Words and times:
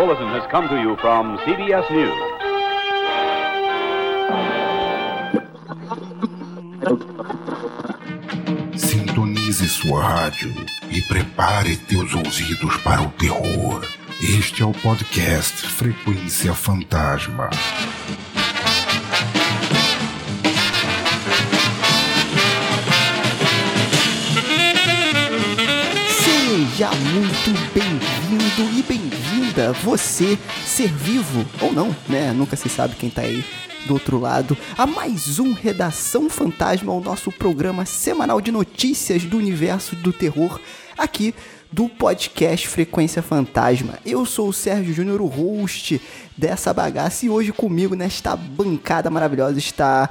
bulletin 0.00 0.28
has 0.28 0.46
come 0.50 0.66
to 0.66 0.80
you 0.80 0.96
from 0.96 1.36
CBS 1.44 1.84
News. 1.90 2.18
Sintonize 8.80 9.68
sua 9.68 10.02
rádio 10.02 10.54
e 10.90 11.02
prepare 11.02 11.76
teus 11.76 12.14
ouvidos 12.14 12.78
para 12.78 13.02
o 13.02 13.10
terror. 13.10 13.84
Este 14.22 14.62
é 14.62 14.64
o 14.64 14.72
podcast 14.72 15.66
Frequência 15.66 16.54
Fantasma. 16.54 17.50
Seja 26.08 26.90
muito 26.90 27.50
bem-vindo 27.74 28.78
e 28.78 28.82
você, 29.82 30.38
ser 30.64 30.88
vivo 30.88 31.44
ou 31.60 31.72
não, 31.72 31.94
né? 32.08 32.32
Nunca 32.32 32.56
se 32.56 32.68
sabe 32.68 32.94
quem 32.94 33.10
tá 33.10 33.22
aí 33.22 33.44
do 33.86 33.94
outro 33.94 34.18
lado, 34.18 34.56
a 34.76 34.86
mais 34.86 35.38
um 35.38 35.52
Redação 35.52 36.28
Fantasma, 36.28 36.92
o 36.92 37.00
nosso 37.00 37.32
programa 37.32 37.84
semanal 37.84 38.40
de 38.40 38.52
notícias 38.52 39.24
do 39.24 39.38
universo 39.38 39.96
do 39.96 40.12
terror, 40.12 40.60
aqui 40.96 41.34
do 41.72 41.88
podcast 41.88 42.68
Frequência 42.68 43.22
Fantasma. 43.22 43.98
Eu 44.04 44.24
sou 44.26 44.48
o 44.48 44.52
Sérgio 44.52 44.92
Júnior, 44.92 45.20
o 45.20 45.26
host 45.26 46.00
dessa 46.36 46.72
bagaça, 46.72 47.26
e 47.26 47.30
hoje 47.30 47.52
comigo 47.52 47.94
nesta 47.94 48.36
bancada 48.36 49.10
maravilhosa 49.10 49.58
está 49.58 50.10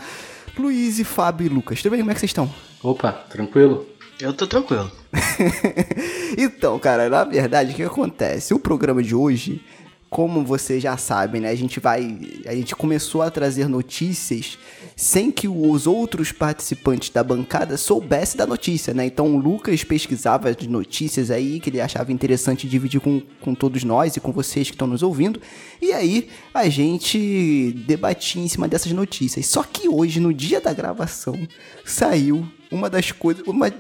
Luiz 0.58 1.00
e 1.00 1.04
Fábio 1.04 1.46
e 1.46 1.50
Lucas. 1.50 1.82
Tudo 1.82 1.92
bem? 1.92 2.00
Como 2.00 2.12
é 2.12 2.14
que 2.14 2.20
vocês 2.20 2.32
estão? 2.32 2.50
Opa, 2.82 3.12
tranquilo? 3.12 3.86
Eu 4.20 4.34
tô 4.34 4.46
tranquilo. 4.46 4.92
então, 6.38 6.78
cara, 6.78 7.10
na 7.10 7.24
verdade, 7.24 7.72
o 7.72 7.76
que 7.76 7.84
acontece? 7.84 8.54
O 8.54 8.60
programa 8.60 9.02
de 9.02 9.16
hoje, 9.16 9.64
como 10.10 10.44
vocês 10.44 10.84
já 10.84 10.98
sabem, 10.98 11.40
né? 11.40 11.50
A 11.50 11.56
gente 11.56 11.80
vai. 11.80 12.18
A 12.46 12.54
gente 12.54 12.76
começou 12.76 13.22
a 13.22 13.32
trazer 13.32 13.70
notícias 13.70 14.58
sem 14.94 15.32
que 15.32 15.48
os 15.48 15.88
outros 15.88 16.34
participantes 16.34 17.12
da 17.12 17.24
bancada 17.24 17.78
soubessem 17.78 18.38
da 18.38 18.46
notícia, 18.46 18.94
né? 18.94 19.06
Então 19.06 19.34
o 19.34 19.40
Lucas 19.40 19.86
pesquisava 19.86 20.54
de 20.54 20.68
notícias 20.68 21.32
aí 21.32 21.62
que 21.62 21.70
ele 21.70 21.80
achava 21.80 22.12
interessante 22.12 22.68
dividir 22.68 23.00
com, 23.00 23.22
com 23.40 23.56
todos 23.56 23.86
nós 23.86 24.18
e 24.18 24.20
com 24.20 24.34
vocês 24.34 24.68
que 24.68 24.76
estão 24.76 24.88
nos 24.88 25.02
ouvindo. 25.02 25.40
E 25.82 25.94
aí 25.94 26.28
a 26.54 26.68
gente 26.68 27.72
debatia 27.88 28.44
em 28.44 28.50
cima 28.50 28.68
dessas 28.68 28.92
notícias. 28.92 29.46
Só 29.46 29.64
que 29.64 29.88
hoje, 29.88 30.20
no 30.20 30.34
dia 30.34 30.60
da 30.60 30.74
gravação, 30.74 31.40
saiu 31.86 32.46
uma 32.72 32.90
das 32.90 33.12
coisas, 33.12 33.46
uma, 33.48 33.72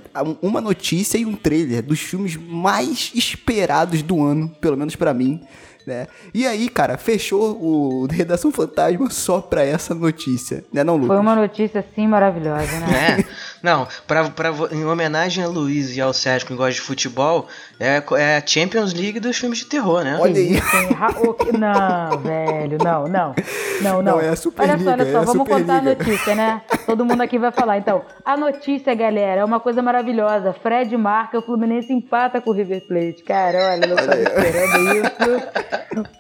uma 0.41 0.61
notícia 0.61 1.17
e 1.17 1.25
um 1.25 1.35
trailer 1.35 1.83
dos 1.83 1.99
filmes 1.99 2.35
mais 2.35 3.11
esperados 3.13 4.01
do 4.01 4.23
ano, 4.23 4.49
pelo 4.59 4.77
menos 4.77 4.95
para 4.95 5.13
mim, 5.13 5.41
né? 5.85 6.07
E 6.33 6.45
aí, 6.45 6.69
cara, 6.69 6.97
fechou 6.97 7.57
o 7.61 8.07
Redação 8.09 8.51
Fantasma 8.51 9.09
só 9.09 9.41
pra 9.41 9.63
essa 9.63 9.93
notícia, 9.95 10.63
né, 10.71 10.83
não, 10.83 10.95
Lucas? 10.95 11.07
Foi 11.07 11.17
uma 11.19 11.35
notícia, 11.35 11.79
assim, 11.79 12.07
maravilhosa, 12.07 12.79
né? 12.79 13.17
É, 13.19 13.25
não, 13.63 13.87
pra, 14.07 14.29
pra, 14.29 14.51
em 14.71 14.85
homenagem 14.85 15.43
a 15.43 15.47
Luiz 15.47 15.95
e 15.95 16.01
ao 16.01 16.13
Sérgio 16.13 16.47
que 16.47 16.53
gosta 16.55 16.73
de 16.73 16.81
futebol, 16.81 17.47
é, 17.79 18.03
é 18.17 18.37
a 18.37 18.43
Champions 18.45 18.93
League 18.93 19.19
dos 19.19 19.37
filmes 19.37 19.59
de 19.59 19.65
terror, 19.65 20.03
né? 20.03 20.17
Olha 20.19 20.35
aí. 20.35 20.59
Não, 21.57 22.17
velho, 22.19 22.77
não, 22.83 23.07
não, 23.07 23.35
não, 23.81 24.01
não. 24.01 24.01
Não, 24.03 24.21
é 24.21 24.29
a 24.29 24.35
Superliga, 24.35 24.75
Olha 24.75 24.83
só, 24.83 24.91
olha 24.91 25.03
é 25.03 25.11
só, 25.11 25.17
a 25.17 25.21
vamos 25.21 25.47
contar 25.47 25.75
a 25.75 25.79
Superliga. 25.79 26.03
notícia, 26.05 26.35
né? 26.35 26.61
Todo 26.85 27.05
mundo 27.05 27.21
aqui 27.21 27.37
vai 27.37 27.51
falar. 27.51 27.77
Então, 27.77 28.01
a 28.23 28.37
notícia, 28.37 28.93
galera, 28.93 29.41
é 29.41 29.45
uma 29.45 29.59
coisa 29.59 29.81
maravilhosa. 29.81 30.53
Fred 30.53 30.95
marca, 30.97 31.39
o 31.39 31.41
Fluminense 31.41 31.91
empata 31.93 32.41
com 32.41 32.49
o 32.51 32.53
River 32.53 32.85
Plate. 32.87 33.23
Cara, 33.23 33.71
olha, 33.71 33.85
eu 33.85 33.95
tava 33.95 34.21
esperando 34.21 34.95
isso. 34.97 35.68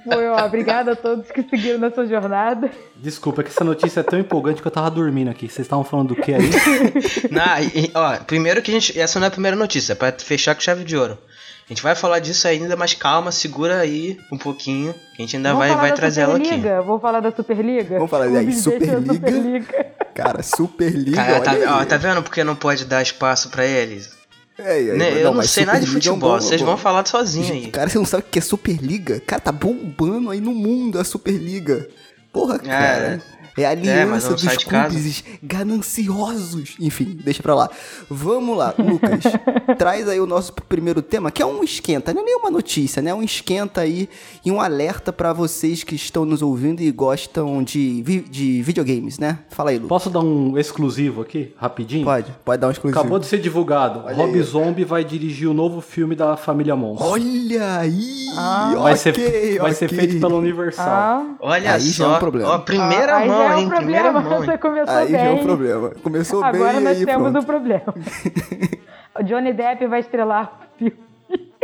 Foi, 0.03 0.27
ó, 0.27 0.45
obrigada 0.45 0.93
a 0.93 0.95
todos 0.95 1.29
que 1.31 1.43
seguiram 1.43 1.79
nessa 1.79 2.05
jornada. 2.05 2.69
Desculpa, 2.95 3.41
é 3.41 3.43
que 3.43 3.49
essa 3.49 3.63
notícia 3.63 3.99
é 4.01 4.03
tão 4.03 4.19
empolgante 4.19 4.61
que 4.61 4.67
eu 4.67 4.71
tava 4.71 4.89
dormindo 4.91 5.29
aqui. 5.29 5.47
Vocês 5.47 5.65
estavam 5.65 5.83
falando 5.83 6.09
do 6.09 6.15
que 6.15 6.33
aí? 6.33 6.49
Não, 7.31 7.59
e- 7.73 7.91
ó, 7.93 8.17
primeiro 8.17 8.61
que 8.61 8.71
a 8.71 8.73
gente. 8.73 8.99
Essa 8.99 9.19
não 9.19 9.25
é 9.25 9.27
a 9.27 9.31
primeira 9.31 9.55
notícia, 9.57 9.93
é 9.93 9.95
pra 9.95 10.11
fechar 10.11 10.55
com 10.55 10.61
chave 10.61 10.83
de 10.83 10.95
ouro. 10.97 11.17
A 11.65 11.71
gente 11.73 11.83
vai 11.83 11.93
falar 11.93 12.17
disso 12.17 12.47
ainda, 12.47 12.75
mas 12.75 12.95
calma, 12.95 13.31
segura 13.31 13.79
aí 13.79 14.17
um 14.31 14.37
pouquinho. 14.39 14.91
Que 15.15 15.21
a 15.21 15.25
gente 15.25 15.35
ainda 15.37 15.53
Vamos 15.53 15.67
vai, 15.67 15.75
vai 15.77 15.89
da 15.91 15.95
trazer 15.95 16.21
ela 16.21 16.35
aqui. 16.37 16.57
Vamos 16.57 16.99
falar 17.01 17.19
da 17.19 17.31
Superliga? 17.31 17.95
Vamos 17.95 18.09
falar 18.09 18.27
O 18.27 18.35
aí, 18.37 18.45
Bicho 18.47 18.69
deixa 18.71 18.93
a 18.95 18.97
Superliga. 18.97 19.13
Superliga. 19.13 19.85
Cara, 20.15 20.41
Superliga, 20.43 21.15
Cara, 21.15 21.39
tá, 21.41 21.51
ó, 21.67 21.79
aí. 21.81 21.85
tá 21.85 21.97
vendo 21.97 22.23
porque 22.23 22.43
não 22.43 22.55
pode 22.55 22.85
dar 22.85 23.01
espaço 23.03 23.49
pra 23.49 23.65
eles? 23.65 24.17
É, 24.59 24.89
é, 24.89 24.93
Né, 24.93 25.21
eu 25.21 25.25
não 25.25 25.33
mas 25.35 25.49
sei 25.51 25.65
nada 25.65 25.79
de 25.79 25.85
Superliga 25.85 26.09
é 26.09 26.11
um 26.11 26.15
futebol, 26.15 26.31
bom- 26.35 26.41
vocês 26.41 26.61
bom- 26.61 26.67
vão 26.67 26.77
falar 26.77 27.05
sozinho 27.05 27.53
aí. 27.53 27.67
Cara, 27.71 27.89
você 27.89 27.97
não 27.97 28.05
sabe 28.05 28.23
o 28.23 28.25
que 28.29 28.39
é 28.39 28.41
Superliga? 28.41 29.19
Cara, 29.21 29.41
tá 29.41 29.51
bombando 29.51 30.29
aí 30.29 30.41
no 30.41 30.53
mundo 30.53 30.99
a 30.99 31.03
Superliga. 31.03 31.87
Porra, 32.33 32.59
cara. 32.59 33.21
É 33.38 33.38
a 33.65 33.69
mas 33.69 33.79
aliança 33.79 34.29
não 34.29 34.35
dos 34.35 34.57
clubes 34.63 35.23
gananciosos. 35.41 36.75
Enfim, 36.79 37.17
deixa 37.23 37.41
pra 37.41 37.55
lá. 37.55 37.69
Vamos 38.09 38.57
lá, 38.57 38.73
Lucas. 38.77 39.23
traz 39.77 40.07
aí 40.07 40.19
o 40.19 40.25
nosso 40.25 40.53
primeiro 40.53 41.01
tema, 41.01 41.31
que 41.31 41.41
é 41.41 41.45
um 41.45 41.63
esquenta, 41.63 42.13
não 42.13 42.21
é 42.21 42.25
nenhuma 42.25 42.49
notícia, 42.49 43.01
né? 43.01 43.13
Um 43.13 43.21
esquenta 43.23 43.81
aí 43.81 44.09
e 44.45 44.51
um 44.51 44.59
alerta 44.59 45.11
pra 45.13 45.31
vocês 45.33 45.83
que 45.83 45.95
estão 45.95 46.25
nos 46.25 46.41
ouvindo 46.41 46.81
e 46.81 46.91
gostam 46.91 47.63
de, 47.63 48.01
vi- 48.03 48.21
de 48.29 48.61
videogames, 48.61 49.19
né? 49.19 49.39
Fala 49.49 49.69
aí, 49.71 49.75
Lucas. 49.77 49.89
Posso 49.89 50.09
dar 50.09 50.19
um 50.21 50.57
exclusivo 50.57 51.21
aqui, 51.21 51.53
rapidinho? 51.57 52.03
Pode, 52.05 52.33
pode 52.43 52.61
dar 52.61 52.67
um 52.67 52.71
exclusivo. 52.71 52.99
Acabou 52.99 53.19
de 53.19 53.25
ser 53.25 53.39
divulgado. 53.39 54.03
Olha 54.05 54.15
Rob 54.15 54.33
aí. 54.35 54.41
Zombie 54.43 54.83
vai 54.85 55.03
dirigir 55.03 55.47
o 55.49 55.53
novo 55.53 55.81
filme 55.81 56.15
da 56.15 56.35
família 56.37 56.75
Monstro. 56.75 57.07
Olha 57.07 57.77
aí! 57.79 58.25
vai 58.35 58.93
ok, 58.93 58.95
ser, 58.97 59.59
vai 59.59 59.73
ser 59.73 59.85
ok. 59.85 59.97
feito 59.97 60.19
pela 60.19 60.35
Universal. 60.35 60.85
Ah, 60.87 61.25
Olha 61.39 61.73
Aí 61.73 61.79
já 61.81 62.05
é 62.05 62.07
só, 62.09 62.15
um 62.15 62.19
problema. 62.19 62.49
ó, 62.49 62.57
primeira 62.59 63.17
aí 63.17 63.27
mão, 63.27 63.48
é 63.51 63.55
um 63.55 63.59
hein? 63.59 63.69
Primeira 63.69 64.11
problema. 64.11 64.21
mão, 64.29 64.39
Você 64.45 64.57
começou 64.57 64.95
Aí 64.95 65.05
bem. 65.11 65.15
já 65.15 65.21
é 65.25 65.31
um 65.31 65.43
problema. 65.43 65.89
Começou 66.01 66.43
Agora 66.43 66.71
bem 66.73 66.81
e 66.81 66.83
nós 66.83 66.97
aí 66.99 67.05
temos 67.05 67.31
pronto. 67.31 67.39
um 67.43 67.45
problema. 67.45 67.93
o 69.19 69.23
Johnny 69.23 69.53
Depp 69.53 69.87
vai 69.87 69.99
estrelar 69.99 70.51
o 70.75 70.77
filme. 70.77 71.09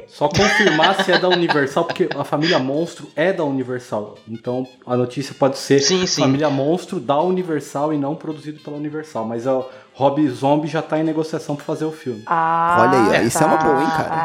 Só 0.08 0.28
confirmar 0.30 1.04
se 1.04 1.12
é 1.12 1.18
da 1.18 1.28
Universal, 1.30 1.86
porque 1.86 2.08
a 2.16 2.24
família 2.24 2.60
Monstro 2.60 3.08
é 3.16 3.34
da 3.34 3.44
Universal. 3.44 4.16
Então 4.28 4.68
a 4.86 4.96
notícia 4.96 5.34
pode 5.34 5.58
ser 5.58 5.80
Sim, 5.80 6.06
sim. 6.06 6.22
família 6.22 6.50
Monstro 6.50 7.00
da 7.00 7.20
Universal 7.20 7.92
e 7.92 7.98
não 7.98 8.14
produzido 8.16 8.60
pela 8.60 8.78
Universal. 8.78 9.26
Mas 9.26 9.48
o 9.48 9.66
Rob 9.98 10.28
Zombie 10.30 10.68
já 10.68 10.82
tá 10.82 11.00
em 11.00 11.04
negociação 11.04 11.56
pra 11.56 11.64
fazer 11.64 11.86
o 11.86 11.92
filme. 11.92 12.22
Ah, 12.26 12.78
Olha 12.82 13.14
aí, 13.18 13.24
ó, 13.24 13.28
isso 13.28 13.42
é 13.42 13.46
uma 13.46 13.56
boa, 13.56 13.82
hein, 13.82 13.88
cara? 13.88 14.10
Ah, 14.14 14.22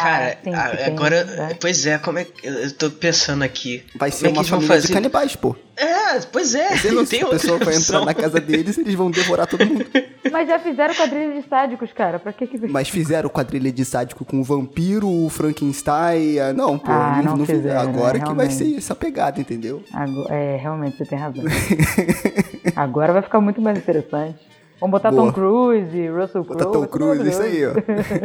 Cara, 0.51 0.87
agora. 0.87 1.25
né? 1.25 1.57
Pois 1.61 1.87
é, 1.87 1.97
como 1.99 2.19
é 2.19 2.25
que. 2.25 2.45
Eu 2.47 2.73
tô 2.77 2.91
pensando 2.91 3.45
aqui. 3.45 3.85
Vai 3.97 4.11
Como 4.11 4.21
ser 4.21 4.27
é 4.27 4.33
que 4.33 4.39
uma 4.39 4.45
família 4.45 4.77
de 4.77 4.83
fazer? 4.83 4.93
canibais, 4.95 5.37
pô. 5.37 5.55
É, 5.77 6.19
pois 6.33 6.55
é. 6.57 6.77
Você 6.77 6.91
não, 6.91 7.05
tem 7.07 7.21
se 7.21 7.25
a 7.25 7.29
pessoa 7.29 7.59
vai 7.59 7.77
entrar 7.77 8.05
na 8.05 8.13
casa 8.13 8.41
deles, 8.41 8.77
eles 8.79 8.95
vão 8.97 9.11
devorar 9.13 9.47
todo 9.47 9.65
mundo. 9.65 9.87
Mas 10.33 10.49
já 10.49 10.59
fizeram 10.59 10.93
quadrilha 10.95 11.41
de 11.41 11.49
sádicos, 11.49 11.91
cara. 11.93 12.19
Pra 12.19 12.33
que 12.33 12.47
que... 12.49 12.59
Mas 12.69 12.89
fizeram 12.89 13.29
quadrilha 13.31 13.71
de 13.73 13.85
sádico 13.85 14.25
com 14.25 14.41
o 14.41 14.45
vampiro, 14.45 15.09
o 15.09 15.29
Frankenstein. 15.31 16.39
ah, 16.41 16.53
Não, 16.53 16.79
pô, 16.79 16.91
Ah, 16.91 17.17
não, 17.19 17.31
não 17.33 17.37
não 17.39 17.47
fizeram. 17.47 17.63
fizeram, 17.63 17.81
Agora 17.81 18.19
né, 18.19 18.25
que 18.27 18.35
vai 18.35 18.51
ser 18.51 18.77
essa 18.77 18.95
pegada, 18.95 19.41
entendeu? 19.41 19.83
Ago- 19.95 20.27
É, 20.29 20.57
realmente, 20.57 20.97
você 20.99 21.05
tem 21.07 21.19
razão. 21.19 21.45
Agora 22.77 23.13
vai 23.13 23.23
ficar 23.23 23.41
muito 23.41 23.61
mais 23.61 23.79
interessante. 23.79 24.39
Vamos 24.81 24.93
botar 24.93 25.11
Boa. 25.11 25.27
Tom 25.27 25.33
Cruise, 25.33 26.09
Russell 26.09 26.43
Botar 26.43 26.65
Crowe. 26.65 26.73
Tom 26.73 26.81
vai 26.81 26.89
ser 26.89 26.91
Cruise, 26.91 27.29
isso 27.29 27.43
aí, 27.43 27.67
ó. 27.67 27.73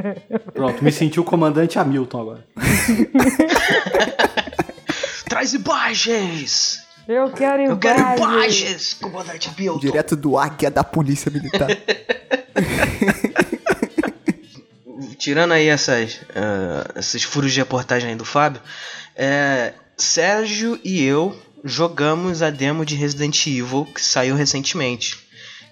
Pronto, 0.54 0.84
me 0.84 0.92
senti 0.92 1.20
o 1.20 1.24
comandante 1.24 1.78
Hamilton 1.78 2.22
agora. 2.22 2.46
Traz 5.28 5.54
imagens! 5.54 6.84
Eu 7.08 7.30
quero 7.30 7.62
Eu 7.62 7.78
quero 7.78 8.00
imagens. 8.00 8.20
imagens, 8.22 8.94
comandante 8.94 9.50
Bilton. 9.52 9.80
Direto 9.80 10.16
do 10.16 10.38
águia 10.38 10.72
da 10.72 10.84
polícia 10.84 11.30
militar. 11.30 11.68
Tirando 15.20 15.52
aí 15.52 15.68
essas, 15.68 16.20
ah, 16.36 16.88
esses 16.96 17.24
furos 17.24 17.52
de 17.52 17.60
reportagem 17.60 18.10
aí 18.10 18.16
do 18.16 18.26
Fábio, 18.26 18.62
é, 19.16 19.74
Sérgio 19.98 20.80
e 20.84 21.04
eu 21.04 21.36
jogamos 21.64 22.42
a 22.42 22.50
demo 22.50 22.86
de 22.86 22.96
Resident 22.96 23.46
Evil 23.48 23.86
que 23.94 24.02
saiu 24.02 24.36
recentemente. 24.36 25.25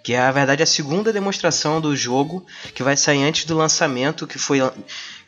Que 0.03 0.13
é, 0.13 0.19
na 0.19 0.31
verdade, 0.31 0.61
a 0.61 0.65
segunda 0.65 1.13
demonstração 1.13 1.79
do 1.79 1.95
jogo 1.95 2.45
que 2.75 2.83
vai 2.83 2.97
sair 2.97 3.23
antes 3.23 3.45
do 3.45 3.57
lançamento, 3.57 4.27
que 4.27 4.37
foi, 4.37 4.59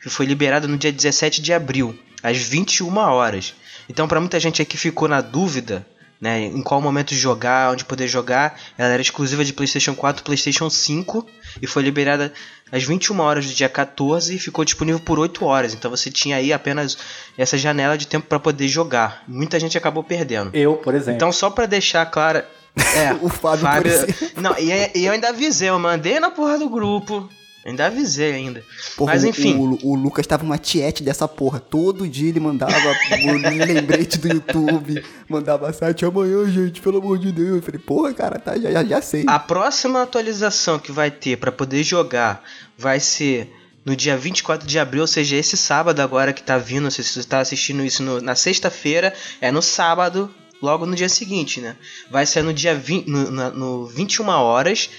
que 0.02 0.10
foi 0.10 0.26
liberado 0.26 0.68
no 0.68 0.76
dia 0.76 0.92
17 0.92 1.40
de 1.40 1.52
abril, 1.52 1.98
às 2.22 2.36
21 2.36 2.94
horas. 2.98 3.54
Então, 3.88 4.06
para 4.06 4.20
muita 4.20 4.38
gente 4.38 4.60
aí 4.60 4.66
que 4.66 4.76
ficou 4.76 5.08
na 5.08 5.20
dúvida 5.22 5.86
né, 6.20 6.46
em 6.46 6.62
qual 6.62 6.80
momento 6.80 7.14
jogar, 7.14 7.72
onde 7.72 7.84
poder 7.84 8.08
jogar, 8.08 8.58
ela 8.76 8.92
era 8.92 9.02
exclusiva 9.02 9.44
de 9.44 9.52
PlayStation 9.52 9.94
4 9.94 10.22
e 10.22 10.24
PlayStation 10.24 10.68
5 10.70 11.26
e 11.60 11.66
foi 11.66 11.82
liberada 11.82 12.32
às 12.72 12.82
21 12.84 13.20
horas 13.20 13.46
do 13.46 13.52
dia 13.52 13.68
14 13.68 14.34
e 14.34 14.38
ficou 14.38 14.64
disponível 14.64 15.00
por 15.00 15.18
8 15.18 15.44
horas. 15.44 15.74
Então 15.74 15.90
você 15.90 16.10
tinha 16.10 16.36
aí 16.36 16.52
apenas 16.52 16.96
essa 17.36 17.58
janela 17.58 17.98
de 17.98 18.06
tempo 18.06 18.26
para 18.26 18.38
poder 18.38 18.68
jogar. 18.68 19.22
Muita 19.28 19.60
gente 19.60 19.76
acabou 19.76 20.02
perdendo. 20.02 20.50
Eu, 20.54 20.76
por 20.76 20.94
exemplo. 20.94 21.16
Então, 21.16 21.30
só 21.32 21.50
pra 21.50 21.66
deixar 21.66 22.04
clara. 22.06 22.48
É, 22.76 23.12
O 23.22 23.28
Fábio, 23.28 23.90
exemplo. 23.90 24.14
Não, 24.40 24.58
e, 24.58 24.70
e 24.98 25.04
eu 25.06 25.12
ainda 25.12 25.28
avisei, 25.30 25.68
eu 25.68 25.78
mandei 25.78 26.20
na 26.20 26.30
porra 26.30 26.58
do 26.58 26.68
grupo. 26.68 27.28
Ainda 27.64 27.86
avisei 27.86 28.32
ainda. 28.32 28.62
Porra, 28.96 29.14
Mas 29.14 29.24
o- 29.24 29.26
enfim. 29.26 29.56
O, 29.56 29.88
o 29.90 29.94
Lucas 29.96 30.24
tava 30.24 30.44
uma 30.44 30.56
tiete 30.56 31.02
dessa 31.02 31.26
porra. 31.26 31.58
Todo 31.58 32.06
dia 32.06 32.28
ele 32.28 32.38
mandava 32.38 32.72
o 33.26 33.32
lembrete 33.32 34.18
do 34.18 34.28
YouTube. 34.28 35.02
Mandava 35.28 35.72
site 35.72 36.04
amanhã, 36.04 36.48
gente, 36.48 36.80
pelo 36.80 36.98
amor 36.98 37.18
de 37.18 37.32
Deus. 37.32 37.56
Eu 37.56 37.62
falei, 37.62 37.80
porra, 37.80 38.14
cara, 38.14 38.38
tá, 38.38 38.56
já, 38.56 38.70
já, 38.70 38.84
já 38.84 39.02
sei. 39.02 39.24
A 39.26 39.40
próxima 39.40 40.00
atualização 40.02 40.78
que 40.78 40.92
vai 40.92 41.10
ter 41.10 41.38
pra 41.38 41.50
poder 41.50 41.82
jogar 41.82 42.40
vai 42.78 43.00
ser 43.00 43.52
no 43.84 43.96
dia 43.96 44.16
24 44.16 44.64
de 44.66 44.78
abril, 44.78 45.00
ou 45.02 45.06
seja, 45.08 45.34
esse 45.34 45.56
sábado 45.56 46.00
agora 46.00 46.32
que 46.32 46.42
tá 46.44 46.58
vindo, 46.58 46.88
se 46.90 47.02
você 47.02 47.22
tá 47.24 47.40
assistindo 47.40 47.84
isso 47.84 48.00
no- 48.02 48.20
na 48.20 48.36
sexta-feira, 48.36 49.12
é 49.40 49.50
no 49.50 49.60
sábado, 49.62 50.32
logo 50.62 50.86
no 50.86 50.96
dia 50.96 51.08
seguinte, 51.08 51.60
né? 51.60 51.76
Vai 52.10 52.26
ser 52.26 52.42
no 52.42 52.52
dia 52.52 52.74
20, 52.74 53.08
no, 53.08 53.50
no 53.50 53.86
21 53.86 54.28
horas 54.28 54.90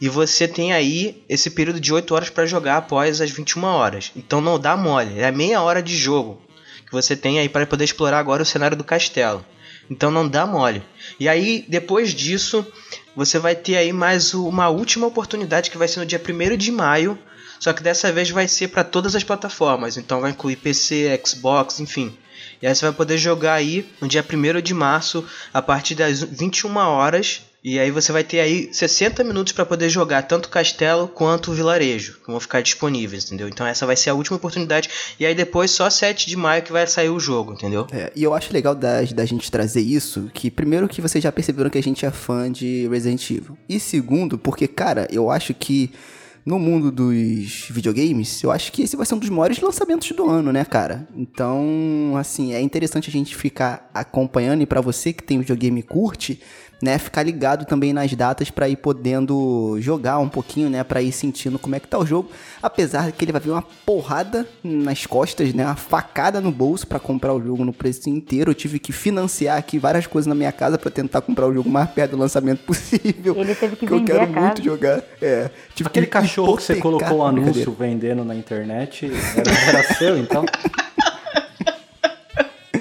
e 0.00 0.08
você 0.08 0.48
tem 0.48 0.72
aí 0.72 1.22
esse 1.28 1.50
período 1.50 1.78
de 1.78 1.92
8 1.92 2.14
horas 2.14 2.30
pra 2.30 2.46
jogar 2.46 2.78
após 2.78 3.20
as 3.20 3.30
21 3.30 3.64
horas. 3.64 4.12
Então 4.16 4.40
não 4.40 4.58
dá 4.58 4.76
mole, 4.76 5.18
é 5.18 5.30
meia 5.30 5.62
hora 5.62 5.82
de 5.82 5.96
jogo 5.96 6.40
que 6.92 6.96
você 6.96 7.16
tem 7.16 7.38
aí 7.38 7.48
para 7.48 7.66
poder 7.66 7.84
explorar 7.84 8.18
agora 8.18 8.42
o 8.42 8.46
cenário 8.46 8.76
do 8.76 8.84
castelo. 8.84 9.42
Então 9.88 10.10
não 10.10 10.28
dá 10.28 10.46
mole. 10.46 10.82
E 11.18 11.26
aí, 11.26 11.64
depois 11.66 12.14
disso, 12.14 12.66
você 13.16 13.38
vai 13.38 13.56
ter 13.56 13.76
aí 13.76 13.94
mais 13.94 14.34
uma 14.34 14.68
última 14.68 15.06
oportunidade 15.06 15.70
que 15.70 15.78
vai 15.78 15.88
ser 15.88 16.00
no 16.00 16.06
dia 16.06 16.20
1 16.20 16.54
de 16.54 16.70
maio. 16.70 17.18
Só 17.58 17.72
que 17.72 17.82
dessa 17.82 18.12
vez 18.12 18.28
vai 18.28 18.46
ser 18.46 18.68
para 18.68 18.84
todas 18.84 19.16
as 19.16 19.24
plataformas. 19.24 19.96
Então 19.96 20.20
vai 20.20 20.32
incluir 20.32 20.56
PC, 20.56 21.18
Xbox, 21.24 21.80
enfim. 21.80 22.14
E 22.62 22.66
aí 22.66 22.74
você 22.74 22.86
vai 22.86 22.94
poder 22.94 23.18
jogar 23.18 23.54
aí 23.54 23.84
no 24.00 24.06
dia 24.06 24.24
1 24.24 24.60
de 24.62 24.72
março, 24.72 25.24
a 25.52 25.60
partir 25.60 25.96
das 25.96 26.22
21 26.22 26.76
horas. 26.76 27.42
E 27.64 27.78
aí 27.78 27.92
você 27.92 28.10
vai 28.10 28.24
ter 28.24 28.40
aí 28.40 28.72
60 28.72 29.22
minutos 29.22 29.52
para 29.52 29.64
poder 29.64 29.88
jogar 29.88 30.22
tanto 30.22 30.48
castelo 30.48 31.06
quanto 31.06 31.52
vilarejo, 31.52 32.18
que 32.18 32.26
vão 32.26 32.40
ficar 32.40 32.60
disponíveis, 32.60 33.24
entendeu? 33.24 33.48
Então 33.48 33.64
essa 33.64 33.86
vai 33.86 33.94
ser 33.94 34.10
a 34.10 34.14
última 34.14 34.36
oportunidade. 34.36 34.90
E 35.18 35.24
aí 35.24 35.32
depois 35.32 35.70
só 35.70 35.88
7 35.88 36.28
de 36.28 36.36
maio 36.36 36.62
que 36.62 36.72
vai 36.72 36.86
sair 36.88 37.08
o 37.08 37.20
jogo, 37.20 37.52
entendeu? 37.52 37.86
É, 37.92 38.10
e 38.16 38.24
eu 38.24 38.34
acho 38.34 38.52
legal 38.52 38.74
da, 38.74 39.02
da 39.02 39.24
gente 39.24 39.48
trazer 39.48 39.80
isso, 39.80 40.28
que 40.34 40.50
primeiro 40.50 40.88
que 40.88 41.00
vocês 41.00 41.22
já 41.22 41.30
perceberam 41.30 41.70
que 41.70 41.78
a 41.78 41.82
gente 41.82 42.04
é 42.04 42.10
fã 42.10 42.50
de 42.50 42.88
Resident 42.88 43.30
Evil. 43.30 43.56
E 43.68 43.78
segundo, 43.78 44.36
porque, 44.36 44.66
cara, 44.66 45.06
eu 45.08 45.30
acho 45.30 45.54
que 45.54 45.92
no 46.44 46.58
mundo 46.58 46.90
dos 46.90 47.68
videogames, 47.70 48.42
eu 48.42 48.50
acho 48.50 48.72
que 48.72 48.82
esse 48.82 48.96
vai 48.96 49.06
ser 49.06 49.14
um 49.14 49.18
dos 49.18 49.28
maiores 49.28 49.60
lançamentos 49.60 50.10
do 50.12 50.28
ano, 50.28 50.52
né, 50.52 50.64
cara? 50.64 51.06
Então, 51.16 52.14
assim, 52.18 52.52
é 52.52 52.60
interessante 52.60 53.08
a 53.08 53.12
gente 53.12 53.36
ficar 53.36 53.88
acompanhando 53.94 54.62
e 54.62 54.66
pra 54.66 54.80
você 54.80 55.12
que 55.12 55.22
tem 55.22 55.38
videogame 55.38 55.80
e 55.80 55.82
curte, 55.82 56.40
né, 56.82 56.98
ficar 56.98 57.22
ligado 57.22 57.64
também 57.64 57.92
nas 57.92 58.12
datas 58.12 58.50
pra 58.50 58.68
ir 58.68 58.74
podendo 58.76 59.76
jogar 59.78 60.18
um 60.18 60.28
pouquinho, 60.28 60.68
né, 60.68 60.82
Pra 60.82 61.00
ir 61.00 61.12
sentindo 61.12 61.56
como 61.56 61.76
é 61.76 61.80
que 61.80 61.86
tá 61.86 61.96
o 61.96 62.04
jogo, 62.04 62.28
apesar 62.60 63.12
que 63.12 63.24
ele 63.24 63.30
vai 63.30 63.40
vir 63.40 63.50
uma 63.50 63.62
porrada 63.62 64.46
nas 64.64 65.06
costas, 65.06 65.54
né, 65.54 65.64
uma 65.64 65.76
facada 65.76 66.40
no 66.40 66.50
bolso 66.50 66.84
pra 66.84 66.98
comprar 66.98 67.32
o 67.32 67.40
jogo 67.40 67.64
no 67.64 67.72
preço 67.72 68.10
inteiro. 68.10 68.50
Eu 68.50 68.54
tive 68.54 68.80
que 68.80 68.90
financiar 68.92 69.56
aqui 69.56 69.78
várias 69.78 70.08
coisas 70.08 70.26
na 70.26 70.34
minha 70.34 70.50
casa 70.50 70.76
pra 70.76 70.90
tentar 70.90 71.20
comprar 71.20 71.46
o 71.46 71.54
jogo 71.54 71.70
mais 71.70 71.88
perto 71.88 72.12
do 72.12 72.16
lançamento 72.16 72.64
possível. 72.66 73.36
Ele 73.36 73.54
teve 73.54 73.76
que 73.76 73.86
porque 73.86 73.94
eu 73.94 74.04
quero 74.04 74.22
a 74.22 74.26
casa. 74.26 74.40
muito 74.40 74.64
jogar. 74.64 75.02
É, 75.20 75.50
tive 75.76 75.86
Aquele 75.86 76.06
que 76.06 76.12
cachorro 76.12 76.31
que 76.34 76.62
você 76.62 76.76
colocou 76.76 77.18
o 77.18 77.24
anúncio 77.24 77.72
vendendo 77.78 78.24
na 78.24 78.34
internet 78.34 79.10
era, 79.36 79.78
era 79.78 79.94
seu, 79.94 80.18
então? 80.18 80.44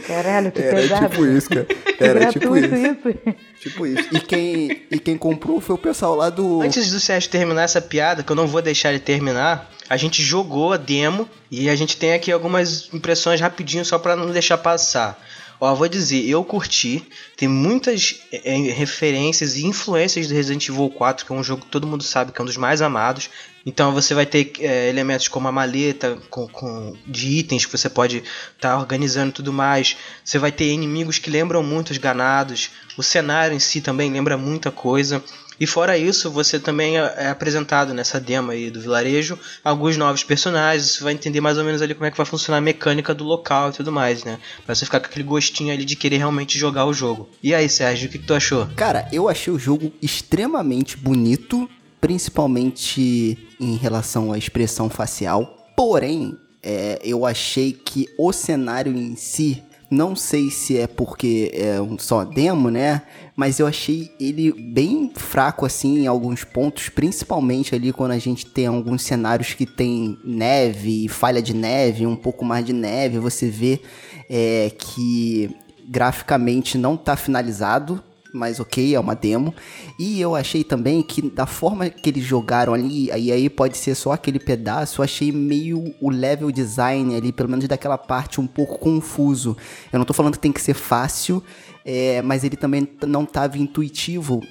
Caralho, 0.07 0.51
que 0.51 0.61
Era 0.61 0.75
pesado. 0.75 1.09
tipo 1.09 1.25
isso, 1.25 1.49
cara. 1.49 1.65
Que 1.65 2.03
Era 2.03 2.25
tipo 2.27 2.57
isso. 2.57 2.75
isso. 2.75 3.35
Tipo 3.61 3.87
isso. 3.87 4.07
E 4.11 4.19
quem, 4.19 4.81
e 4.91 4.99
quem 4.99 5.17
comprou 5.17 5.61
foi 5.61 5.75
o 5.75 5.77
pessoal 5.77 6.15
lá 6.15 6.29
do. 6.29 6.61
Antes 6.61 6.91
do 6.91 6.99
Sérgio 6.99 7.29
terminar 7.29 7.63
essa 7.63 7.81
piada, 7.81 8.23
que 8.23 8.31
eu 8.31 8.35
não 8.35 8.47
vou 8.47 8.61
deixar 8.61 8.89
ele 8.89 8.99
terminar, 8.99 9.71
a 9.89 9.95
gente 9.97 10.21
jogou 10.21 10.73
a 10.73 10.77
demo 10.77 11.29
e 11.49 11.69
a 11.69 11.75
gente 11.75 11.95
tem 11.97 12.13
aqui 12.13 12.31
algumas 12.31 12.89
impressões 12.93 13.39
rapidinho 13.39 13.85
só 13.85 13.97
pra 13.99 14.15
não 14.15 14.31
deixar 14.31 14.57
passar. 14.57 15.21
Ó, 15.63 15.75
vou 15.75 15.87
dizer, 15.87 16.27
eu 16.27 16.43
curti, 16.43 17.05
tem 17.37 17.47
muitas 17.47 18.19
é, 18.31 18.55
referências 18.71 19.55
e 19.55 19.65
influências 19.67 20.27
do 20.27 20.33
Resident 20.33 20.67
Evil 20.67 20.89
4, 20.89 21.23
que 21.23 21.31
é 21.31 21.35
um 21.35 21.43
jogo 21.43 21.61
que 21.63 21.69
todo 21.71 21.85
mundo 21.85 22.03
sabe 22.03 22.31
que 22.31 22.41
é 22.41 22.43
um 22.43 22.47
dos 22.47 22.57
mais 22.57 22.81
amados. 22.81 23.29
Então 23.63 23.93
você 23.93 24.15
vai 24.15 24.25
ter 24.25 24.53
é, 24.59 24.89
elementos 24.89 25.27
como 25.27 25.47
a 25.47 25.51
maleta 25.51 26.17
com, 26.31 26.47
com- 26.47 26.95
de 27.05 27.27
itens 27.37 27.63
que 27.63 27.77
você 27.77 27.87
pode 27.91 28.23
estar 28.55 28.75
organizando 28.79 29.29
e 29.29 29.33
tudo 29.33 29.53
mais. 29.53 29.95
Você 30.25 30.39
vai 30.39 30.51
ter 30.51 30.65
inimigos 30.71 31.19
que 31.19 31.29
lembram 31.29 31.61
muito 31.61 31.91
os 31.91 31.99
ganados. 31.99 32.71
O 32.97 33.03
cenário 33.03 33.55
em 33.55 33.59
si 33.59 33.81
também 33.81 34.11
lembra 34.11 34.35
muita 34.39 34.71
coisa. 34.71 35.23
E 35.61 35.67
fora 35.67 35.95
isso, 35.95 36.31
você 36.31 36.59
também 36.59 36.97
é 36.97 37.13
é 37.17 37.27
apresentado 37.29 37.93
nessa 37.93 38.19
demo 38.19 38.49
aí 38.49 38.71
do 38.71 38.81
vilarejo 38.81 39.37
alguns 39.63 39.95
novos 39.95 40.23
personagens. 40.23 40.95
Você 40.95 41.03
vai 41.03 41.13
entender 41.13 41.39
mais 41.39 41.55
ou 41.59 41.63
menos 41.63 41.83
ali 41.83 41.93
como 41.93 42.07
é 42.07 42.09
que 42.09 42.17
vai 42.17 42.25
funcionar 42.25 42.57
a 42.57 42.61
mecânica 42.61 43.13
do 43.13 43.23
local 43.23 43.69
e 43.69 43.73
tudo 43.73 43.91
mais, 43.91 44.23
né? 44.23 44.39
Pra 44.65 44.73
você 44.73 44.85
ficar 44.85 44.99
com 44.99 45.05
aquele 45.05 45.23
gostinho 45.23 45.71
ali 45.71 45.85
de 45.85 45.95
querer 45.95 46.17
realmente 46.17 46.57
jogar 46.57 46.85
o 46.85 46.93
jogo. 46.93 47.29
E 47.43 47.53
aí, 47.53 47.69
Sérgio, 47.69 48.09
o 48.09 48.11
que, 48.11 48.17
que 48.17 48.25
tu 48.25 48.33
achou? 48.33 48.67
Cara, 48.75 49.07
eu 49.13 49.29
achei 49.29 49.53
o 49.53 49.59
jogo 49.59 49.93
extremamente 50.01 50.97
bonito, 50.97 51.69
principalmente 51.99 53.37
em 53.59 53.75
relação 53.75 54.33
à 54.33 54.39
expressão 54.39 54.89
facial. 54.89 55.71
Porém, 55.75 56.35
é, 56.63 56.99
eu 57.03 57.23
achei 57.23 57.71
que 57.71 58.07
o 58.17 58.33
cenário 58.33 58.97
em 58.97 59.15
si, 59.15 59.61
não 59.91 60.15
sei 60.15 60.49
se 60.49 60.77
é 60.77 60.87
porque 60.87 61.51
é 61.53 61.79
um 61.79 61.99
só 61.99 62.23
demo, 62.23 62.71
né? 62.71 63.03
Mas 63.35 63.59
eu 63.59 63.67
achei 63.67 64.11
ele 64.19 64.51
bem 64.51 65.11
fraco 65.15 65.65
assim 65.65 65.99
em 65.99 66.07
alguns 66.07 66.43
pontos, 66.43 66.89
principalmente 66.89 67.73
ali 67.73 67.93
quando 67.93 68.11
a 68.11 68.19
gente 68.19 68.45
tem 68.45 68.67
alguns 68.67 69.03
cenários 69.03 69.53
que 69.53 69.65
tem 69.65 70.17
neve, 70.23 71.07
falha 71.07 71.41
de 71.41 71.53
neve, 71.53 72.05
um 72.05 72.15
pouco 72.15 72.43
mais 72.43 72.65
de 72.65 72.73
neve, 72.73 73.19
você 73.19 73.47
vê 73.47 73.81
é, 74.29 74.71
que 74.77 75.49
graficamente 75.87 76.77
não 76.77 76.95
tá 76.95 77.15
finalizado, 77.15 78.03
mas 78.33 78.59
ok, 78.59 78.95
é 78.95 78.99
uma 78.99 79.15
demo. 79.15 79.53
E 79.99 80.19
eu 80.21 80.35
achei 80.35 80.63
também 80.63 81.01
que 81.01 81.21
da 81.21 81.45
forma 81.45 81.89
que 81.89 82.09
eles 82.09 82.23
jogaram 82.23 82.73
ali, 82.73 83.07
e 83.07 83.31
aí 83.31 83.49
pode 83.49 83.77
ser 83.77 83.95
só 83.95 84.11
aquele 84.11 84.39
pedaço, 84.39 85.01
eu 85.01 85.03
achei 85.03 85.31
meio 85.31 85.93
o 85.99 86.09
level 86.09 86.51
design 86.51 87.15
ali, 87.15 87.31
pelo 87.31 87.49
menos 87.49 87.67
daquela 87.67 87.97
parte, 87.97 88.39
um 88.39 88.47
pouco 88.47 88.79
confuso. 88.79 89.55
Eu 89.91 89.99
não 89.99 90.05
tô 90.05 90.13
falando 90.13 90.33
que 90.33 90.39
tem 90.39 90.51
que 90.51 90.61
ser 90.61 90.73
fácil, 90.73 91.43
é, 91.85 92.21
mas 92.21 92.43
ele 92.43 92.55
também 92.55 92.87
não 93.05 93.25
tava 93.25 93.57
intuitivo 93.57 94.41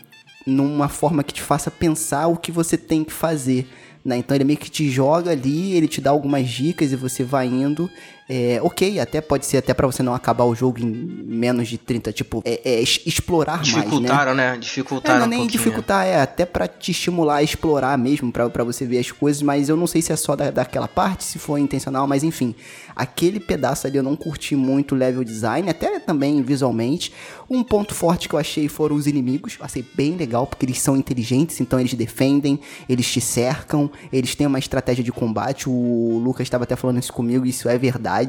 numa 0.47 0.89
forma 0.89 1.23
que 1.23 1.35
te 1.35 1.43
faça 1.43 1.71
pensar 1.71 2.27
o 2.27 2.37
que 2.37 2.51
você 2.51 2.77
tem 2.77 3.05
que 3.05 3.13
fazer. 3.13 3.69
Né? 4.05 4.17
Então 4.17 4.35
ele 4.35 4.45
meio 4.45 4.59
que 4.59 4.71
te 4.71 4.89
joga 4.89 5.31
ali, 5.31 5.75
ele 5.75 5.87
te 5.87 6.01
dá 6.01 6.11
algumas 6.11 6.49
dicas 6.49 6.93
e 6.93 6.97
você 6.97 7.23
vai 7.23 7.47
indo. 7.47 7.91
É, 8.33 8.61
ok, 8.63 9.01
até 9.01 9.21
pode 9.21 9.45
ser 9.45 9.57
até 9.57 9.75
pra 9.75 9.89
você 9.89 10.05
não 10.05 10.15
acabar 10.15 10.45
o 10.45 10.55
jogo 10.55 10.79
em 10.79 10.85
menos 10.87 11.67
de 11.67 11.77
30, 11.77 12.13
tipo, 12.13 12.41
é, 12.45 12.61
é 12.65 12.81
explorar 12.81 13.57
mais, 13.57 13.75
né? 13.75 13.83
Dificultaram, 13.83 14.35
né? 14.37 14.57
Dificultaram 14.57 15.19
não 15.19 15.25
é 15.25 15.27
um 15.27 15.31
nem 15.31 15.39
pouquinho. 15.41 15.65
dificultar, 15.65 16.07
é 16.07 16.21
até 16.21 16.47
pra 16.47 16.69
te 16.69 16.93
estimular 16.93 17.37
a 17.39 17.43
explorar 17.43 17.99
mesmo, 17.99 18.31
pra 18.31 18.63
você 18.63 18.87
ver 18.87 18.99
as 18.99 19.11
coisas, 19.11 19.43
mas 19.43 19.69
eu 19.69 19.77
não 19.77 19.89
sei 19.89 20.01
se 20.01 20.13
é 20.13 20.17
só 20.17 20.37
da, 20.37 20.53
daquela 20.53 20.87
parte, 20.87 21.25
se 21.25 21.41
foi 21.41 21.59
intencional, 21.61 22.07
mas 22.07 22.23
enfim. 22.23 22.55
Aquele 22.95 23.41
pedaço 23.41 23.87
ali 23.87 23.97
eu 23.97 24.03
não 24.03 24.15
curti 24.15 24.55
muito 24.55 24.95
o 24.95 24.99
level 24.99 25.25
design, 25.25 25.69
até 25.69 25.99
também 25.99 26.41
visualmente. 26.43 27.13
Um 27.49 27.65
ponto 27.65 27.95
forte 27.95 28.29
que 28.29 28.35
eu 28.35 28.39
achei 28.39 28.69
foram 28.69 28.95
os 28.95 29.09
inimigos, 29.09 29.59
achei 29.61 29.85
bem 29.95 30.15
legal, 30.17 30.47
porque 30.47 30.67
eles 30.67 30.81
são 30.81 30.97
inteligentes, 30.97 31.61
então 31.61 31.81
eles 31.81 31.95
defendem, 31.95 32.61
eles 32.89 33.11
te 33.11 33.21
cercam, 33.21 33.91
eles 34.13 34.37
têm 34.37 34.47
uma 34.47 34.59
estratégia 34.59 35.03
de 35.03 35.11
combate, 35.11 35.69
o 35.69 36.21
Lucas 36.23 36.47
estava 36.47 36.63
até 36.63 36.77
falando 36.77 37.01
isso 37.01 37.13
comigo, 37.13 37.45
isso 37.45 37.69
é 37.69 37.77
verdade, 37.77 38.20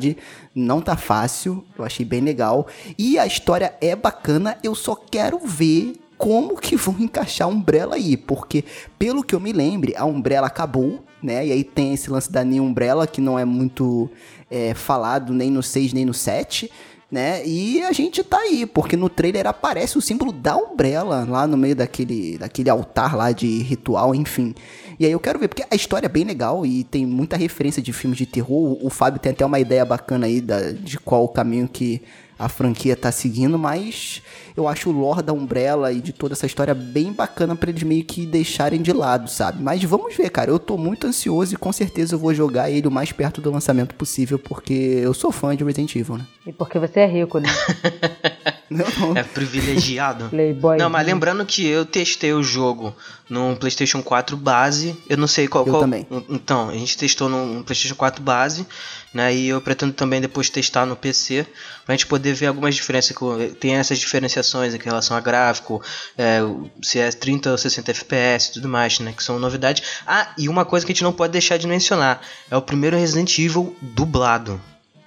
não 0.53 0.81
tá 0.81 0.95
fácil, 0.97 1.63
eu 1.77 1.83
achei 1.83 2.05
bem 2.05 2.21
legal. 2.21 2.67
E 2.97 3.17
a 3.17 3.25
história 3.25 3.73
é 3.81 3.95
bacana, 3.95 4.57
eu 4.63 4.75
só 4.75 4.95
quero 4.95 5.39
ver 5.39 5.95
como 6.17 6.55
que 6.55 6.75
vão 6.75 6.95
encaixar 6.99 7.47
a 7.47 7.51
Umbrella 7.51 7.95
aí, 7.95 8.15
porque 8.15 8.63
pelo 8.99 9.23
que 9.23 9.33
eu 9.33 9.39
me 9.39 9.51
lembre, 9.51 9.95
a 9.95 10.05
Umbrella 10.05 10.45
acabou, 10.45 11.03
né? 11.21 11.47
E 11.47 11.51
aí 11.51 11.63
tem 11.63 11.93
esse 11.93 12.11
lance 12.11 12.31
da 12.31 12.43
New 12.43 12.63
Umbrella 12.63 13.07
que 13.07 13.19
não 13.19 13.39
é 13.39 13.43
muito 13.43 14.07
é, 14.49 14.75
falado 14.75 15.33
nem 15.33 15.49
no 15.49 15.63
6 15.63 15.93
nem 15.93 16.05
no 16.05 16.13
7, 16.13 16.69
né? 17.11 17.45
E 17.45 17.81
a 17.81 17.91
gente 17.91 18.23
tá 18.23 18.37
aí, 18.37 18.65
porque 18.65 18.95
no 18.95 19.09
trailer 19.09 19.45
aparece 19.45 19.97
o 19.97 20.01
símbolo 20.01 20.31
da 20.31 20.55
Umbrella 20.55 21.25
lá 21.27 21.45
no 21.45 21.57
meio 21.57 21.75
daquele, 21.75 22.37
daquele 22.37 22.69
altar 22.69 23.15
lá 23.17 23.33
de 23.33 23.61
ritual, 23.61 24.15
enfim. 24.15 24.55
E 24.97 25.05
aí 25.05 25.11
eu 25.11 25.19
quero 25.19 25.37
ver, 25.37 25.49
porque 25.49 25.65
a 25.69 25.75
história 25.75 26.05
é 26.05 26.09
bem 26.09 26.23
legal 26.23 26.65
e 26.65 26.85
tem 26.85 27.05
muita 27.05 27.35
referência 27.35 27.81
de 27.81 27.91
filmes 27.91 28.17
de 28.17 28.25
terror. 28.25 28.77
O 28.81 28.89
Fábio 28.89 29.19
tem 29.19 29.33
até 29.33 29.45
uma 29.45 29.59
ideia 29.59 29.83
bacana 29.83 30.25
aí 30.25 30.39
da, 30.39 30.71
de 30.71 30.97
qual 30.99 31.25
o 31.25 31.29
caminho 31.29 31.67
que 31.67 32.01
a 32.41 32.49
franquia 32.49 32.95
tá 32.95 33.11
seguindo, 33.11 33.57
mas 33.57 34.21
eu 34.57 34.67
acho 34.67 34.89
o 34.89 34.91
lore 34.91 35.21
da 35.21 35.31
Umbrella 35.31 35.91
e 35.93 36.01
de 36.01 36.11
toda 36.11 36.33
essa 36.33 36.47
história 36.47 36.73
bem 36.73 37.13
bacana 37.13 37.55
pra 37.55 37.69
eles 37.69 37.83
meio 37.83 38.03
que 38.03 38.25
deixarem 38.25 38.81
de 38.81 38.91
lado, 38.91 39.29
sabe? 39.29 39.61
Mas 39.61 39.83
vamos 39.83 40.15
ver, 40.15 40.29
cara. 40.31 40.49
Eu 40.49 40.57
tô 40.57 40.75
muito 40.75 41.05
ansioso 41.05 41.53
e 41.53 41.57
com 41.57 41.71
certeza 41.71 42.15
eu 42.15 42.19
vou 42.19 42.33
jogar 42.33 42.71
ele 42.71 42.87
o 42.87 42.91
mais 42.91 43.11
perto 43.11 43.41
do 43.41 43.51
lançamento 43.51 43.93
possível, 43.93 44.39
porque 44.39 44.73
eu 44.73 45.13
sou 45.13 45.31
fã 45.31 45.55
de 45.55 45.63
Resident 45.63 45.95
Evil, 45.95 46.17
né? 46.17 46.25
E 46.45 46.51
porque 46.51 46.79
você 46.79 47.01
é 47.01 47.05
rico, 47.05 47.37
né? 47.37 47.49
Não. 48.71 49.17
É 49.17 49.21
privilegiado. 49.23 50.29
Playboy. 50.31 50.77
Não, 50.77 50.89
mas 50.89 51.05
lembrando 51.05 51.45
que 51.45 51.67
eu 51.67 51.85
testei 51.85 52.31
o 52.33 52.41
jogo 52.41 52.95
num 53.29 53.53
PlayStation 53.55 54.01
4 54.01 54.37
base. 54.37 54.95
Eu 55.09 55.17
não 55.17 55.27
sei 55.27 55.47
qual. 55.47 55.65
Eu 55.65 55.71
qual- 55.73 55.81
também. 55.81 56.07
Então, 56.29 56.69
a 56.69 56.73
gente 56.73 56.97
testou 56.97 57.27
num 57.27 57.63
PlayStation 57.63 57.95
4 57.95 58.23
base, 58.23 58.65
né? 59.13 59.33
E 59.35 59.49
eu 59.49 59.59
pretendo 59.59 59.91
também 59.93 60.21
depois 60.21 60.49
testar 60.49 60.85
no 60.85 60.95
PC 60.95 61.45
pra 61.85 61.93
gente 61.95 62.07
poder 62.07 62.33
ver 62.33 62.47
algumas 62.47 62.73
diferenças. 62.75 63.15
que 63.15 63.55
Tem 63.59 63.75
essas 63.75 63.99
diferenciações 63.99 64.73
em 64.73 64.77
relação 64.77 65.17
a 65.17 65.19
gráfico, 65.19 65.81
é, 66.17 66.39
se 66.81 66.97
é 66.97 67.11
30 67.11 67.51
ou 67.51 67.57
60 67.57 67.91
FPS 67.91 68.49
e 68.49 68.53
tudo 68.53 68.69
mais, 68.69 68.99
né? 68.99 69.13
Que 69.15 69.21
são 69.23 69.37
novidades. 69.37 69.83
Ah, 70.07 70.29
e 70.37 70.47
uma 70.47 70.63
coisa 70.63 70.85
que 70.85 70.93
a 70.93 70.95
gente 70.95 71.03
não 71.03 71.11
pode 71.13 71.33
deixar 71.33 71.57
de 71.57 71.67
mencionar: 71.67 72.21
é 72.49 72.55
o 72.55 72.61
primeiro 72.61 72.95
Resident 72.97 73.37
Evil 73.37 73.75
dublado. 73.81 74.61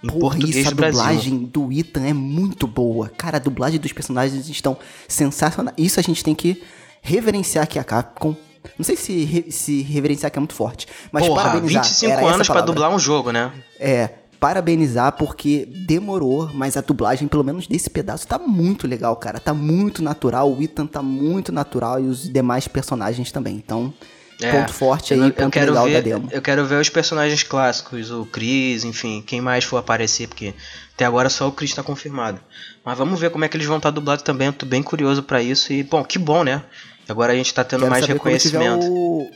Porra, 0.07 0.39
isso, 0.39 0.67
a 0.69 0.71
dublagem 0.71 1.39
do 1.45 1.73
Ethan 1.73 2.05
é 2.07 2.13
muito 2.13 2.67
boa. 2.67 3.09
Cara, 3.09 3.37
a 3.37 3.41
dublagem 3.41 3.79
dos 3.81 3.93
personagens 3.93 4.49
estão 4.49 4.77
sensacionais. 5.09 5.75
Isso 5.79 5.99
a 6.01 6.03
gente 6.03 6.23
tem 6.25 6.35
que 6.35 6.63
reverenciar 7.03 7.65
aqui 7.65 7.79
a 7.79 7.85
Capcom. 7.85 8.35
Não 8.79 8.85
sei 8.85 8.97
se, 8.97 9.25
re- 9.25 9.51
se 9.51 9.83
reverenciar 9.83 10.31
que 10.33 10.39
é 10.39 10.41
muito 10.41 10.55
forte, 10.55 10.87
mas 11.13 11.27
Porra, 11.27 11.43
parabenizar. 11.45 11.83
25 11.85 12.13
Era 12.13 12.21
essa 12.23 12.31
a 12.31 12.35
anos 12.35 12.49
palavra. 12.49 12.67
dublar 12.67 12.91
um 12.95 12.99
jogo, 12.99 13.31
né? 13.31 13.53
É, 13.79 14.09
parabenizar 14.41 15.13
porque 15.13 15.67
demorou, 15.87 16.51
mas 16.55 16.77
a 16.77 16.81
dublagem, 16.81 17.29
pelo 17.29 17.45
menos 17.45 17.67
desse 17.67 17.91
pedaço, 17.91 18.27
tá 18.27 18.39
muito 18.39 18.87
legal, 18.87 19.15
cara. 19.17 19.39
Tá 19.39 19.53
muito 19.53 20.03
natural, 20.03 20.51
o 20.51 20.63
Ethan 20.63 20.87
tá 20.87 21.03
muito 21.03 21.53
natural 21.53 22.01
e 22.01 22.07
os 22.07 22.27
demais 22.31 22.67
personagens 22.67 23.31
também. 23.31 23.57
Então, 23.57 23.93
É, 24.41 24.51
ponto 24.51 24.73
forte 24.73 25.15
aí, 25.15 25.21
eu, 25.21 25.27
eu 25.27 25.33
ponto 25.33 25.51
quero 25.51 25.73
legal 25.73 25.85
ver, 25.87 25.95
da 25.95 26.01
demo. 26.01 26.29
Eu 26.31 26.43
quero 26.43 26.65
ver 26.67 26.81
os 26.81 26.89
personagens 26.89 27.43
clássicos, 27.43 28.11
o 28.11 28.25
Chris, 28.27 28.85
enfim, 28.85 29.23
quem 29.27 29.41
mais 29.41 29.65
for 29.65 29.77
aparecer, 29.77 30.29
porque 30.29 30.55
até 30.95 31.05
agora 31.05 31.31
só 31.31 31.49
o 31.49 31.53
Chris 31.53 31.75
tá 31.75 31.83
confirmado. 31.83 32.41
Mas 32.85 32.99
vamos 32.99 33.19
ver 33.19 33.31
como 33.31 33.45
é 33.45 33.49
que 33.49 33.57
eles 33.57 33.67
vão 33.67 33.77
estar 33.77 33.91
dublados 33.91 34.23
também, 34.23 34.49
eu 34.49 34.53
tô 34.53 34.67
bem 34.67 34.83
curioso 34.83 35.23
pra 35.23 35.43
isso 35.43 35.73
e, 35.73 35.83
bom, 35.83 36.05
que 36.05 36.19
bom, 36.19 36.43
né? 36.43 36.63
Agora 37.09 37.33
a 37.33 37.37
gente 37.37 37.53
tá 37.53 37.63
tendo 37.63 37.81
Quero 37.81 37.91
mais 37.91 38.07
quando 38.07 38.17
tiver 38.17 38.19
reconhecimento. 38.19 38.87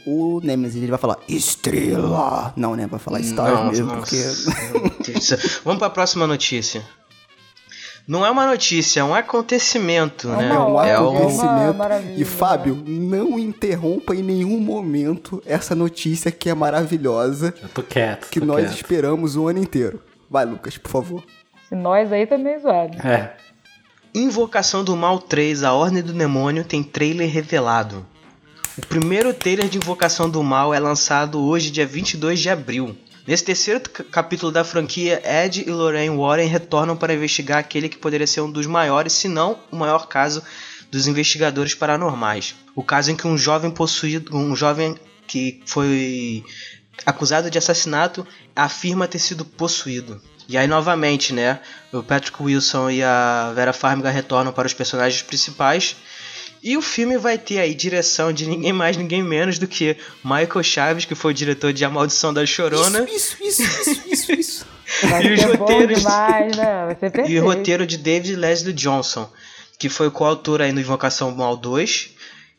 o, 0.06 0.36
o 0.36 0.40
Nemesis, 0.42 0.82
ele 0.82 0.90
vai 0.90 0.98
falar 0.98 1.18
estrela. 1.28 2.52
Não, 2.56 2.74
né? 2.74 2.86
Vai 2.86 2.98
falar 2.98 3.22
Star 3.22 3.66
mesmo, 3.66 3.88
porque... 3.88 4.16
Vamos 5.64 5.78
pra 5.78 5.90
próxima 5.90 6.26
notícia. 6.26 6.82
Não 8.08 8.24
é 8.24 8.30
uma 8.30 8.46
notícia, 8.46 9.00
é 9.00 9.04
um 9.04 9.14
acontecimento, 9.14 10.30
É 10.32 10.36
né? 10.36 10.52
uma 10.52 10.66
um 10.66 10.74
ótima, 10.76 10.90
é 10.94 10.98
um, 11.00 11.16
acontecimento. 11.18 12.20
E 12.20 12.24
Fábio, 12.24 12.82
não 12.86 13.38
interrompa 13.38 14.14
em 14.14 14.22
nenhum 14.22 14.58
momento 14.58 15.42
essa 15.44 15.74
notícia 15.74 16.30
que 16.32 16.48
é 16.48 16.54
maravilhosa, 16.54 17.52
Eu 17.62 17.68
tô 17.68 17.82
quieto. 17.82 18.30
que 18.30 18.40
tô 18.40 18.46
nós 18.46 18.60
quieto. 18.62 18.74
esperamos 18.76 19.36
o 19.36 19.46
ano 19.46 19.58
inteiro. 19.58 20.00
Vai, 20.30 20.46
Lucas, 20.46 20.78
por 20.78 20.90
favor. 20.90 21.22
Se 21.68 21.74
nós 21.74 22.10
aí 22.10 22.26
tá 22.26 22.38
meio 22.38 22.58
zoado. 22.60 22.96
É. 23.06 23.34
Invocação 24.14 24.82
do 24.82 24.96
Mal 24.96 25.18
3, 25.18 25.62
A 25.62 25.74
Ordem 25.74 26.02
do 26.02 26.14
Demônio, 26.14 26.64
tem 26.64 26.82
trailer 26.82 27.28
revelado. 27.30 28.06
O 28.78 28.86
primeiro 28.86 29.34
trailer 29.34 29.68
de 29.68 29.76
Invocação 29.76 30.30
do 30.30 30.42
Mal 30.42 30.72
é 30.72 30.78
lançado 30.78 31.38
hoje, 31.44 31.70
dia 31.70 31.86
22 31.86 32.40
de 32.40 32.48
abril. 32.48 32.96
Nesse 33.28 33.44
terceiro 33.44 33.82
capítulo 34.10 34.50
da 34.50 34.64
franquia, 34.64 35.20
Ed 35.22 35.62
e 35.66 35.70
Lorraine 35.70 36.16
Warren 36.16 36.48
retornam 36.48 36.96
para 36.96 37.12
investigar 37.12 37.58
aquele 37.58 37.86
que 37.86 37.98
poderia 37.98 38.26
ser 38.26 38.40
um 38.40 38.50
dos 38.50 38.64
maiores, 38.66 39.12
se 39.12 39.28
não 39.28 39.60
o 39.70 39.76
maior 39.76 40.08
caso 40.08 40.42
dos 40.90 41.06
investigadores 41.06 41.74
paranormais. 41.74 42.54
O 42.74 42.82
caso 42.82 43.10
em 43.10 43.14
que 43.14 43.26
um 43.26 43.36
jovem 43.36 43.70
possuído, 43.70 44.34
um 44.34 44.56
jovem 44.56 44.96
que 45.26 45.60
foi 45.66 46.42
acusado 47.04 47.50
de 47.50 47.58
assassinato 47.58 48.26
afirma 48.56 49.06
ter 49.06 49.18
sido 49.18 49.44
possuído. 49.44 50.22
E 50.48 50.56
aí 50.56 50.66
novamente, 50.66 51.34
né, 51.34 51.60
o 51.92 52.02
Patrick 52.02 52.42
Wilson 52.42 52.88
e 52.88 53.02
a 53.02 53.52
Vera 53.54 53.74
Farmiga 53.74 54.08
retornam 54.08 54.54
para 54.54 54.66
os 54.66 54.72
personagens 54.72 55.20
principais. 55.20 55.96
E 56.62 56.76
o 56.76 56.82
filme 56.82 57.16
vai 57.18 57.38
ter 57.38 57.58
aí 57.60 57.74
direção 57.74 58.32
de 58.32 58.46
ninguém 58.46 58.72
mais, 58.72 58.96
ninguém 58.96 59.22
menos 59.22 59.58
do 59.58 59.66
que 59.68 59.96
Michael 60.24 60.62
Chaves, 60.62 61.04
que 61.04 61.14
foi 61.14 61.30
o 61.30 61.34
diretor 61.34 61.72
de 61.72 61.84
A 61.84 61.90
Maldição 61.90 62.34
da 62.34 62.44
Chorona, 62.44 63.06
Isso, 63.10 63.36
isso, 63.42 63.62
isso, 63.62 63.90
isso, 63.90 64.02
isso, 64.12 64.32
isso. 64.32 64.66
Vai 65.02 65.22
E 65.26 65.34
os 65.34 65.44
roteiros- 65.44 65.98
demais, 65.98 66.56
né? 66.56 66.84
Vai 66.86 66.94
ser 66.98 67.10
perfeito. 67.10 67.30
e 67.30 67.38
o 67.40 67.44
roteiro 67.44 67.86
de 67.86 67.96
David 67.98 68.34
Leslie 68.36 68.72
Johnson, 68.72 69.30
que 69.78 69.88
foi 69.88 70.08
o 70.08 70.10
coautor 70.10 70.60
aí 70.62 70.72
no 70.72 70.80
Invocação 70.80 71.30
Mal 71.34 71.56
2, 71.56 72.10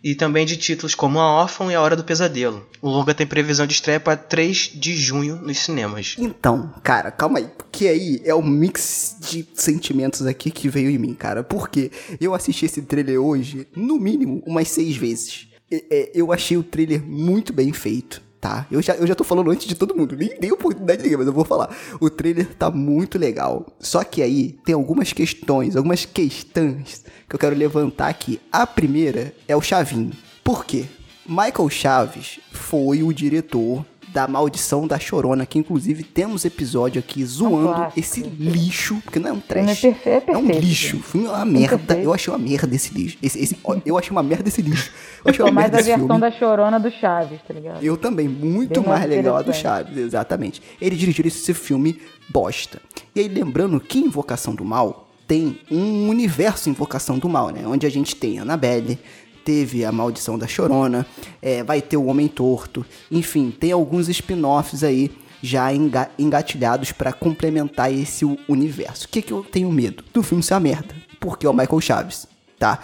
e 0.04 0.16
também 0.16 0.46
de 0.46 0.58
títulos 0.58 0.96
como 0.96 1.20
A 1.20 1.26
Órfã 1.26 1.72
e 1.72 1.76
A 1.76 1.82
Hora 1.82 1.96
do 1.96 2.04
Pesadelo. 2.04 2.66
O 2.82 2.90
longa 2.90 3.14
tem 3.14 3.28
previsão 3.28 3.68
de 3.68 3.74
estreia 3.74 4.00
para 4.00 4.16
3 4.16 4.72
de 4.76 4.96
junho 4.96 5.36
nos 5.36 5.60
cinemas. 5.60 6.16
Então, 6.18 6.74
cara, 6.84 7.12
calma 7.12 7.40
aí. 7.40 7.48
Porque 7.58 7.88
aí 7.88 8.22
é 8.24 8.34
um 8.34 8.42
mix 8.42 9.18
de 9.20 9.46
sentimentos 9.54 10.26
aqui 10.26 10.50
que 10.50 10.70
veio 10.70 10.90
em 10.90 10.98
mim, 10.98 11.14
cara. 11.14 11.44
Porque 11.44 11.92
eu 12.20 12.34
assisti 12.34 12.66
esse 12.66 12.82
trailer 12.82 13.22
hoje, 13.22 13.68
no 13.76 14.00
mínimo, 14.00 14.42
umas 14.46 14.70
seis 14.70 14.96
vezes. 14.96 15.48
É, 15.72 16.12
eu 16.16 16.32
achei 16.34 16.58
o 16.58 16.64
trailer 16.64 17.04
muito 17.04 17.54
bem 17.54 17.72
feito, 17.72 18.22
tá? 18.40 18.66
Eu 18.72 18.82
já, 18.82 18.96
eu 18.96 19.06
já 19.06 19.16
tô 19.16 19.24
falando 19.24 19.52
antes 19.52 19.68
de 19.68 19.76
todo 19.76 19.96
mundo. 19.96 20.16
Nem 20.16 20.40
dei 20.40 20.52
oportunidade 20.52 21.00
de 21.00 21.04
ninguém, 21.04 21.18
mas 21.18 21.28
eu 21.28 21.34
vou 21.34 21.46
falar. 21.46 21.76
O 22.00 22.10
trailer 22.10 22.48
tá 22.56 22.72
muito 22.72 23.18
legal. 23.18 23.66
Só 23.80 24.04
que 24.04 24.22
aí 24.22 24.58
tem 24.66 24.74
algumas 24.74 25.14
questões, 25.14 25.76
algumas 25.76 26.06
questões 26.06 27.04
que 27.28 27.36
eu 27.36 27.40
quero 27.40 27.56
levantar 27.56 28.08
aqui. 28.08 28.40
A 28.52 28.66
primeira 28.66 29.34
é 29.48 29.56
o 29.56 29.62
Chavinho. 29.62 30.12
Por 30.44 30.66
quê? 30.66 30.86
Michael 31.26 31.70
Chaves 31.70 32.40
foi 32.52 33.04
o 33.04 33.14
diretor 33.14 33.86
da 34.14 34.28
Maldição 34.28 34.88
da 34.88 34.98
Chorona, 35.00 35.46
que 35.46 35.60
inclusive 35.60 36.04
temos 36.04 36.44
episódio 36.46 37.00
aqui 37.00 37.24
zoando 37.26 37.68
clássico. 37.74 38.00
esse 38.00 38.22
lixo, 38.22 39.00
porque 39.04 39.20
não 39.20 39.30
é 39.30 39.34
um 39.34 39.40
trash, 39.40 39.84
é 39.84 39.92
perfe- 39.92 40.10
é 40.10 40.24
é 40.28 40.38
um 40.38 40.46
perfeito, 40.46 40.66
lixo, 40.66 41.02
é 41.14 41.18
uma 41.18 41.46
merda, 41.46 41.78
perfeito. 41.78 42.04
eu 42.06 42.14
achei 42.14 42.34
uma 42.34 42.40
merda 42.40 42.76
esse 42.76 42.94
lixo, 42.94 43.18
esse, 43.22 43.40
esse- 43.40 43.58
eu 43.86 43.98
achei 43.98 44.12
uma 44.12 44.24
merda 44.24 44.48
esse 44.50 44.62
lixo, 44.62 44.92
eu 45.24 45.32
achei 45.32 45.46
uma 45.46 45.52
mais 45.52 45.68
a 45.74 45.78
versão 45.78 46.06
filme. 46.08 46.20
da 46.22 46.32
chorona 46.32 46.80
do 46.80 46.90
Chaves, 46.92 47.40
tá 47.48 47.54
ligado? 47.54 47.84
Eu 47.84 47.96
também, 47.98 48.28
muito 48.28 48.82
Bem 48.82 48.90
mais 48.90 49.06
legal 49.10 49.38
a 49.38 49.42
do. 49.42 49.54
Chaves, 49.54 49.96
exatamente. 49.98 50.62
Ele 50.82 50.96
dirigiu 50.96 51.26
esse 51.28 51.54
filme 51.54 52.00
bosta. 52.30 52.82
E 53.16 53.20
aí, 53.20 53.28
lembrando 53.28 53.80
que 53.80 54.00
Invocação 54.00 54.54
do 54.56 54.64
Mal 54.66 55.08
tem 55.28 55.60
um 55.70 56.10
universo 56.10 56.70
Invocação 56.70 57.20
do 57.20 57.30
Mal, 57.30 57.50
né? 57.50 57.62
Onde 57.68 57.86
a 57.86 57.90
gente 57.90 58.16
tem 58.16 58.40
a 58.40 58.42
Annabelle, 58.42 58.98
teve 59.44 59.84
a 59.86 59.92
Maldição 59.92 60.38
da 60.38 60.48
Chorona, 60.48 61.06
é, 61.42 61.64
vai 61.64 61.82
ter 61.82 61.98
o 61.98 62.06
Homem 62.06 62.28
Torto, 62.28 62.86
enfim, 63.12 63.52
tem 63.52 63.72
alguns 63.72 64.08
spin-offs 64.10 64.84
aí 64.84 65.12
já 65.42 65.74
enga- 65.74 66.10
engatilhados 66.20 66.92
pra 66.92 67.14
complementar 67.14 67.94
esse 67.94 68.26
universo. 68.48 69.06
O 69.06 69.10
que, 69.10 69.22
que 69.22 69.32
eu 69.32 69.44
tenho 69.44 69.72
medo? 69.72 70.04
Do 70.14 70.22
filme 70.22 70.44
ser 70.44 70.54
uma 70.56 70.60
merda, 70.60 70.94
porque 71.20 71.46
é 71.46 71.50
o 71.50 71.54
Michael 71.54 71.80
Chaves, 71.82 72.28
tá? 72.58 72.80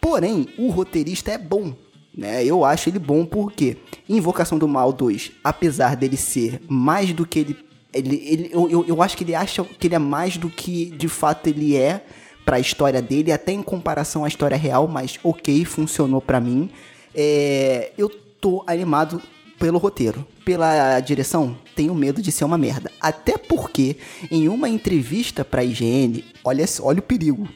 Porém, 0.00 0.48
o 0.58 0.68
roteirista 0.70 1.30
é 1.30 1.38
bom, 1.38 1.72
né? 2.16 2.44
Eu 2.44 2.64
acho 2.64 2.88
ele 2.88 2.98
bom 2.98 3.24
porque 3.24 3.76
Invocação 4.08 4.58
do 4.58 4.66
Mal 4.66 4.92
2, 4.92 5.30
apesar 5.44 5.94
dele 5.96 6.16
ser 6.16 6.60
mais 6.68 7.12
do 7.12 7.24
que 7.24 7.38
ele. 7.38 7.56
ele, 7.94 8.16
ele 8.26 8.50
eu, 8.52 8.68
eu, 8.68 8.84
eu 8.88 9.00
acho 9.02 9.16
que 9.16 9.22
ele 9.22 9.34
acha 9.34 9.62
que 9.62 9.86
ele 9.86 9.94
é 9.94 9.98
mais 10.00 10.36
do 10.36 10.50
que 10.50 10.86
de 10.86 11.06
fato 11.08 11.46
ele 11.46 11.76
é 11.76 12.04
pra 12.44 12.60
história 12.60 13.00
dele, 13.00 13.32
até 13.32 13.52
em 13.52 13.62
comparação 13.62 14.24
à 14.24 14.28
história 14.28 14.56
real, 14.56 14.88
mas 14.88 15.18
ok, 15.22 15.64
funcionou 15.64 16.20
pra 16.20 16.40
mim. 16.40 16.70
É, 17.14 17.92
eu 17.96 18.08
tô 18.08 18.64
animado 18.66 19.22
pelo 19.58 19.78
roteiro. 19.78 20.26
Pela 20.44 20.98
direção, 20.98 21.56
tenho 21.76 21.94
medo 21.94 22.20
de 22.20 22.32
ser 22.32 22.44
uma 22.44 22.58
merda. 22.58 22.90
Até 23.00 23.38
porque, 23.38 23.96
em 24.30 24.48
uma 24.48 24.68
entrevista 24.68 25.44
pra 25.44 25.62
IGN, 25.62 26.24
olha, 26.42 26.64
olha 26.80 26.98
o 26.98 27.02
perigo. 27.02 27.48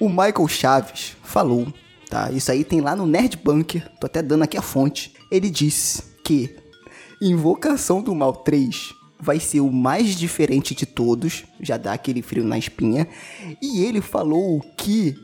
O 0.00 0.08
Michael 0.08 0.48
Chaves 0.48 1.16
falou, 1.22 1.68
tá? 2.10 2.30
Isso 2.32 2.50
aí 2.50 2.64
tem 2.64 2.80
lá 2.80 2.96
no 2.96 3.06
Nerd 3.06 3.36
Bunker, 3.36 3.88
tô 4.00 4.06
até 4.06 4.22
dando 4.22 4.42
aqui 4.42 4.56
a 4.56 4.62
fonte. 4.62 5.14
Ele 5.30 5.48
disse 5.48 6.02
que 6.24 6.56
Invocação 7.22 8.02
do 8.02 8.14
Mal 8.14 8.32
3 8.32 8.95
vai 9.18 9.40
ser 9.40 9.60
o 9.60 9.70
mais 9.70 10.14
diferente 10.14 10.74
de 10.74 10.86
todos, 10.86 11.44
já 11.60 11.76
dá 11.76 11.92
aquele 11.92 12.22
frio 12.22 12.44
na 12.44 12.58
espinha. 12.58 13.08
E 13.62 13.82
ele 13.84 14.00
falou 14.00 14.60
que 14.76 15.16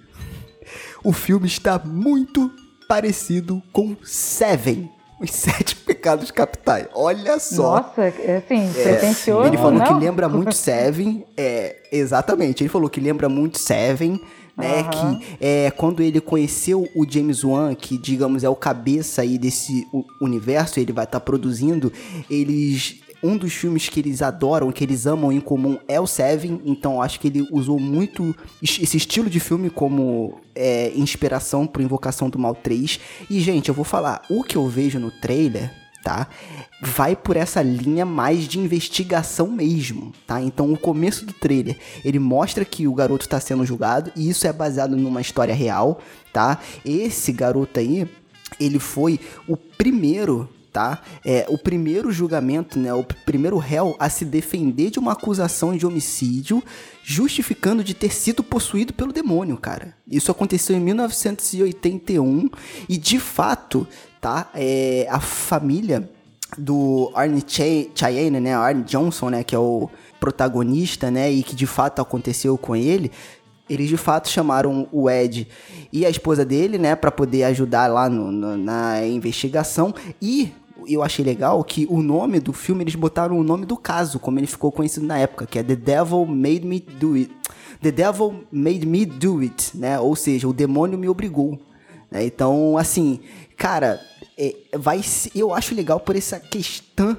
o 1.04 1.12
filme 1.12 1.46
está 1.46 1.78
muito 1.78 2.50
parecido 2.88 3.62
com 3.72 3.96
Seven, 4.02 4.90
os 5.20 5.30
Sete 5.30 5.76
Pecados 5.76 6.30
Capitais. 6.30 6.88
Olha 6.94 7.38
só. 7.38 7.76
Nossa, 7.76 8.02
é 8.02 8.36
assim, 8.36 8.70
pretencioso. 8.72 9.46
Ele 9.46 9.56
falou 9.56 9.78
não? 9.78 9.86
que 9.86 9.94
lembra 9.94 10.28
muito 10.28 10.54
Seven, 10.56 11.24
é, 11.36 11.76
exatamente, 11.92 12.62
ele 12.62 12.68
falou 12.68 12.90
que 12.90 13.00
lembra 13.00 13.28
muito 13.28 13.58
Seven, 13.58 14.20
né, 14.56 14.80
Aham. 14.80 15.18
que 15.18 15.36
é, 15.40 15.70
quando 15.70 16.02
ele 16.02 16.20
conheceu 16.20 16.86
o 16.94 17.06
James 17.08 17.42
Wan, 17.42 17.74
que 17.74 17.96
digamos 17.96 18.44
é 18.44 18.48
o 18.48 18.54
cabeça 18.54 19.22
aí 19.22 19.38
desse 19.38 19.86
universo, 20.20 20.78
ele 20.78 20.92
vai 20.92 21.04
estar 21.04 21.20
produzindo, 21.20 21.92
eles... 22.28 23.00
Um 23.22 23.36
dos 23.36 23.52
filmes 23.52 23.88
que 23.88 24.00
eles 24.00 24.20
adoram, 24.22 24.72
que 24.72 24.82
eles 24.82 25.06
amam 25.06 25.30
em 25.30 25.40
comum 25.40 25.78
é 25.86 26.00
o 26.00 26.06
Seven, 26.06 26.60
então 26.64 27.00
acho 27.00 27.20
que 27.20 27.28
ele 27.28 27.46
usou 27.52 27.78
muito 27.78 28.34
es- 28.60 28.78
esse 28.82 28.96
estilo 28.96 29.30
de 29.30 29.38
filme 29.38 29.70
como 29.70 30.40
é, 30.54 30.90
inspiração 30.96 31.66
pro 31.66 31.82
Invocação 31.82 32.28
do 32.28 32.38
Mal 32.38 32.54
3. 32.54 32.98
E, 33.30 33.40
gente, 33.40 33.68
eu 33.68 33.74
vou 33.74 33.84
falar, 33.84 34.22
o 34.28 34.42
que 34.42 34.56
eu 34.56 34.66
vejo 34.68 34.98
no 34.98 35.10
trailer 35.10 35.70
tá? 36.04 36.26
Vai 36.82 37.14
por 37.14 37.36
essa 37.36 37.62
linha 37.62 38.04
mais 38.04 38.48
de 38.48 38.58
investigação 38.58 39.46
mesmo, 39.46 40.12
tá? 40.26 40.42
Então 40.42 40.72
o 40.72 40.76
começo 40.76 41.24
do 41.24 41.32
trailer, 41.32 41.78
ele 42.04 42.18
mostra 42.18 42.64
que 42.64 42.88
o 42.88 42.92
garoto 42.94 43.24
está 43.24 43.38
sendo 43.38 43.64
julgado 43.64 44.10
e 44.16 44.28
isso 44.28 44.44
é 44.44 44.52
baseado 44.52 44.96
numa 44.96 45.20
história 45.20 45.54
real, 45.54 46.00
tá? 46.32 46.58
Esse 46.84 47.30
garoto 47.30 47.78
aí, 47.78 48.08
ele 48.58 48.80
foi 48.80 49.20
o 49.46 49.56
primeiro 49.56 50.48
tá? 50.72 51.02
É 51.24 51.44
o 51.48 51.58
primeiro 51.58 52.10
julgamento, 52.10 52.78
né? 52.78 52.92
O 52.94 53.04
primeiro 53.04 53.58
réu 53.58 53.94
a 53.98 54.08
se 54.08 54.24
defender 54.24 54.90
de 54.90 54.98
uma 54.98 55.12
acusação 55.12 55.76
de 55.76 55.86
homicídio, 55.86 56.62
justificando 57.04 57.84
de 57.84 57.92
ter 57.92 58.12
sido 58.12 58.42
possuído 58.42 58.94
pelo 58.94 59.12
demônio, 59.12 59.56
cara. 59.56 59.94
Isso 60.10 60.30
aconteceu 60.30 60.74
em 60.74 60.80
1981 60.80 62.48
e 62.88 62.96
de 62.96 63.18
fato, 63.18 63.86
tá? 64.20 64.48
É, 64.54 65.06
a 65.10 65.20
família 65.20 66.08
do 66.56 67.10
Arne 67.14 67.44
Cheyenne, 67.46 68.40
né? 68.40 68.54
Arne 68.54 68.82
Johnson, 68.84 69.28
né? 69.28 69.44
Que 69.44 69.54
é 69.54 69.58
o 69.58 69.90
protagonista, 70.18 71.10
né? 71.10 71.30
E 71.30 71.42
que 71.42 71.54
de 71.54 71.66
fato 71.66 72.00
aconteceu 72.00 72.56
com 72.56 72.74
ele. 72.74 73.12
Eles 73.72 73.88
de 73.88 73.96
fato 73.96 74.28
chamaram 74.28 74.86
o 74.92 75.08
Ed 75.08 75.48
e 75.92 76.04
a 76.04 76.10
esposa 76.10 76.44
dele, 76.44 76.76
né, 76.76 76.94
para 76.94 77.10
poder 77.10 77.44
ajudar 77.44 77.86
lá 77.86 78.08
no, 78.08 78.30
no, 78.30 78.56
na 78.56 79.06
investigação. 79.06 79.94
E 80.20 80.52
eu 80.88 81.02
achei 81.02 81.24
legal 81.24 81.62
que 81.64 81.86
o 81.88 82.02
nome 82.02 82.40
do 82.40 82.52
filme, 82.52 82.84
eles 82.84 82.94
botaram 82.94 83.38
o 83.38 83.42
nome 83.42 83.66
do 83.66 83.76
caso, 83.76 84.18
como 84.18 84.38
ele 84.38 84.46
ficou 84.46 84.70
conhecido 84.72 85.06
na 85.06 85.18
época, 85.18 85.46
que 85.46 85.58
é 85.58 85.62
The 85.62 85.76
Devil 85.76 86.26
Made 86.26 86.66
Me 86.66 86.80
Do 86.80 87.14
It. 87.14 87.30
The 87.80 87.90
Devil 87.90 88.44
Made 88.50 88.86
Me 88.86 89.04
Do 89.04 89.40
It, 89.40 89.76
né? 89.76 89.98
Ou 89.98 90.14
seja, 90.14 90.48
o 90.48 90.52
demônio 90.52 90.98
me 90.98 91.08
obrigou. 91.08 91.58
Né? 92.10 92.26
Então, 92.26 92.76
assim, 92.78 93.20
cara, 93.56 94.00
é, 94.38 94.54
vai 94.76 95.00
eu 95.34 95.52
acho 95.52 95.74
legal 95.74 96.00
por 96.00 96.16
essa 96.16 96.38
questão 96.38 97.16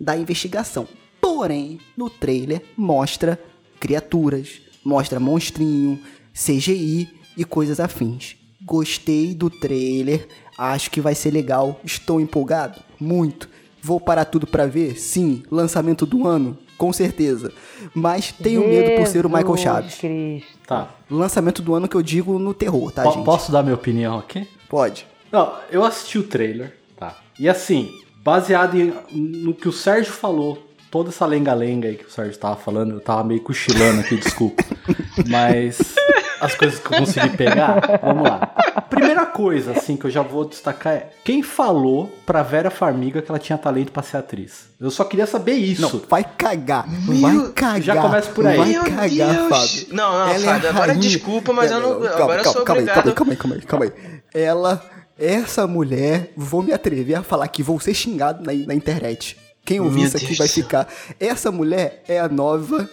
da 0.00 0.16
investigação. 0.16 0.86
Porém, 1.20 1.80
no 1.96 2.08
trailer 2.08 2.62
mostra 2.76 3.40
criaturas, 3.80 4.60
mostra 4.84 5.18
monstrinho, 5.20 6.00
CGI 6.32 7.08
e 7.36 7.44
coisas 7.44 7.80
afins. 7.80 8.36
Gostei 8.62 9.34
do 9.34 9.50
trailer, 9.50 10.26
acho 10.56 10.90
que 10.90 11.00
vai 11.00 11.14
ser 11.14 11.30
legal, 11.30 11.80
estou 11.84 12.20
empolgado, 12.20 12.80
muito. 12.98 13.48
Vou 13.82 14.00
parar 14.00 14.24
tudo 14.24 14.46
para 14.46 14.66
ver? 14.66 14.98
Sim. 14.98 15.42
Lançamento 15.50 16.04
do 16.04 16.26
ano? 16.26 16.58
Com 16.76 16.92
certeza. 16.92 17.52
Mas 17.94 18.32
tenho 18.32 18.62
Jesus 18.62 18.76
medo 18.76 18.96
por 18.96 19.06
ser 19.06 19.26
o 19.26 19.28
Michael 19.28 19.56
Chaves. 19.56 19.94
Cristo. 19.94 20.58
Tá. 20.66 20.90
Lançamento 21.10 21.62
do 21.62 21.74
ano 21.74 21.88
que 21.88 21.96
eu 21.96 22.02
digo 22.02 22.38
no 22.38 22.52
terror, 22.52 22.90
tá, 22.90 23.02
P 23.04 23.10
gente? 23.12 23.24
Posso 23.24 23.52
dar 23.52 23.62
minha 23.62 23.74
opinião 23.74 24.18
aqui? 24.18 24.46
Pode. 24.68 25.06
Não, 25.30 25.54
eu 25.70 25.84
assisti 25.84 26.18
o 26.18 26.24
trailer, 26.24 26.76
tá? 26.96 27.16
E 27.38 27.48
assim, 27.48 27.90
baseado 28.22 28.76
em, 28.76 28.92
no 29.12 29.54
que 29.54 29.68
o 29.68 29.72
Sérgio 29.72 30.12
falou, 30.12 30.66
toda 30.90 31.10
essa 31.10 31.24
lenga-lenga 31.24 31.88
aí 31.88 31.96
que 31.96 32.06
o 32.06 32.10
Sérgio 32.10 32.38
tava 32.38 32.56
falando, 32.56 32.94
eu 32.94 33.00
tava 33.00 33.22
meio 33.22 33.40
cochilando 33.40 34.00
aqui, 34.00 34.16
desculpa. 34.16 34.64
Mas 35.28 35.94
as 36.40 36.54
coisas 36.54 36.78
que 36.78 36.92
eu 36.92 36.98
consegui 36.98 37.36
pegar, 37.36 38.00
vamos 38.02 38.24
lá. 38.24 38.54
Primeira 38.88 39.26
coisa, 39.26 39.72
assim, 39.72 39.96
que 39.96 40.04
eu 40.06 40.10
já 40.10 40.22
vou 40.22 40.44
destacar 40.44 40.92
é 40.94 41.10
quem 41.24 41.42
falou 41.42 42.10
pra 42.24 42.42
Vera 42.42 42.70
Farmiga 42.70 43.20
que 43.20 43.30
ela 43.30 43.38
tinha 43.38 43.58
talento 43.58 43.92
pra 43.92 44.02
ser 44.02 44.18
atriz? 44.18 44.68
Eu 44.80 44.90
só 44.90 45.04
queria 45.04 45.26
saber 45.26 45.54
isso. 45.54 45.82
Não, 45.82 46.02
vai 46.08 46.24
cagar. 46.24 46.86
Meu... 46.88 47.20
Vai 47.20 47.52
cagar. 47.52 47.82
Já 47.82 48.02
começa 48.02 48.30
por 48.30 48.46
aí. 48.46 48.56
Vai 48.56 48.68
Meu 48.68 48.84
cagar, 48.84 49.08
Deus. 49.08 49.48
Fábio. 49.48 49.86
Não, 49.94 50.12
não, 50.12 50.28
Ela 50.28 50.34
é 50.34 50.38
Fábio, 50.38 50.66
é 50.66 50.70
agora 50.70 50.94
desculpa, 50.94 51.52
mas 51.52 51.70
eu 51.70 51.80
não. 51.80 52.00
Calma, 52.00 52.08
agora 52.08 52.16
calma, 52.16 52.34
eu 52.36 52.52
sou 52.52 52.64
calma 52.64 52.82
obrigado. 52.82 53.08
Aí, 53.08 53.14
calma 53.14 53.32
aí, 53.32 53.36
calma 53.36 53.54
aí, 53.56 53.62
calma 53.62 53.84
aí. 53.86 53.92
Ela, 54.34 54.90
essa 55.18 55.66
mulher, 55.66 56.32
vou 56.36 56.62
me 56.62 56.72
atrever 56.72 57.16
a 57.16 57.22
falar 57.22 57.48
que 57.48 57.62
vou 57.62 57.80
ser 57.80 57.94
xingado 57.94 58.44
na, 58.44 58.52
na 58.66 58.74
internet. 58.74 59.36
Quem 59.64 59.80
ouvir 59.80 60.04
isso 60.04 60.16
aqui 60.16 60.26
Deus 60.26 60.38
vai 60.38 60.48
ficar. 60.48 60.88
Essa 61.18 61.50
mulher 61.50 62.02
é 62.06 62.20
a 62.20 62.28
nova. 62.28 62.88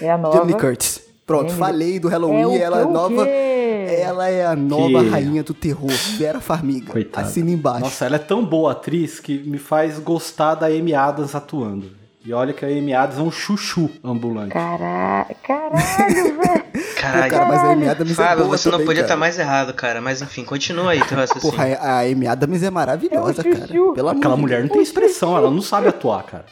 É 0.00 0.10
a 0.10 0.18
nova. 0.18 0.36
Jamie 0.36 0.54
Curtis. 0.54 1.05
Pronto, 1.26 1.48
Jamie... 1.48 1.58
falei 1.58 1.98
do 1.98 2.08
Halloween, 2.08 2.56
é 2.56 2.62
ela 2.62 2.80
é 2.80 2.84
nova. 2.84 3.28
Ela 3.28 4.28
é 4.28 4.46
a 4.46 4.56
nova 4.56 5.02
que... 5.02 5.10
rainha 5.10 5.42
do 5.42 5.52
terror, 5.52 5.90
Vera 6.16 6.40
Farmiga. 6.40 6.92
Coitada. 6.92 7.26
Assina 7.26 7.50
embaixo. 7.50 7.80
Nossa, 7.80 8.06
ela 8.06 8.16
é 8.16 8.20
tão 8.20 8.44
boa 8.44 8.72
atriz 8.72 9.18
que 9.18 9.38
me 9.38 9.58
faz 9.58 9.98
gostar 9.98 10.54
da 10.54 10.66
Amy 10.66 10.94
Adams 10.94 11.34
atuando. 11.34 11.90
E 12.24 12.32
olha 12.32 12.52
que 12.52 12.64
a 12.64 12.68
Amy 12.68 12.92
Adams 12.92 13.20
é 13.20 13.22
um 13.22 13.30
chuchu 13.30 13.88
ambulante. 14.02 14.52
Caralho, 14.52 15.36
caralho, 15.44 15.74
velho. 16.42 16.66
Caralho, 17.00 17.30
cara, 17.30 17.46
mas 17.46 17.60
a 17.60 17.72
Amy 17.72 17.88
Adams 17.88 18.10
é 18.10 18.14
Fábio, 18.14 18.32
é 18.32 18.44
boa 18.46 18.58
você 18.58 18.64
também, 18.64 18.78
não 18.80 18.86
podia 18.86 19.02
estar 19.02 19.14
tá 19.14 19.20
mais 19.20 19.38
errado, 19.38 19.72
cara. 19.74 20.00
Mas 20.00 20.22
enfim, 20.22 20.44
continua 20.44 20.90
aí 20.90 21.04
teu 21.04 21.16
raciocínio. 21.16 21.56
Porra, 21.56 21.74
a 21.80 22.00
Amy 22.00 22.26
Adams 22.26 22.62
é 22.64 22.70
maravilhosa, 22.70 23.42
é 23.42 23.48
um 23.48 23.52
cara. 23.52 23.94
Pelo 23.94 24.08
Aquela 24.08 24.36
mulher 24.36 24.62
não 24.62 24.68
tem 24.68 24.82
expressão, 24.82 25.36
ela 25.36 25.50
não 25.50 25.62
sabe 25.62 25.88
atuar, 25.88 26.24
cara. 26.24 26.46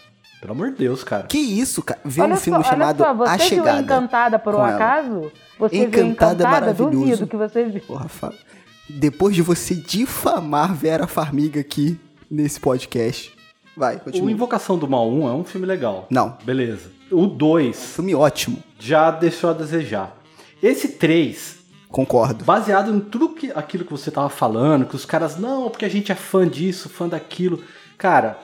Pelo 0.44 0.52
amor 0.52 0.72
de 0.72 0.76
Deus, 0.76 1.02
cara. 1.02 1.26
Que 1.26 1.38
isso, 1.38 1.83
cara? 1.83 1.98
Vê 2.04 2.22
um 2.22 2.37
filme 2.37 2.62
só, 2.62 2.68
chamado 2.68 2.98
só, 2.98 3.14
você 3.14 3.30
A 3.30 3.38
Chegada. 3.38 3.72
Viu 3.72 3.83
Encantada 3.83 4.38
por 4.38 4.54
um 4.54 4.62
acaso? 4.62 5.33
Você 5.59 5.76
Encantada, 5.78 6.02
viu 6.02 6.11
Encantada? 6.11 6.44
é 6.44 6.46
maravilhoso. 6.46 6.98
Duvido 6.98 7.26
que 7.26 7.37
você 7.38 7.64
viu. 7.64 7.80
Porra, 7.80 8.09
Fábio. 8.11 8.38
Depois 8.87 9.35
de 9.35 9.40
você 9.40 9.74
difamar 9.74 10.74
Vera 10.74 11.07
Farmiga 11.07 11.61
aqui 11.61 11.98
nesse 12.30 12.61
podcast. 12.61 13.35
Vai, 13.74 13.98
continua. 13.98 14.26
O 14.26 14.30
Invocação 14.30 14.76
do 14.76 14.87
Mal 14.87 15.11
1 15.11 15.28
é 15.28 15.33
um 15.33 15.44
filme 15.44 15.66
legal. 15.66 16.07
Não. 16.11 16.37
Beleza. 16.44 16.90
O 17.11 17.26
2. 17.26 17.94
Filme 17.94 18.14
ótimo. 18.14 18.59
Já 18.78 19.11
deixou 19.11 19.48
a 19.48 19.54
desejar. 19.54 20.14
Esse 20.62 20.88
3. 20.88 21.57
Concordo. 21.88 22.44
Baseado 22.44 22.94
em 22.94 23.00
tudo 23.00 23.30
que, 23.30 23.50
aquilo 23.54 23.87
que 23.87 23.92
você 23.92 24.11
tava 24.11 24.28
falando, 24.28 24.85
que 24.85 24.94
os 24.94 25.07
caras, 25.07 25.38
não, 25.38 25.70
porque 25.70 25.87
a 25.87 25.88
gente 25.88 26.12
é 26.12 26.14
fã 26.14 26.46
disso, 26.46 26.90
fã 26.90 27.09
daquilo. 27.09 27.64
Cara, 27.96 28.38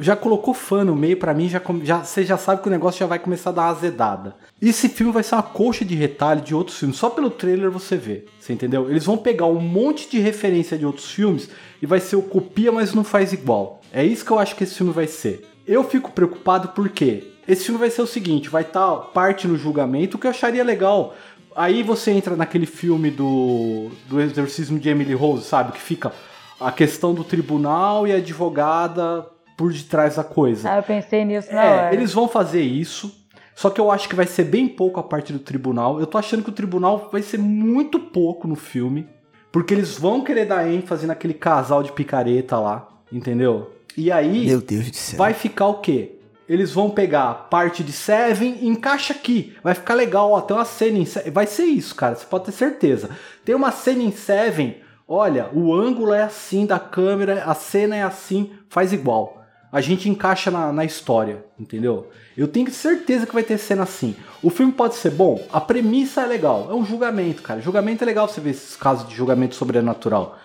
já 0.00 0.16
colocou 0.16 0.54
fã 0.54 0.84
no 0.84 0.96
meio, 0.96 1.16
para 1.16 1.34
mim, 1.34 1.48
já, 1.48 1.60
já, 1.82 2.02
você 2.02 2.24
já 2.24 2.38
sabe 2.38 2.62
que 2.62 2.68
o 2.68 2.70
negócio 2.70 3.00
já 3.00 3.06
vai 3.06 3.18
começar 3.18 3.50
a 3.50 3.52
dar 3.52 3.68
azedada. 3.68 4.34
Esse 4.60 4.88
filme 4.88 5.12
vai 5.12 5.22
ser 5.22 5.34
uma 5.34 5.42
coxa 5.42 5.84
de 5.84 5.94
retalho 5.94 6.40
de 6.40 6.54
outros 6.54 6.78
filmes. 6.78 6.96
Só 6.96 7.10
pelo 7.10 7.30
trailer 7.30 7.70
você 7.70 7.96
vê, 7.96 8.24
você 8.38 8.52
entendeu? 8.52 8.90
Eles 8.90 9.04
vão 9.04 9.16
pegar 9.16 9.46
um 9.46 9.60
monte 9.60 10.10
de 10.10 10.18
referência 10.18 10.78
de 10.78 10.86
outros 10.86 11.10
filmes 11.10 11.50
e 11.80 11.86
vai 11.86 12.00
ser 12.00 12.16
o 12.16 12.22
copia, 12.22 12.72
mas 12.72 12.94
não 12.94 13.04
faz 13.04 13.32
igual. 13.32 13.80
É 13.92 14.04
isso 14.04 14.24
que 14.24 14.30
eu 14.30 14.38
acho 14.38 14.56
que 14.56 14.64
esse 14.64 14.74
filme 14.74 14.92
vai 14.92 15.06
ser. 15.06 15.46
Eu 15.66 15.84
fico 15.84 16.12
preocupado 16.12 16.68
porque 16.68 17.32
esse 17.46 17.64
filme 17.64 17.78
vai 17.78 17.90
ser 17.90 18.02
o 18.02 18.06
seguinte, 18.06 18.48
vai 18.48 18.62
estar 18.62 18.86
tá 18.88 18.96
parte 18.96 19.46
no 19.46 19.56
julgamento, 19.56 20.16
o 20.16 20.20
que 20.20 20.26
eu 20.26 20.30
acharia 20.30 20.64
legal. 20.64 21.14
Aí 21.54 21.82
você 21.82 22.12
entra 22.12 22.36
naquele 22.36 22.66
filme 22.66 23.10
do, 23.10 23.90
do 24.08 24.20
exorcismo 24.20 24.78
de 24.78 24.88
Emily 24.88 25.14
Rose, 25.14 25.44
sabe? 25.44 25.72
Que 25.72 25.80
fica 25.80 26.12
a 26.60 26.70
questão 26.70 27.12
do 27.12 27.24
tribunal 27.24 28.06
e 28.06 28.12
a 28.12 28.16
advogada 28.16 29.26
por 29.60 29.70
detrás 29.74 30.16
da 30.16 30.24
coisa. 30.24 30.72
Ah, 30.72 30.78
eu 30.78 30.82
pensei 30.82 31.22
nisso 31.22 31.52
na 31.52 31.62
é, 31.62 31.68
hora. 31.68 31.94
Eles 31.94 32.14
vão 32.14 32.26
fazer 32.26 32.62
isso, 32.62 33.14
só 33.54 33.68
que 33.68 33.78
eu 33.78 33.90
acho 33.90 34.08
que 34.08 34.14
vai 34.14 34.26
ser 34.26 34.44
bem 34.44 34.66
pouco 34.66 34.98
a 34.98 35.02
parte 35.02 35.34
do 35.34 35.38
tribunal. 35.38 36.00
Eu 36.00 36.06
tô 36.06 36.16
achando 36.16 36.42
que 36.42 36.48
o 36.48 36.54
tribunal 36.54 37.10
vai 37.12 37.20
ser 37.20 37.36
muito 37.36 38.00
pouco 38.00 38.48
no 38.48 38.56
filme, 38.56 39.06
porque 39.52 39.74
eles 39.74 39.98
vão 39.98 40.24
querer 40.24 40.46
dar 40.46 40.66
ênfase 40.66 41.06
naquele 41.06 41.34
casal 41.34 41.82
de 41.82 41.92
picareta 41.92 42.58
lá, 42.58 42.88
entendeu? 43.12 43.70
E 43.94 44.10
aí, 44.10 44.46
Meu 44.46 44.62
Deus 44.62 44.90
do 44.90 44.96
céu. 44.96 45.18
vai 45.18 45.34
ficar 45.34 45.66
o 45.66 45.74
quê? 45.74 46.12
Eles 46.48 46.72
vão 46.72 46.88
pegar 46.88 47.30
a 47.30 47.34
parte 47.34 47.84
de 47.84 47.92
Seven 47.92 48.60
e 48.62 48.66
encaixa 48.66 49.12
aqui. 49.12 49.54
Vai 49.62 49.74
ficar 49.74 49.92
legal, 49.92 50.32
ó. 50.32 50.40
Tem 50.40 50.56
uma 50.56 50.64
cena 50.64 50.96
em 50.96 51.04
Seven. 51.04 51.30
Vai 51.30 51.46
ser 51.46 51.64
isso, 51.64 51.94
cara. 51.94 52.14
Você 52.14 52.24
pode 52.24 52.46
ter 52.46 52.52
certeza. 52.52 53.10
Tem 53.44 53.54
uma 53.54 53.70
cena 53.70 54.02
em 54.02 54.10
Seven. 54.10 54.78
Olha, 55.06 55.50
o 55.52 55.74
ângulo 55.74 56.14
é 56.14 56.22
assim 56.22 56.64
da 56.64 56.78
câmera, 56.78 57.44
a 57.44 57.54
cena 57.54 57.94
é 57.94 58.02
assim, 58.02 58.52
faz 58.70 58.92
igual 58.92 59.39
a 59.72 59.80
gente 59.80 60.08
encaixa 60.08 60.50
na, 60.50 60.72
na 60.72 60.84
história, 60.84 61.44
entendeu? 61.58 62.10
Eu 62.36 62.48
tenho 62.48 62.70
certeza 62.70 63.26
que 63.26 63.34
vai 63.34 63.42
ter 63.42 63.58
cena 63.58 63.84
assim. 63.84 64.16
O 64.42 64.50
filme 64.50 64.72
pode 64.72 64.94
ser 64.94 65.10
bom, 65.10 65.44
a 65.52 65.60
premissa 65.60 66.22
é 66.22 66.26
legal, 66.26 66.68
é 66.70 66.74
um 66.74 66.84
julgamento, 66.84 67.42
cara. 67.42 67.60
Julgamento 67.60 68.02
é 68.02 68.06
legal 68.06 68.26
você 68.26 68.40
ver 68.40 68.50
esses 68.50 68.76
casos 68.76 69.08
de 69.08 69.14
julgamento 69.14 69.54
sobrenatural. 69.54 70.38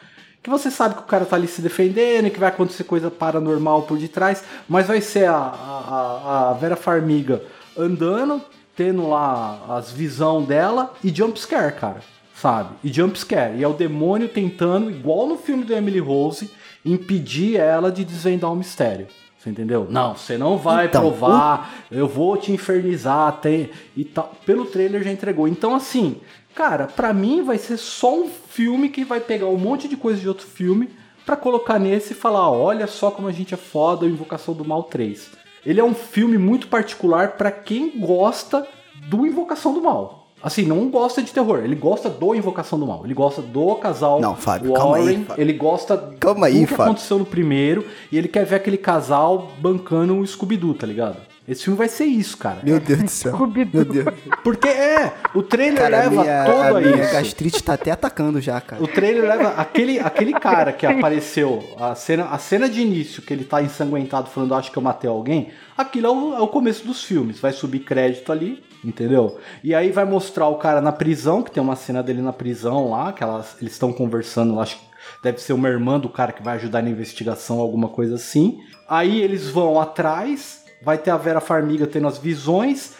Que 0.43 0.49
você 0.49 0.69
sabe 0.69 0.93
que 0.93 1.01
o 1.01 1.05
cara 1.05 1.25
tá 1.25 1.35
ali 1.35 1.47
se 1.47 1.59
defendendo, 1.59 2.29
que 2.29 2.39
vai 2.39 2.49
acontecer 2.49 2.83
coisa 2.83 3.09
paranormal 3.09 3.83
por 3.83 3.97
detrás, 3.97 4.43
mas 4.69 4.85
vai 4.85 5.01
ser 5.01 5.27
a, 5.27 5.37
a, 5.37 6.49
a 6.51 6.53
Vera 6.53 6.75
Farmiga 6.75 7.41
andando, 7.75 8.39
tendo 8.75 9.09
lá 9.09 9.65
as 9.69 9.91
visão 9.91 10.43
dela 10.43 10.93
e 11.03 11.09
jumpscare, 11.09 11.73
cara, 11.73 12.01
sabe? 12.35 12.75
E 12.83 12.93
jumpscare. 12.93 13.57
E 13.57 13.63
é 13.63 13.67
o 13.67 13.73
demônio 13.73 14.29
tentando, 14.29 14.91
igual 14.91 15.25
no 15.25 15.37
filme 15.37 15.63
do 15.63 15.73
Emily 15.73 15.99
Rose, 15.99 16.51
impedir 16.85 17.57
ela 17.57 17.91
de 17.91 18.05
desvendar 18.05 18.51
o 18.51 18.55
mistério. 18.55 19.07
Você 19.37 19.49
entendeu? 19.49 19.87
Não, 19.89 20.15
você 20.15 20.37
não 20.37 20.57
vai 20.57 20.85
então, 20.85 21.01
provar, 21.01 21.85
o... 21.91 21.95
eu 21.95 22.07
vou 22.07 22.37
te 22.37 22.51
infernizar 22.51 23.31
tem, 23.33 23.69
e 23.95 24.03
tal. 24.03 24.31
Pelo 24.45 24.65
trailer 24.65 25.03
já 25.03 25.11
entregou. 25.11 25.47
Então, 25.47 25.75
assim, 25.75 26.19
cara, 26.53 26.87
pra 26.87 27.13
mim 27.13 27.43
vai 27.43 27.57
ser 27.57 27.77
só 27.77 28.15
um 28.15 28.27
filme 28.27 28.89
que 28.89 29.03
vai 29.03 29.19
pegar 29.19 29.47
um 29.47 29.57
monte 29.57 29.87
de 29.87 29.97
coisa 29.97 30.19
de 30.19 30.27
outro 30.27 30.47
filme 30.47 30.89
para 31.25 31.35
colocar 31.35 31.77
nesse 31.77 32.13
e 32.13 32.15
falar: 32.15 32.49
olha 32.49 32.87
só 32.87 33.11
como 33.11 33.27
a 33.27 33.31
gente 33.31 33.53
é 33.53 33.57
foda, 33.57 34.05
o 34.05 34.09
Invocação 34.09 34.53
do 34.53 34.65
Mal 34.65 34.83
3. 34.83 35.29
Ele 35.65 35.79
é 35.79 35.83
um 35.83 35.95
filme 35.95 36.37
muito 36.37 36.67
particular 36.67 37.33
para 37.33 37.51
quem 37.51 37.99
gosta 37.99 38.67
do 39.09 39.25
Invocação 39.25 39.73
do 39.73 39.81
Mal. 39.81 40.24
Assim, 40.45 40.61
não 40.61 40.87
gosta 40.91 41.23
de 41.23 41.31
terror. 41.33 41.61
Ele 41.63 41.73
gosta 41.73 42.07
do 42.07 42.35
Invocação 42.35 42.77
do 42.77 42.85
Mal. 42.85 43.01
Ele 43.03 43.15
gosta 43.15 43.41
do 43.41 43.75
casal 43.77 44.21
Não, 44.21 44.35
Fábio, 44.35 44.73
calma 44.73 44.97
aí, 44.97 45.03
Warren. 45.03 45.23
Fábio. 45.23 45.41
Ele 45.41 45.53
gosta 45.53 46.13
Calma 46.19 46.45
aí, 46.45 46.53
do 46.61 46.67
que 46.67 46.75
Fábio. 46.75 46.83
aconteceu 46.83 47.17
no 47.17 47.25
primeiro. 47.25 47.83
E 48.11 48.17
ele 48.19 48.27
quer 48.27 48.45
ver 48.45 48.57
aquele 48.57 48.77
casal 48.77 49.49
bancando 49.57 50.15
o 50.19 50.23
Scooby-Doo, 50.27 50.75
tá 50.75 50.85
ligado? 50.85 51.17
Esse 51.47 51.65
filme 51.65 51.77
vai 51.77 51.87
ser 51.87 52.05
isso, 52.05 52.37
cara. 52.37 52.59
Meu 52.63 52.79
Deus 52.79 53.03
do 53.03 53.07
céu. 53.09 53.37
Meu 53.47 53.85
Deus. 53.85 54.05
Porque 54.43 54.67
é, 54.67 55.13
o 55.35 55.43
trailer 55.43 55.79
Cara, 55.79 55.97
a 55.97 55.99
leva 56.01 56.21
minha, 56.23 56.43
todo 56.45 56.57
a 56.57 56.67
a, 56.69 56.81
minha 56.81 57.03
isso. 57.03 57.13
gastrite 57.13 57.63
tá 57.63 57.73
até 57.73 57.91
atacando 57.91 58.41
já, 58.41 58.59
cara. 58.59 58.81
O 58.81 58.87
trailer 58.87 59.23
leva 59.23 59.49
aquele, 59.49 59.99
aquele 59.99 60.33
cara 60.33 60.73
que 60.73 60.85
apareceu, 60.87 61.63
a 61.79 61.93
cena, 61.93 62.25
a 62.25 62.37
cena 62.39 62.67
de 62.67 62.81
início, 62.81 63.21
que 63.21 63.31
ele 63.31 63.43
tá 63.43 63.61
ensanguentado 63.61 64.29
falando, 64.29 64.55
acho 64.55 64.71
que 64.71 64.77
eu 64.77 64.81
matei 64.81 65.09
alguém, 65.09 65.49
aquilo 65.77 66.07
é 66.07 66.09
o, 66.09 66.33
é 66.35 66.39
o 66.39 66.47
começo 66.47 66.85
dos 66.85 67.03
filmes. 67.03 67.39
Vai 67.39 67.53
subir 67.53 67.79
crédito 67.79 68.31
ali, 68.31 68.63
entendeu? 68.83 69.37
E 69.63 69.75
aí 69.75 69.91
vai 69.91 70.05
mostrar 70.05 70.47
o 70.47 70.55
cara 70.55 70.81
na 70.81 70.91
prisão, 70.91 71.43
que 71.43 71.51
tem 71.51 71.61
uma 71.61 71.75
cena 71.75 72.01
dele 72.01 72.23
na 72.23 72.33
prisão 72.33 72.89
lá, 72.89 73.13
que 73.13 73.23
elas, 73.23 73.55
eles 73.61 73.73
estão 73.73 73.93
conversando, 73.93 74.59
acho 74.59 74.77
que 74.77 74.85
deve 75.21 75.39
ser 75.39 75.53
uma 75.53 75.69
irmã 75.69 75.99
do 75.99 76.09
cara 76.09 76.31
que 76.31 76.41
vai 76.41 76.55
ajudar 76.55 76.81
na 76.81 76.89
investigação, 76.89 77.59
alguma 77.59 77.87
coisa 77.87 78.15
assim. 78.15 78.59
Aí 78.89 79.21
eles 79.21 79.47
vão 79.47 79.79
atrás, 79.79 80.64
vai 80.81 80.97
ter 80.97 81.11
a 81.11 81.17
Vera 81.17 81.41
Farmiga 81.41 81.87
tendo 81.87 82.07
as 82.07 82.17
visões, 82.17 82.95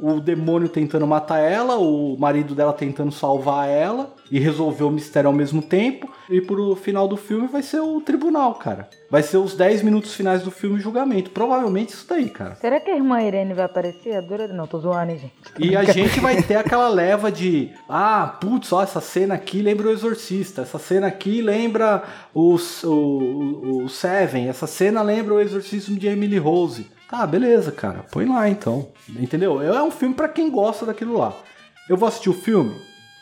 o 0.00 0.20
demônio 0.20 0.68
tentando 0.68 1.06
matar 1.06 1.38
ela, 1.38 1.76
o 1.78 2.16
marido 2.18 2.54
dela 2.54 2.72
tentando 2.72 3.12
salvar 3.12 3.68
ela 3.68 4.14
e 4.30 4.38
resolver 4.38 4.84
o 4.84 4.90
mistério 4.90 5.28
ao 5.28 5.34
mesmo 5.34 5.62
tempo. 5.62 6.10
E 6.28 6.40
pro 6.40 6.74
final 6.74 7.06
do 7.06 7.16
filme 7.16 7.46
vai 7.46 7.62
ser 7.62 7.80
o 7.80 8.00
tribunal, 8.00 8.54
cara. 8.54 8.88
Vai 9.08 9.22
ser 9.22 9.36
os 9.36 9.54
10 9.54 9.82
minutos 9.82 10.14
finais 10.14 10.42
do 10.42 10.50
filme 10.50 10.80
julgamento. 10.80 11.30
Provavelmente 11.30 11.90
isso 11.90 12.06
daí, 12.08 12.28
cara. 12.28 12.56
Será 12.56 12.80
que 12.80 12.90
a 12.90 12.96
irmã 12.96 13.22
Irene 13.22 13.54
vai 13.54 13.64
aparecer? 13.64 14.16
Adora... 14.16 14.48
Não, 14.48 14.66
tô 14.66 14.80
zoando, 14.80 15.12
hein, 15.12 15.18
gente. 15.18 15.34
E 15.58 15.76
a 15.76 15.84
gente 15.84 16.18
vai 16.18 16.42
ter 16.42 16.56
aquela 16.56 16.88
leva 16.88 17.30
de 17.30 17.70
ah, 17.88 18.36
putz, 18.40 18.72
ó, 18.72 18.82
essa 18.82 19.00
cena 19.00 19.34
aqui 19.34 19.62
lembra 19.62 19.88
o 19.88 19.92
Exorcista, 19.92 20.62
essa 20.62 20.78
cena 20.78 21.06
aqui 21.06 21.40
lembra 21.40 22.02
os, 22.34 22.82
o, 22.82 22.92
o, 22.92 23.84
o 23.84 23.88
Seven, 23.88 24.48
essa 24.48 24.66
cena 24.66 25.02
lembra 25.02 25.34
o 25.34 25.40
Exorcismo 25.40 25.96
de 25.96 26.08
Emily 26.08 26.38
Rose. 26.38 26.95
Tá, 27.08 27.26
beleza, 27.26 27.70
cara, 27.70 28.04
põe 28.10 28.26
lá 28.26 28.48
então. 28.48 28.88
Entendeu? 29.08 29.62
É 29.62 29.82
um 29.82 29.90
filme 29.90 30.14
pra 30.14 30.28
quem 30.28 30.50
gosta 30.50 30.84
daquilo 30.84 31.16
lá. 31.18 31.32
Eu 31.88 31.96
vou 31.96 32.08
assistir 32.08 32.30
o 32.30 32.34
filme? 32.34 32.74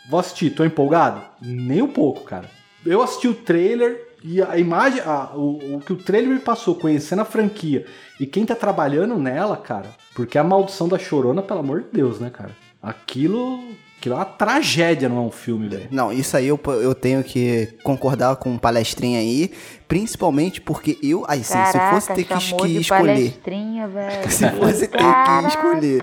Vou 0.08 0.18
assistir, 0.18 0.50
tô 0.50 0.64
empolgado? 0.64 1.22
Nem 1.42 1.82
um 1.82 1.88
pouco, 1.92 2.22
cara. 2.24 2.48
Eu 2.84 3.02
assisti 3.02 3.28
o 3.28 3.34
trailer 3.34 4.08
e 4.22 4.40
a 4.42 4.56
imagem, 4.58 5.00
a- 5.00 5.30
o, 5.34 5.76
o 5.76 5.80
que 5.80 5.92
o 5.92 5.96
trailer 5.96 6.30
me 6.30 6.38
passou, 6.40 6.74
conhecendo 6.74 7.20
a 7.22 7.24
franquia 7.26 7.84
e 8.18 8.26
quem 8.26 8.46
tá 8.46 8.54
trabalhando 8.54 9.18
nela, 9.18 9.56
cara, 9.56 9.90
porque 10.14 10.38
a 10.38 10.44
maldição 10.44 10.88
da 10.88 10.98
chorona, 10.98 11.42
pelo 11.42 11.60
amor 11.60 11.82
de 11.82 11.88
Deus, 11.92 12.18
né, 12.20 12.30
cara? 12.30 12.50
Aquilo, 12.82 13.62
aquilo 14.04 14.14
é 14.14 14.18
uma 14.18 14.24
tragédia, 14.24 15.08
não 15.08 15.16
é 15.18 15.20
um 15.22 15.30
filme, 15.30 15.68
velho. 15.68 15.88
Não, 15.90 16.12
isso 16.12 16.36
aí 16.36 16.46
eu, 16.46 16.60
eu 16.82 16.94
tenho 16.94 17.24
que 17.24 17.68
concordar 17.82 18.36
com 18.36 18.54
o 18.54 18.58
palestrinha 18.58 19.18
aí, 19.18 19.50
principalmente 19.88 20.60
porque 20.60 20.98
eu, 21.02 21.24
aí 21.26 21.42
sim, 21.42 21.58
se 21.66 21.78
fosse 21.90 22.08
ter 22.14 22.24
que, 22.24 22.34
que 22.34 22.76
escolher, 22.78 23.32
se 24.28 24.50
fosse 24.50 24.80
ter 24.88 24.98
que 24.98 24.98
Caraca. 24.98 25.48
escolher 25.48 26.02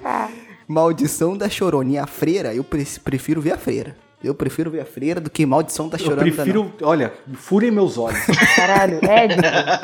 Maldição 0.68 1.38
da 1.38 1.50
Chorona 1.50 1.92
e 1.92 1.98
a 1.98 2.08
Freira, 2.08 2.54
eu 2.54 2.64
pre- 2.64 2.86
prefiro 3.04 3.42
ver 3.42 3.54
a 3.54 3.58
Freira. 3.58 3.96
Eu 4.24 4.36
prefiro 4.36 4.70
ver 4.70 4.82
a 4.82 4.86
Freira 4.86 5.20
do 5.20 5.30
que 5.32 5.46
Maldição 5.46 5.90
da 5.90 5.96
Eu 5.98 6.04
Chorona. 6.06 6.22
prefiro, 6.22 6.72
olha, 6.84 7.12
furem 7.34 7.72
meus 7.72 7.98
olhos. 7.98 8.20
Caralho, 8.56 8.98
Ed, 8.98 9.36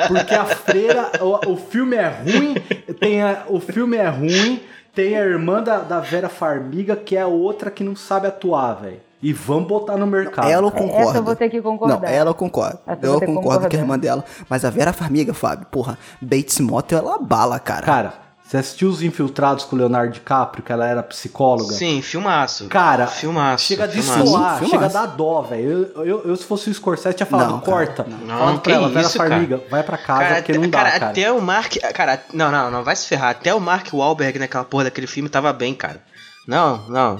Porque 0.08 0.34
a 0.36 0.46
freira, 0.46 1.12
o, 1.22 1.54
o 1.54 1.58
filme 1.58 1.96
é 1.96 2.08
ruim, 2.08 2.54
tem 3.00 3.22
a- 3.22 3.46
o 3.50 3.60
filme 3.60 3.98
é 3.98 4.08
ruim, 4.08 4.62
tem 4.98 5.16
a 5.16 5.20
irmã 5.20 5.62
da, 5.62 5.78
da 5.78 6.00
Vera 6.00 6.28
Farmiga, 6.28 6.96
que 6.96 7.16
é 7.16 7.24
outra 7.24 7.70
que 7.70 7.84
não 7.84 7.96
sabe 7.96 8.26
atuar, 8.26 8.82
velho. 8.82 9.00
E 9.22 9.32
vamos 9.32 9.68
botar 9.68 9.96
no 9.96 10.08
mercado. 10.08 10.50
Ela 10.50 10.72
cara. 10.72 10.84
concordo. 10.84 11.10
Essa 11.10 11.18
eu 11.20 11.24
vou 11.24 11.36
ter 11.36 11.50
que 11.50 11.62
concordar. 11.62 12.02
Não, 12.02 12.08
ela 12.08 12.32
eu 12.32 12.34
concordo. 12.34 12.80
Essa 12.88 13.06
eu 13.06 13.22
concordo 13.22 13.70
que 13.70 13.76
é 13.76 13.80
a 13.80 13.82
irmã 13.84 14.00
dela. 14.00 14.26
Mas 14.50 14.66
a 14.66 14.72
Vera 14.72 14.92
Farmiga, 14.92 15.36
Fábio, 15.36 15.68
porra, 15.68 16.00
Bates 16.20 16.60
Motel, 16.60 16.98
ela 16.98 17.20
bala, 17.20 17.60
cara. 17.60 17.86
Cara, 17.86 18.14
você 18.48 18.58
assistiu 18.58 18.88
Os 18.90 19.02
Infiltrados 19.02 19.66
com 19.66 19.76
o 19.76 19.80
Leonardo 19.80 20.14
DiCaprio, 20.14 20.64
que 20.64 20.72
ela 20.72 20.88
era 20.88 21.04
psicóloga? 21.04 21.74
Sim, 21.74 22.02
filmaço. 22.02 22.68
Cara, 22.70 23.06
filmaço. 23.06 23.66
chega 23.66 23.84
a 23.84 23.88
Filmaço. 23.90 24.70
chega 24.70 24.86
a 24.86 24.88
dar 24.88 25.06
dó, 25.08 25.42
velho. 25.42 25.92
Eu, 25.96 26.06
eu, 26.06 26.24
eu, 26.28 26.36
se 26.38 26.46
fosse 26.46 26.70
o 26.70 26.74
Scorsese, 26.74 27.14
tinha 27.18 27.28
falado, 27.28 27.52
Não, 27.52 27.60
cara, 27.60 27.72
corta. 27.72 28.06
não. 28.08 28.38
Fala 28.38 28.52
Não, 28.54 28.58
pra 28.60 28.74
ela, 28.74 29.02
isso, 29.02 29.18
cara. 29.18 29.30
Farmiga, 29.32 29.62
vai 29.70 29.84
pra 29.84 29.98
casa, 29.98 30.20
Cara, 30.24 30.36
porque 30.38 30.54
não 30.58 30.70
dá, 30.70 30.78
cara, 30.78 30.92
cara. 30.92 31.12
até 31.12 31.32
o 31.32 31.42
Mark. 31.42 31.74
Cara, 31.94 32.24
não, 32.34 32.50
não, 32.50 32.72
não 32.72 32.84
vai 32.86 32.96
se 32.96 33.06
ferrar. 33.06 33.32
Até 33.32 33.54
o 33.54 33.60
Mark 33.60 33.94
Wahlberg 33.94 34.40
naquela 34.40 34.64
porra 34.64 34.86
daquele 34.86 35.08
filme 35.08 35.28
tava 35.28 35.52
bem, 35.52 35.74
cara. 35.76 36.02
Não, 36.48 36.88
não. 36.88 37.20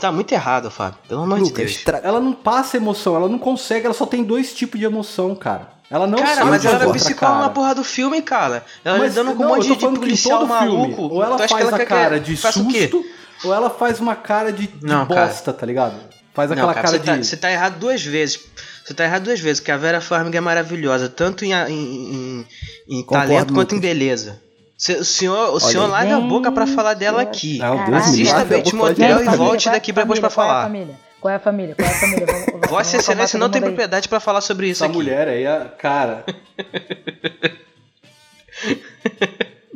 Tá 0.00 0.12
muito 0.12 0.32
errado, 0.32 0.70
Fábio. 0.70 0.98
Pelo 1.08 1.22
amor 1.22 1.36
de 1.38 1.44
Lucas, 1.44 1.72
Deus. 1.72 1.84
tra- 1.84 2.00
Ela 2.02 2.20
não 2.20 2.32
passa 2.32 2.76
emoção, 2.76 3.16
ela 3.16 3.28
não 3.28 3.38
consegue, 3.38 3.86
ela 3.86 3.94
só 3.94 4.06
tem 4.06 4.22
dois 4.24 4.52
tipos 4.54 4.78
de 4.78 4.86
emoção, 4.86 5.34
cara. 5.34 5.76
Ela 5.90 6.06
não 6.06 6.18
Cara, 6.18 6.44
mas 6.44 6.64
ela 6.64 6.74
era 6.76 6.86
outra, 6.86 7.00
psicóloga 7.02 7.36
cara. 7.38 7.48
na 7.48 7.54
porra 7.54 7.74
do 7.74 7.82
filme, 7.82 8.20
cara. 8.20 8.62
Ela 8.84 8.98
Mas, 8.98 9.08
lidando 9.14 9.34
com 9.34 9.42
não, 9.42 9.52
um 9.52 9.54
monte 9.56 9.68
de, 9.68 9.76
de 9.76 9.86
policial 9.98 10.40
todo 10.40 10.48
maluco. 10.48 10.84
filme, 10.94 11.12
ou 11.14 11.24
ela 11.24 11.38
faz 11.38 11.72
a 11.72 11.76
quer- 11.78 11.86
cara 11.86 12.20
de 12.20 12.36
susto, 12.36 13.04
ou 13.44 13.54
ela 13.54 13.70
faz 13.70 13.98
uma 13.98 14.14
cara 14.14 14.52
de, 14.52 14.66
de 14.66 14.84
Não, 14.86 15.06
cara. 15.06 15.26
bosta, 15.26 15.50
tá 15.52 15.64
ligado? 15.64 15.94
Faz 16.34 16.50
Não, 16.50 16.56
aquela 16.56 16.74
cara, 16.74 16.86
cara 16.88 16.98
você, 16.98 17.04
tá, 17.04 17.16
de... 17.16 17.26
você 17.26 17.36
tá 17.38 17.50
errado 17.50 17.78
duas 17.78 18.04
vezes. 18.04 18.38
Você 18.84 18.94
tá 18.94 19.04
errado 19.04 19.24
duas 19.24 19.40
vezes, 19.40 19.60
porque 19.60 19.72
a 19.72 19.76
Vera 19.78 20.00
Farmiga 20.00 20.38
é 20.38 20.40
maravilhosa, 20.40 21.08
tanto 21.08 21.44
em, 21.44 21.52
em, 21.52 21.66
em- 21.70 22.46
em 22.88 23.02
Concordo, 23.02 23.26
talento 23.28 23.54
quanto 23.54 23.74
em 23.74 23.80
beleza. 23.80 24.40
Cê- 24.78 24.94
o 24.98 25.04
senhor, 25.04 25.52
o 25.54 25.58
senhor 25.58 25.88
larga 25.88 26.18
a 26.18 26.20
boca 26.20 26.52
pra 26.52 26.64
falar 26.64 26.94
dela 26.94 27.20
aqui. 27.20 27.58
Ah, 27.60 27.84
Deus 27.84 28.06
Assista. 28.06 28.44
Bates 28.44 28.72
Motel 28.72 29.24
e 29.24 29.36
volte 29.36 29.68
a 29.68 29.72
daqui 29.72 29.90
depois 29.92 30.20
pra 30.20 30.30
família? 30.30 30.32
Qual 30.38 30.46
é 30.46 30.48
a 30.48 30.54
falar. 30.54 30.62
família? 30.62 30.94
Qual 31.20 31.32
é 31.32 31.34
a 31.34 31.40
família? 31.40 31.74
Qual 31.74 31.88
é 31.88 31.90
a 31.90 31.94
família? 31.98 32.26
Vamos, 32.26 32.46
vamos, 32.46 32.70
Vossa 32.70 32.96
Excelência 32.96 33.36
não 33.40 33.50
tem 33.50 33.60
propriedade 33.60 34.08
pra 34.08 34.20
falar 34.20 34.40
sobre 34.40 34.68
isso 34.68 34.84
Essa 34.84 34.92
aqui. 34.92 35.02
mulher 35.02 35.26
aí, 35.26 35.42
é- 35.44 35.64
cara... 35.78 36.24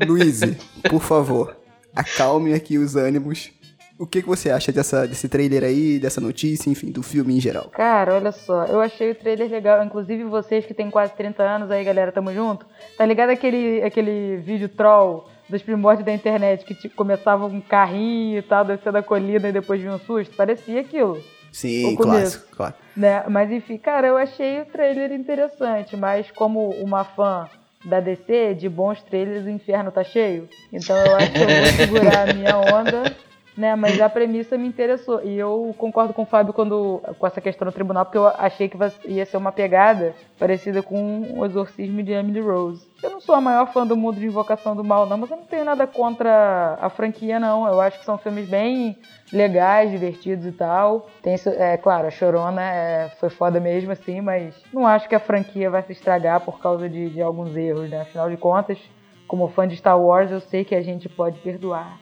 Luiz, 0.07 0.41
por 0.89 1.03
favor, 1.03 1.57
acalme 1.95 2.55
aqui 2.55 2.79
os 2.79 2.97
ânimos. 2.97 3.51
O 3.99 4.07
que, 4.07 4.23
que 4.23 4.29
você 4.29 4.51
acha 4.51 4.73
dessa, 4.73 5.07
desse 5.07 5.29
trailer 5.29 5.63
aí, 5.63 5.99
dessa 5.99 6.21
notícia, 6.21 6.71
enfim, 6.71 6.91
do 6.91 7.03
filme 7.03 7.37
em 7.37 7.41
geral? 7.41 7.71
Cara, 7.71 8.15
olha 8.15 8.33
só, 8.33 8.65
eu 8.65 8.81
achei 8.81 9.11
o 9.11 9.15
trailer 9.15 9.51
legal. 9.51 9.85
Inclusive 9.85 10.25
vocês 10.25 10.67
que 10.67 10.75
têm 10.75 10.91
quase 10.91 11.13
30 11.15 11.43
anos 11.43 11.71
aí, 11.71 11.85
galera, 11.85 12.11
tamo 12.11 12.33
junto. 12.33 12.67
Tá 12.97 13.05
ligado 13.05 13.31
aquele, 13.31 13.83
aquele 13.83 14.37
vídeo 14.39 14.69
troll 14.69 15.29
dos 15.49 15.63
primórdios 15.63 16.07
da 16.07 16.13
internet 16.13 16.65
que 16.65 16.75
tipo, 16.75 16.95
começava 16.95 17.49
com 17.49 17.57
um 17.57 17.61
carrinho 17.61 18.39
e 18.39 18.43
tal, 18.43 18.65
descendo 18.65 18.99
a 18.99 19.03
colina 19.03 19.49
e 19.49 19.53
depois 19.53 19.81
vinha 19.81 19.93
um 19.93 19.99
susto? 19.99 20.35
Parecia 20.35 20.81
aquilo. 20.81 21.23
Sim, 21.53 21.95
clássico, 21.97 22.57
claro. 22.57 22.75
né? 22.97 23.25
Mas 23.29 23.53
enfim, 23.53 23.77
cara, 23.77 24.09
eu 24.09 24.17
achei 24.17 24.63
o 24.63 24.65
trailer 24.65 25.13
interessante, 25.13 25.95
mas 25.97 26.31
como 26.31 26.71
uma 26.71 27.05
fã 27.05 27.47
da 27.85 28.01
DC, 28.01 28.55
de 28.55 28.69
bons 28.69 29.03
trailers, 29.03 29.45
o 29.45 29.51
inferno 29.51 29.91
tá 29.91 30.03
cheio. 30.03 30.49
Então 30.73 30.97
eu 30.97 31.17
acho 31.17 31.33
que 31.33 31.39
eu 31.39 31.47
vou 31.47 31.67
segurar 31.77 32.31
a 32.31 32.33
minha 32.33 32.57
onda, 32.59 33.15
né? 33.57 33.75
Mas 33.77 34.01
a 34.01 34.09
premissa 34.09 34.57
me 34.57 34.67
interessou. 34.67 35.23
E 35.23 35.39
eu 35.39 35.75
concordo 35.79 36.13
com 36.13 36.23
o 36.23 36.27
Fábio 36.27 36.53
quando, 36.53 37.01
com 37.19 37.27
essa 37.27 37.41
questão 37.41 37.67
do 37.67 37.73
tribunal, 37.73 38.05
porque 38.05 38.19
eu 38.19 38.27
achei 38.27 38.69
que 38.69 38.77
ia 39.07 39.27
ser 39.27 39.37
uma 39.37 39.53
pegada 39.53 40.15
parecida 40.39 40.83
com 40.83 41.39
o 41.39 41.45
exorcismo 41.45 42.03
de 42.03 42.13
Emily 42.13 42.41
Rose. 42.41 42.91
Eu 43.03 43.11
não 43.11 43.21
sou 43.21 43.35
a 43.35 43.41
maior 43.41 43.67
fã 43.73 43.87
do 43.87 43.97
mundo 43.97 44.19
de 44.19 44.27
Invocação 44.27 44.77
do 44.77 44.85
Mal, 44.85 45.07
não, 45.07 45.19
mas 45.19 45.31
eu 45.31 45.37
não 45.37 45.45
tenho 45.45 45.65
nada 45.65 45.87
contra 45.87 46.79
a 46.81 46.89
franquia, 46.89 47.39
não. 47.39 47.67
Eu 47.67 47.81
acho 47.81 47.99
que 47.99 48.05
são 48.05 48.17
filmes 48.17 48.49
bem 48.49 48.97
legais, 49.33 49.91
divertidos 49.91 50.47
e 50.47 50.53
tal. 50.53 51.09
Tem, 51.21 51.35
é 51.59 51.77
claro, 51.77 52.07
a 52.07 52.11
Chorona 52.11 52.63
é, 52.63 53.09
foi 53.19 53.29
foda 53.29 53.59
mesmo, 53.59 53.93
assim, 53.93 54.21
mas 54.21 54.55
não 54.73 54.87
acho 54.87 55.09
que 55.09 55.15
a 55.15 55.21
franquia 55.21 55.71
vai 55.71 55.83
se 55.83 55.93
estragar 55.93 56.41
por 56.41 56.61
causa 56.61 56.89
de, 56.89 57.11
de 57.11 57.21
alguns 57.21 57.57
erros, 57.57 57.91
né? 57.91 58.03
Afinal 58.03 58.31
de 58.31 58.37
contas, 58.37 58.79
como 59.27 59.49
fã 59.49 59.67
de 59.67 59.77
Star 59.77 60.01
Wars, 60.01 60.31
eu 60.31 60.41
sei 60.41 60.65
que 60.65 60.75
a 60.75 60.83
gente 60.83 61.09
pode 61.09 61.39
perdoar. 61.41 61.99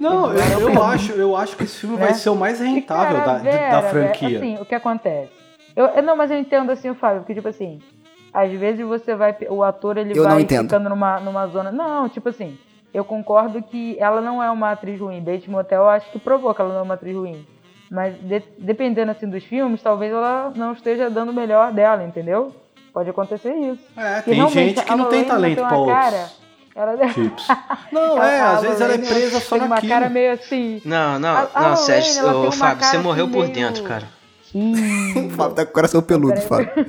Não, 0.00 0.32
eu, 0.32 0.70
eu 0.70 0.82
acho, 0.82 1.12
eu 1.12 1.36
acho 1.36 1.56
que 1.56 1.64
esse 1.64 1.78
filme 1.80 1.96
vai 1.96 2.08
Né? 2.08 2.14
ser 2.14 2.30
o 2.30 2.36
mais 2.36 2.60
rentável 2.60 3.18
cara, 3.18 3.32
da, 3.32 3.38
Vera, 3.38 3.70
da 3.70 3.82
franquia. 3.82 4.38
Assim, 4.38 4.56
o 4.60 4.64
que 4.64 4.74
acontece? 4.74 5.30
Eu, 5.76 6.02
não, 6.02 6.16
mas 6.16 6.30
eu 6.30 6.38
entendo 6.38 6.70
assim 6.72 6.90
o 6.90 6.94
Fábio, 6.94 7.20
porque 7.20 7.34
tipo 7.34 7.48
assim, 7.48 7.80
às 8.32 8.50
vezes 8.52 8.84
você 8.86 9.14
vai, 9.14 9.36
o 9.48 9.62
ator 9.62 9.96
ele 9.96 10.18
Eu 10.18 10.24
vai 10.24 10.44
ficando 10.44 10.88
numa, 10.88 11.20
numa 11.20 11.46
zona, 11.46 11.70
não, 11.70 12.08
tipo 12.08 12.28
assim, 12.28 12.58
eu 12.92 13.04
concordo 13.04 13.62
que 13.62 13.96
ela 14.00 14.20
não 14.20 14.42
é 14.42 14.50
uma 14.50 14.72
atriz 14.72 15.00
ruim, 15.00 15.20
Bates 15.22 15.46
Motel 15.46 15.82
eu 15.82 15.88
acho 15.88 16.10
que 16.10 16.18
provou 16.18 16.52
que 16.54 16.60
ela 16.60 16.72
não 16.72 16.80
é 16.80 16.82
uma 16.82 16.94
atriz 16.94 17.14
ruim, 17.14 17.46
mas 17.90 18.14
de- 18.20 18.42
dependendo 18.58 19.12
assim 19.12 19.28
dos 19.28 19.44
filmes, 19.44 19.80
talvez 19.82 20.12
ela 20.12 20.52
não 20.56 20.72
esteja 20.72 21.08
dando 21.08 21.30
o 21.30 21.34
melhor 21.34 21.72
dela, 21.72 22.02
entendeu? 22.02 22.52
Pode 22.92 23.10
acontecer 23.10 23.52
isso. 23.54 23.82
É, 23.96 24.20
tem 24.22 24.48
gente 24.48 24.82
que 24.82 24.94
não 24.96 25.08
tem 25.08 25.24
talento 25.24 25.54
tem 25.56 25.64
uma 25.64 25.86
cara, 25.86 26.28
ela 26.92 27.08
tipos. 27.12 27.46
Não, 27.90 28.22
é, 28.22 28.40
às 28.40 28.60
vezes 28.62 28.80
ela 28.80 28.94
é 28.94 28.98
presa 28.98 29.40
só 29.40 29.56
tem 29.56 29.66
uma 29.66 29.74
naquilo. 29.76 29.92
cara 29.92 30.08
meio 30.08 30.32
assim. 30.32 30.80
Não, 30.84 31.18
não, 31.18 31.28
A- 31.36 31.48
a 31.54 31.68
não, 31.70 31.76
Sérgio, 31.76 32.46
ô, 32.46 32.52
Fábio, 32.52 32.84
você 32.84 32.98
morreu 32.98 33.24
assim 33.24 33.32
por 33.34 33.42
meio- 33.42 33.54
dentro, 33.54 33.82
cara. 33.84 34.04
O 34.54 35.30
Fábio 35.36 35.54
tá 35.54 35.64
com 35.64 35.70
o 35.70 35.74
coração 35.74 36.00
peludo. 36.02 36.40
Fábio. 36.40 36.70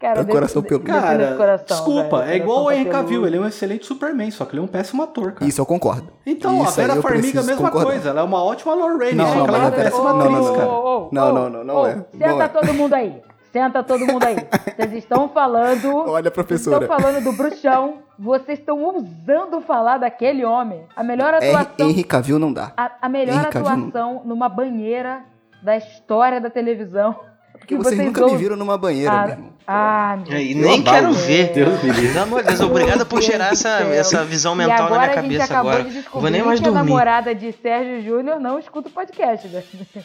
Cara, 0.00 0.22
o 0.22 0.26
coração 0.26 0.62
peludo. 0.64 0.84
Cara, 0.84 1.36
coração, 1.36 1.64
desculpa, 1.76 2.18
velho, 2.22 2.32
é 2.32 2.36
igual 2.36 2.64
o 2.64 2.72
Henry 2.72 2.90
Cavill, 2.90 3.24
ele 3.24 3.36
é 3.36 3.40
um 3.40 3.46
excelente 3.46 3.86
Superman, 3.86 4.32
só 4.32 4.44
que 4.44 4.50
ele 4.52 4.60
é 4.60 4.64
um 4.64 4.66
péssimo 4.66 5.00
ator, 5.00 5.30
cara. 5.30 5.46
Isso 5.48 5.60
eu 5.60 5.64
concordo. 5.66 6.08
Então, 6.26 6.60
Isso 6.64 6.80
a 6.80 6.86
Vera 6.86 7.00
Farmiga 7.00 7.38
é 7.38 7.42
a 7.42 7.46
mesma 7.46 7.70
concordar. 7.70 7.86
coisa, 7.92 8.08
ela 8.08 8.20
é 8.20 8.24
uma 8.24 8.42
ótima 8.42 8.74
Lorraine, 8.74 9.14
Não, 9.14 9.28
só 9.28 9.34
não, 9.36 9.44
que 9.44 9.48
ela 9.50 9.58
é 9.58 9.60
uma 9.60 9.68
é- 9.68 9.70
péssima 9.84 10.12
não, 10.12 10.18
atriz, 10.20 10.32
não, 10.38 10.44
não. 10.44 10.54
cara. 10.56 10.66
Não, 11.12 11.32
não, 11.32 11.50
não, 11.50 11.64
não 11.64 11.86
é. 11.86 11.92
Senta 12.10 12.26
Não 12.28 12.42
é. 12.42 12.48
todo 12.48 12.74
mundo 12.74 12.94
aí. 12.94 13.22
Senta 13.52 13.82
todo 13.82 14.06
mundo 14.06 14.24
aí. 14.24 14.36
Vocês 14.76 14.92
estão 14.94 15.28
falando. 15.28 15.94
Olha, 16.08 16.30
professora. 16.30 16.84
Estão 16.86 16.98
falando 16.98 17.22
do 17.22 17.32
bruxão. 17.32 17.98
Vocês 18.18 18.58
estão 18.58 18.82
ousando 18.82 19.60
falar 19.60 19.98
daquele 19.98 20.44
homem. 20.44 20.86
A 20.96 21.02
melhor 21.02 21.34
Henry, 21.34 21.48
atuação. 21.54 21.90
Henry 21.90 22.04
Cavill 22.04 22.38
não 22.38 22.52
dá. 22.52 22.72
A, 22.76 22.92
a 23.02 23.08
melhor 23.08 23.34
Henry 23.36 23.50
Cavill 23.50 23.76
não- 23.76 23.88
atuação 23.88 24.22
numa 24.24 24.48
banheira 24.48 25.22
da 25.62 25.76
história 25.76 26.40
da 26.40 26.48
televisão. 26.48 27.14
Porque 27.52 27.76
vocês 27.76 27.98
nunca 28.02 28.26
me 28.26 28.36
viram 28.36 28.56
numa 28.56 28.76
banheira, 28.78 29.12
Ah. 29.12 29.36
Ah, 29.66 30.18
meu 30.28 30.38
E 30.38 30.52
Eu 30.52 30.58
nem 30.58 30.80
abalo. 30.80 30.84
quero 30.84 31.12
ver. 31.12 31.52
Deus 31.52 31.82
me 31.82 31.90
livre. 31.90 32.08
Pelo 32.12 32.22
amor 32.22 32.42
de 32.42 32.48
Deus, 32.48 32.60
obrigado 32.60 33.06
por 33.06 33.22
gerar 33.22 33.48
Deus 33.48 33.64
essa, 33.64 33.78
essa 33.94 34.24
visão 34.24 34.54
e 34.54 34.58
mental 34.58 34.78
na 34.78 34.84
agora 34.86 35.00
minha 35.00 35.10
a 35.10 35.14
gente 35.22 35.22
cabeça 35.22 35.44
acabou 35.44 35.72
agora. 35.72 35.84
de 35.90 36.02
vou 36.12 36.30
nem 36.30 36.42
mais 36.42 36.60
que 36.60 36.66
a 36.66 36.70
dormir. 36.70 36.84
namorada 36.88 37.34
de 37.34 37.52
Sérgio 37.52 38.02
Júnior 38.02 38.40
não 38.40 38.58
escuta 38.58 38.88
o 38.88 38.92
podcast, 38.92 39.48
né? 39.48 39.62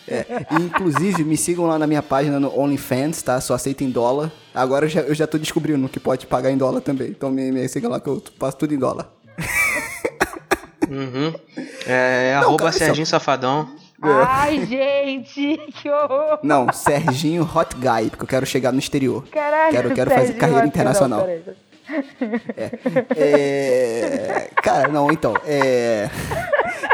É, 0.08 0.26
inclusive, 0.62 1.24
me 1.24 1.36
sigam 1.38 1.66
lá 1.66 1.78
na 1.80 1.88
minha 1.88 2.04
página 2.04 2.40
no 2.40 2.58
OnlyFans, 2.60 3.22
tá? 3.22 3.40
Só 3.42 3.54
aceito 3.54 3.84
em 3.84 3.90
dólar. 3.90 4.32
Agora 4.54 4.86
eu 4.86 4.90
já, 4.90 5.02
eu 5.02 5.16
já 5.16 5.28
tô 5.28 5.38
descobrindo 5.38 5.88
que 5.90 6.00
pode 6.00 6.26
pagar 6.28 6.52
em 6.52 6.58
dólar 6.58 6.82
também. 6.82 7.10
Então 7.10 7.30
me, 7.32 7.52
me 7.52 7.68
sigam 7.68 7.90
lá 7.92 8.00
que 8.00 8.08
eu 8.08 8.22
faço 8.40 8.58
tudo 8.58 8.74
em 8.74 8.78
dólar. 8.80 9.10
Uhum. 10.90 11.34
É, 11.90 12.34
Não, 12.36 12.50
arroba 12.50 12.66
cara, 12.66 12.72
Serginho 12.74 13.06
Safadão. 13.06 13.70
Ai, 14.02 14.66
gente, 14.66 15.58
que 15.82 15.90
horror. 15.90 16.40
Não, 16.44 16.72
Serginho 16.72 17.44
Hot 17.44 17.76
Guy, 17.76 18.10
porque 18.10 18.24
eu 18.24 18.28
quero 18.28 18.46
chegar 18.46 18.72
no 18.72 18.80
exterior. 18.80 19.24
Caralho, 19.32 19.72
Quero- 19.72 19.94
quero 19.96 20.12
fazer 20.12 20.34
carreira 20.34 20.62
não, 20.62 20.68
internacional. 20.68 21.22
peraí. 21.22 21.42
É. 23.16 24.50
Cara, 24.62 24.88
não, 24.90 25.12
então, 25.12 25.34
é. 25.46 26.10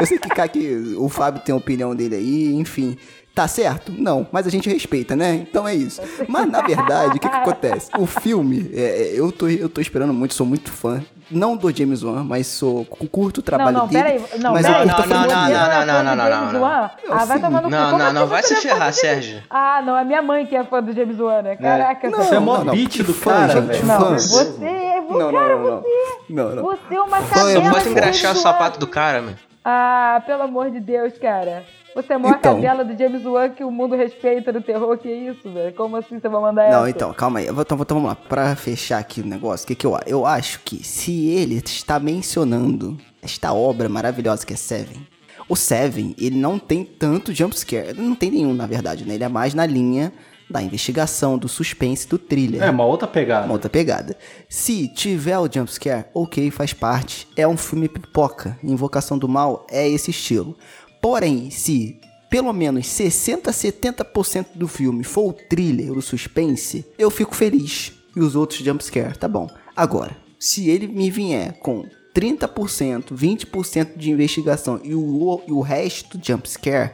Eu 0.00 0.06
sei 0.06 0.18
que, 0.18 0.28
cara, 0.28 0.48
que 0.48 0.94
o 0.96 1.08
Fábio 1.08 1.42
tem 1.42 1.52
a 1.52 1.58
opinião 1.58 1.94
dele 1.94 2.16
aí, 2.16 2.54
enfim. 2.54 2.96
Tá 3.34 3.48
certo? 3.48 3.90
Não, 3.90 4.24
mas 4.30 4.46
a 4.46 4.50
gente 4.50 4.68
respeita, 4.68 5.16
né? 5.16 5.34
Então 5.34 5.66
é 5.66 5.74
isso. 5.74 6.00
Mas 6.28 6.48
na 6.48 6.62
verdade, 6.62 7.16
o 7.16 7.20
que, 7.20 7.28
que 7.28 7.34
acontece? 7.36 7.90
O 7.98 8.06
filme, 8.06 8.70
é, 8.72 8.80
é, 9.08 9.12
eu, 9.18 9.32
tô, 9.32 9.48
eu 9.48 9.68
tô 9.68 9.80
esperando 9.80 10.14
muito, 10.14 10.34
sou 10.34 10.46
muito 10.46 10.70
fã. 10.70 11.02
Não 11.30 11.56
do 11.56 11.74
James 11.74 12.02
Wan, 12.02 12.22
mas 12.24 12.46
sou 12.46 12.84
curto 12.84 13.38
o 13.38 13.42
trabalho 13.42 13.72
não, 13.72 13.80
não, 13.82 13.88
dele. 13.88 14.02
peraí. 14.02 14.40
Não, 14.40 14.52
mas 14.52 14.66
peraí. 14.66 14.86
Não, 14.86 14.96
não, 14.96 15.06
não, 15.06 15.08
não, 15.08 15.26
não, 15.26 15.76
é 15.76 16.04
não, 16.04 16.16
não, 16.16 16.30
James 16.30 16.52
não. 16.52 16.60
Wan? 16.60 16.90
Ah, 17.10 17.24
vai 17.24 17.40
tomar 17.40 17.62
no 17.62 17.62
cu. 17.62 17.70
Não, 17.70 17.90
Como 17.90 17.98
não, 18.02 18.12
não, 18.12 18.26
vai 18.26 18.42
se 18.42 18.54
é 18.54 18.56
ferrar, 18.56 18.92
Sérgio. 18.92 19.42
Ah, 19.48 19.82
não, 19.84 19.96
é 19.96 20.04
minha 20.04 20.22
mãe 20.22 20.46
que 20.46 20.54
é 20.54 20.64
fã 20.64 20.82
do 20.82 20.92
James 20.92 21.18
Wan, 21.18 21.42
né? 21.42 21.56
Caraca, 21.56 22.10
Não, 22.10 22.18
Você 22.18 22.34
é 22.34 22.38
mó 22.38 22.58
não, 22.58 22.64
não, 22.66 22.74
beat 22.74 23.02
do 23.02 23.14
fã, 23.14 23.32
cara, 23.32 23.52
gente, 23.52 23.66
velho. 23.66 23.86
Não, 23.86 24.18
você 24.18 24.64
é. 24.64 25.00
Não, 25.00 25.32
cara, 25.32 25.56
não, 25.56 25.58
não, 25.58 25.70
não. 25.70 25.82
você. 25.82 25.88
Não, 26.28 26.50
não. 26.50 26.62
Você 26.62 26.94
é 26.94 27.00
uma 27.00 27.18
é 27.18 27.22
cadela. 27.22 27.64
Só 27.64 27.70
pode 27.70 27.88
engraxar 27.88 28.32
o 28.32 28.36
sapato 28.36 28.78
do 28.78 28.86
cara, 28.86 29.22
meu. 29.22 29.34
Ah, 29.64 30.22
pelo 30.26 30.42
amor 30.42 30.70
de 30.70 30.80
Deus, 30.80 31.16
cara. 31.18 31.64
Você 31.94 32.12
é 32.12 32.16
a 32.16 32.18
maior 32.18 32.36
Então. 32.38 32.54
cadela 32.56 32.84
do 32.84 32.98
James 32.98 33.24
Wan 33.24 33.50
que 33.50 33.62
o 33.62 33.70
mundo 33.70 33.94
respeita 33.94 34.52
no 34.52 34.60
terror. 34.60 34.98
Que 34.98 35.08
isso, 35.08 35.50
velho? 35.52 35.74
Como 35.74 35.96
assim 35.96 36.18
você 36.18 36.28
vai 36.28 36.40
mandar 36.40 36.64
essa? 36.64 36.80
Não, 36.80 36.88
então, 36.88 37.12
calma 37.14 37.38
aí. 37.38 37.46
Então, 37.46 37.62
então 37.62 37.96
vamos 37.96 38.04
lá. 38.08 38.14
Pra 38.16 38.56
fechar 38.56 38.98
aqui 38.98 39.20
o 39.20 39.26
negócio, 39.26 39.64
o 39.64 39.66
que, 39.68 39.74
que 39.74 39.86
eu 39.86 39.94
acho? 39.94 40.04
Eu 40.08 40.26
acho 40.26 40.60
que 40.64 40.82
se 40.84 41.28
ele 41.28 41.56
está 41.56 41.98
mencionando 42.00 42.98
esta 43.22 43.52
obra 43.52 43.88
maravilhosa 43.88 44.44
que 44.44 44.52
é 44.52 44.56
Seven, 44.56 45.06
o 45.48 45.54
Seven, 45.56 46.14
ele 46.18 46.36
não 46.36 46.58
tem 46.58 46.84
tanto 46.84 47.32
jumpscare. 47.32 47.94
Não 47.94 48.14
tem 48.14 48.30
nenhum, 48.30 48.54
na 48.54 48.66
verdade, 48.66 49.06
né? 49.06 49.14
Ele 49.14 49.24
é 49.24 49.28
mais 49.28 49.54
na 49.54 49.66
linha 49.66 50.12
da 50.48 50.62
investigação, 50.62 51.38
do 51.38 51.48
suspense, 51.48 52.06
do 52.06 52.18
thriller. 52.18 52.62
É, 52.62 52.70
uma 52.70 52.84
outra 52.84 53.08
pegada. 53.08 53.46
Uma 53.46 53.54
outra 53.54 53.70
pegada. 53.70 54.16
Se 54.48 54.88
tiver 54.88 55.38
o 55.38 55.48
jumpscare, 55.50 56.04
ok, 56.14 56.50
faz 56.50 56.72
parte. 56.72 57.26
É 57.36 57.46
um 57.48 57.56
filme 57.56 57.88
pipoca. 57.88 58.58
Invocação 58.62 59.16
do 59.18 59.28
Mal 59.28 59.66
é 59.70 59.88
esse 59.88 60.10
estilo. 60.10 60.56
Porém, 61.08 61.50
se 61.50 62.00
pelo 62.30 62.50
menos 62.50 62.86
60, 62.86 63.50
70% 63.50 64.46
do 64.54 64.66
filme 64.66 65.04
for 65.04 65.28
o 65.28 65.32
thriller, 65.34 65.92
o 65.92 66.00
suspense, 66.00 66.82
eu 66.98 67.10
fico 67.10 67.34
feliz. 67.36 67.92
E 68.16 68.20
os 68.20 68.34
outros 68.34 68.60
jumpscare, 68.60 69.14
tá 69.18 69.28
bom. 69.28 69.46
Agora, 69.76 70.16
se 70.40 70.70
ele 70.70 70.86
me 70.88 71.10
vier 71.10 71.58
com 71.58 71.84
30%, 72.16 73.12
20% 73.14 73.98
de 73.98 74.10
investigação 74.12 74.80
e 74.82 74.94
o, 74.94 75.42
e 75.46 75.52
o 75.52 75.60
resto 75.60 76.18
jumpscare, 76.22 76.92